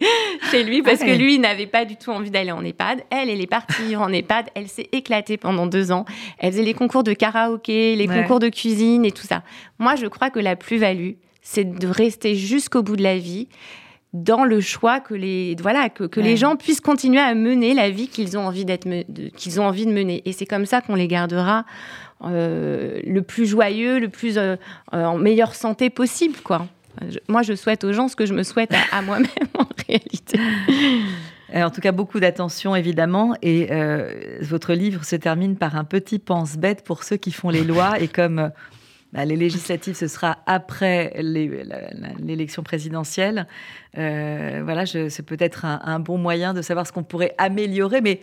chez 0.51 0.63
lui 0.63 0.81
parce 0.81 0.99
Ah 1.01 1.05
ouais. 1.05 1.13
que 1.13 1.17
lui 1.17 1.39
n'avait 1.39 1.65
pas 1.67 1.85
du 1.85 1.95
tout 1.95 2.11
envie 2.11 2.29
d'aller 2.29 2.51
en 2.51 2.63
EHPAD. 2.63 3.01
Elle, 3.09 3.29
elle 3.29 3.41
est 3.41 3.47
partie 3.47 3.81
vivre 3.83 4.01
en 4.03 4.11
EHPAD. 4.11 4.47
Elle 4.53 4.67
s'est 4.67 4.89
éclatée 4.91 5.37
pendant 5.37 5.65
deux 5.65 5.91
ans. 5.91 6.05
Elle 6.37 6.51
faisait 6.51 6.63
les 6.63 6.73
concours 6.73 7.03
de 7.03 7.13
karaoké, 7.13 7.95
les 7.95 8.07
concours 8.07 8.39
de 8.39 8.49
cuisine 8.49 9.05
et 9.05 9.11
tout 9.11 9.25
ça. 9.25 9.43
Moi, 9.79 9.95
je 9.95 10.07
crois 10.07 10.29
que 10.29 10.39
la 10.39 10.55
plus-value, 10.55 11.11
c'est 11.41 11.63
de 11.63 11.87
rester 11.87 12.35
jusqu'au 12.35 12.83
bout 12.83 12.95
de 12.95 13.03
la 13.03 13.17
vie 13.17 13.47
dans 14.13 14.43
le 14.43 14.59
choix 14.59 14.99
que 14.99 15.13
les 15.13 15.55
voilà 15.61 15.89
que, 15.89 16.03
que 16.03 16.19
Ouais. 16.19 16.25
les 16.25 16.37
gens 16.37 16.55
puissent 16.57 16.81
continuer 16.81 17.19
à 17.21 17.33
mener 17.33 17.73
la 17.73 17.89
vie 17.89 18.07
qu'ils 18.09 18.37
ont 18.37 18.45
envie 18.45 18.65
d'être 18.65 18.87
qu'ils 19.37 19.61
ont 19.61 19.65
envie 19.65 19.85
de 19.85 19.91
mener 19.91 20.21
et 20.25 20.33
c'est 20.33 20.45
comme 20.45 20.65
ça 20.65 20.81
qu'on 20.81 20.95
les 20.95 21.07
gardera 21.07 21.65
euh, 22.25 22.99
le 23.05 23.21
plus 23.21 23.45
joyeux 23.45 23.99
le 23.99 24.09
plus 24.09 24.37
euh, 24.37 24.57
euh, 24.93 25.05
en 25.05 25.17
meilleure 25.17 25.55
santé 25.55 25.89
possible 25.89 26.37
quoi 26.43 26.67
moi, 27.29 27.41
je 27.41 27.53
souhaite 27.55 27.85
aux 27.85 27.93
gens 27.93 28.09
ce 28.09 28.17
que 28.17 28.25
je 28.25 28.33
me 28.33 28.43
souhaite 28.43 28.73
à, 28.91 29.01
moi-même 29.01 29.29
en 29.57 29.65
réalité. 29.87 30.37
En 31.53 31.69
tout 31.69 31.79
cas, 31.81 31.91
beaucoup 31.93 32.19
d'attention, 32.19 32.75
évidemment. 32.75 33.33
Et 33.41 33.69
votre 34.41 34.73
livre 34.73 35.03
se 35.05 35.15
termine 35.15 35.55
par 35.55 35.75
un 35.77 35.85
petit 35.85 36.19
pense-bête 36.19 36.83
pour 36.83 37.03
ceux 37.03 37.15
qui 37.17 37.31
font 37.31 37.49
les 37.49 37.63
lois. 37.63 37.99
Et 37.99 38.07
comme 38.09 38.51
bah, 39.13 39.25
les 39.25 39.35
législatives, 39.35 39.95
ce 39.95 40.07
sera 40.07 40.37
après 40.45 41.13
l'élection 41.17 42.63
présidentielle. 42.63 43.45
Euh, 43.97 44.61
voilà, 44.63 44.85
c'est 44.85 45.25
peut-être 45.25 45.65
un, 45.65 45.99
bon 45.99 46.17
moyen 46.17 46.53
de 46.53 46.61
savoir 46.61 46.87
ce 46.87 46.93
qu'on 46.93 47.03
pourrait 47.03 47.35
améliorer. 47.37 48.01
Mais 48.01 48.21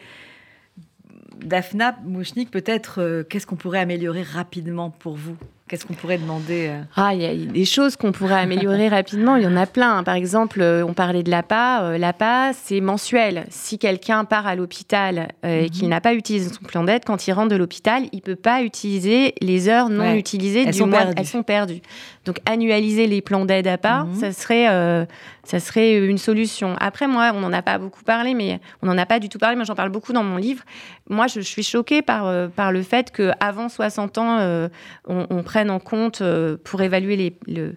Daphna 1.44 1.96
Mouchnik, 2.04 2.50
peut-être, 2.50 3.02
euh, 3.02 3.22
qu'est-ce 3.22 3.46
qu'on 3.46 3.56
pourrait 3.56 3.80
améliorer 3.80 4.22
rapidement 4.22 4.90
pour 4.90 5.16
vous? 5.16 5.36
Qu'est-ce 5.68 5.86
qu'on 5.86 5.94
pourrait 5.94 6.18
demander 6.18 6.68
euh 6.70 6.82
Ah, 6.96 7.14
il 7.14 7.20
y 7.20 7.26
a 7.26 7.34
des 7.34 7.64
choses 7.64 7.96
qu'on 7.96 8.12
pourrait 8.12 8.40
améliorer 8.40 8.88
rapidement. 8.88 9.36
Il 9.36 9.44
y 9.44 9.46
en 9.46 9.56
a 9.56 9.66
plein. 9.66 10.02
Par 10.02 10.14
exemple, 10.14 10.60
euh, 10.60 10.84
on 10.86 10.94
parlait 10.94 11.22
de 11.22 11.30
l'APA. 11.30 11.98
L'APA, 11.98 12.52
c'est 12.54 12.80
mensuel. 12.80 13.46
Si 13.50 13.78
quelqu'un 13.78 14.24
part 14.24 14.46
à 14.46 14.54
l'hôpital 14.54 15.28
et 15.44 15.62
mhm. 15.62 15.70
qu'il 15.70 15.88
n'a 15.88 16.00
pas 16.00 16.14
utilisé 16.14 16.52
son 16.52 16.64
plan 16.64 16.84
d'aide, 16.84 17.04
quand 17.04 17.26
il 17.26 17.32
rentre 17.32 17.48
de 17.48 17.56
l'hôpital, 17.56 18.04
il 18.12 18.22
peut 18.22 18.36
pas 18.36 18.62
utiliser 18.62 19.34
les 19.40 19.68
heures 19.68 19.90
non 19.90 20.14
utilisées 20.14 20.62
elles 20.62 20.72
du 20.72 20.78
sont 20.78 20.86
mois. 20.86 20.98
Perdues. 21.00 21.14
Elles 21.18 21.26
sont 21.26 21.42
perdues. 21.42 21.80
Donc, 22.28 22.40
annualiser 22.46 23.06
les 23.06 23.22
plans 23.22 23.44
d'aide 23.44 23.66
APA, 23.66 24.04
mhm. 24.04 24.14
ça 24.14 24.32
serait 24.32 25.06
ça 25.48 25.60
serait 25.60 25.96
une 25.96 26.18
solution. 26.18 26.76
Après, 26.78 27.08
moi, 27.08 27.32
on 27.34 27.40
n'en 27.40 27.54
a 27.54 27.62
pas 27.62 27.78
beaucoup 27.78 28.04
parlé, 28.04 28.34
mais 28.34 28.60
on 28.82 28.86
n'en 28.86 28.98
a 28.98 29.06
pas 29.06 29.18
du 29.18 29.30
tout 29.30 29.38
parlé. 29.38 29.56
Moi, 29.56 29.64
j'en 29.64 29.74
parle 29.74 29.88
beaucoup 29.88 30.12
dans 30.12 30.22
mon 30.22 30.36
livre. 30.36 30.62
Moi, 31.08 31.26
je, 31.26 31.40
suis 31.40 31.62
choquée 31.62 32.02
par, 32.02 32.26
euh, 32.26 32.48
par 32.48 32.70
le 32.70 32.82
fait 32.82 33.10
qu'avant 33.10 33.70
60 33.70 34.18
ans, 34.18 34.36
euh, 34.40 34.68
on, 35.06 35.42
prenne 35.42 35.70
en 35.70 35.78
compte 35.78 36.20
euh, 36.20 36.58
pour 36.62 36.82
évaluer 36.82 37.16
les, 37.16 37.34
le, 37.46 37.76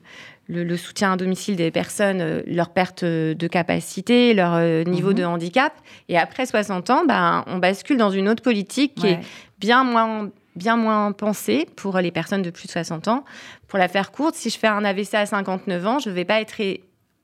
le, 0.50 0.76
soutien 0.76 1.14
à 1.14 1.16
domicile 1.16 1.56
des 1.56 1.72
personnes, 1.72 2.44
leur 2.46 2.72
perte 2.72 3.06
de 3.06 3.48
capacité, 3.48 4.34
leur 4.34 4.60
niveau 4.86 5.12
mhm. 5.12 5.16
de 5.16 5.24
handicap. 5.24 5.72
Et 6.10 6.18
après 6.18 6.46
60 6.46 6.90
ans, 6.90 7.06
ben, 7.08 7.46
on 7.48 7.58
bascule 7.58 7.96
dans 7.96 8.12
une 8.12 8.28
autre 8.28 8.44
politique 8.44 8.96
qui 8.96 9.08
est 9.08 9.20
bien 9.60 9.86
moins 9.86 10.30
bien 10.56 10.78
moins 10.78 11.12
pensée 11.12 11.68
pour 11.76 11.98
les 12.00 12.12
personnes 12.12 12.42
de 12.42 12.50
plus 12.50 12.68
de 12.68 12.72
60 12.72 13.08
ans. 13.08 13.24
Pour 13.68 13.80
la 13.80 13.88
faire 13.88 14.12
courte, 14.12 14.36
si 14.36 14.50
je 14.50 14.58
fais 14.58 14.68
un 14.68 14.84
AVC 14.84 15.16
à 15.16 15.26
59 15.26 15.88
ans, 15.88 16.00
je 16.00 16.10
ne 16.10 16.16
vais 16.16 16.26
pas 16.26 16.42
être 16.42 16.60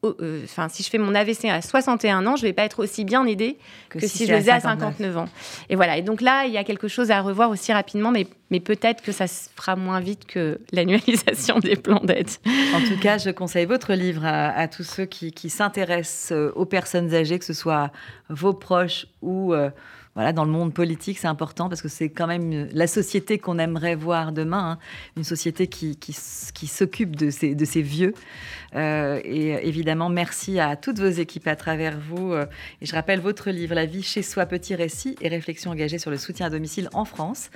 euh, 0.06 0.42
enfin, 0.44 0.70
si 0.70 0.84
je 0.84 0.90
fais 0.90 0.98
mon 0.98 1.16
AVC 1.16 1.46
à 1.46 1.62
61 1.62 2.26
ans, 2.28 2.36
je 2.36 2.44
vais 2.44 2.54
pas 2.54 2.64
être 2.64 2.84
aussi 2.84 3.04
bien 3.04 3.26
aidée 3.26 3.58
que, 3.90 4.00
si, 4.00 4.26
je 4.26 4.32
le 4.32 4.40
faisais 4.40 4.52
à 4.52 4.60
59 4.60 5.18
ans. 5.18 5.30
Et 5.70 5.76
voilà. 5.76 5.98
Et 5.98 6.02
donc 6.02 6.22
là, 6.22 6.46
il 6.46 6.54
y 6.54 6.58
a 6.58 6.64
quelque 6.64 6.88
chose 6.88 7.10
à 7.10 7.22
revoir 7.22 7.50
aussi 7.50 7.74
rapidement, 7.74 8.12
mais, 8.12 8.28
mais 8.52 8.60
peut-être 8.60 9.02
que 9.02 9.12
ça 9.12 9.28
se 9.28 9.50
fera 9.56 9.76
moins 9.76 10.00
vite 10.00 10.26
que 10.26 10.60
l'annualisation 10.72 11.60
des 11.60 11.76
plans 11.76 12.02
d'aide. 12.04 12.30
En 12.76 12.82
tout 12.82 13.00
cas, 13.02 13.18
je 13.18 13.32
conseille 13.32 13.66
votre 13.66 13.94
livre 13.94 14.26
à, 14.26 14.68
tous 14.68 14.84
ceux 14.84 15.06
qui, 15.06 15.50
s'intéressent 15.50 16.32
euh, 16.32 16.52
aux 16.56 16.66
personnes 16.66 17.14
âgées, 17.14 17.40
que 17.40 17.46
ce 17.46 17.54
soit 17.54 17.92
vos 18.30 18.54
proches 18.54 19.08
ou 19.22 19.54
euh, 19.54 19.70
voilà, 20.18 20.34
dans 20.34 20.45
le 20.45 20.51
monde 20.51 20.74
politique, 20.74 21.20
c'est 21.20 21.28
important 21.28 21.70
parce 21.70 21.84
que 21.84 21.89
c'est 21.89 22.09
quand 22.09 22.26
même 22.26 22.70
la 22.74 22.88
société 22.88 23.38
qu'on 23.38 23.59
aimerait 23.59 23.93
voir 23.93 24.32
demain, 24.32 24.72
hein. 24.72 24.78
une 25.15 25.24
société 25.24 25.68
qui, 25.68 25.95
qui, 25.95 26.11
s'occupe 26.68 27.15
de 27.15 27.30
ces, 27.30 27.53
de 27.53 27.65
ces 27.65 27.84
vieux. 27.84 28.15
Euh, 28.76 29.20
et 29.24 29.68
évidemment, 29.68 30.09
merci 30.09 30.59
à 30.59 30.76
toutes 30.76 30.99
vos 30.99 31.07
équipes 31.07 31.47
à 31.47 31.55
travers 31.55 31.97
vous. 31.99 32.34
Euh, 32.34 32.45
et 32.82 32.86
je 32.86 32.93
rappelle 32.93 33.20
votre 33.20 33.49
livre, 33.49 33.76
La 33.76 33.86
vie 33.86 34.03
chez 34.03 34.22
soi, 34.22 34.45
petit 34.45 34.76
récit 34.76 35.15
et 35.22 35.28
réflexion 35.28 35.72
engagée 35.72 35.99
sur 35.99 36.11
le 36.11 36.18
soutien 36.18 36.47
à 36.47 36.49
domicile 36.49 36.89
en 36.93 37.05
France, 37.05 37.49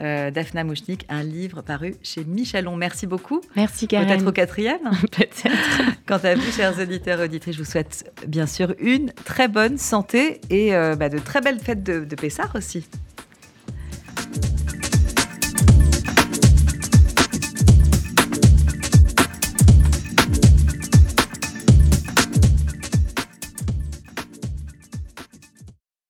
euh, 0.00 0.30
Daphna 0.30 0.64
Mouchnik, 0.64 1.06
un 1.08 1.22
livre 1.22 1.62
paru 1.62 1.94
chez 2.02 2.24
Michelon. 2.24 2.76
Merci 2.76 3.06
beaucoup. 3.06 3.40
Merci, 3.56 3.88
Karen. 3.88 4.08
Peut-être 4.08 4.26
au 4.26 4.32
quatrième 4.32 4.90
Peut-être. 5.00 5.44
Quant 6.06 6.20
à 6.22 6.34
vous, 6.34 6.52
chers 6.52 6.78
auditeurs 6.78 7.20
et 7.20 7.24
auditrices, 7.24 7.56
je 7.56 7.62
vous 7.62 7.70
souhaite 7.70 8.12
bien 8.26 8.46
sûr 8.46 8.74
une 8.78 9.12
très 9.24 9.48
bonne 9.48 9.78
santé 9.78 10.40
et 10.50 10.70
bah, 10.70 11.08
de 11.08 11.18
très 11.18 11.40
belles 11.40 11.60
fêtes 11.60 11.82
de, 11.82 12.07
de 12.08 12.16
Pessard 12.16 12.54
aussi. 12.54 12.88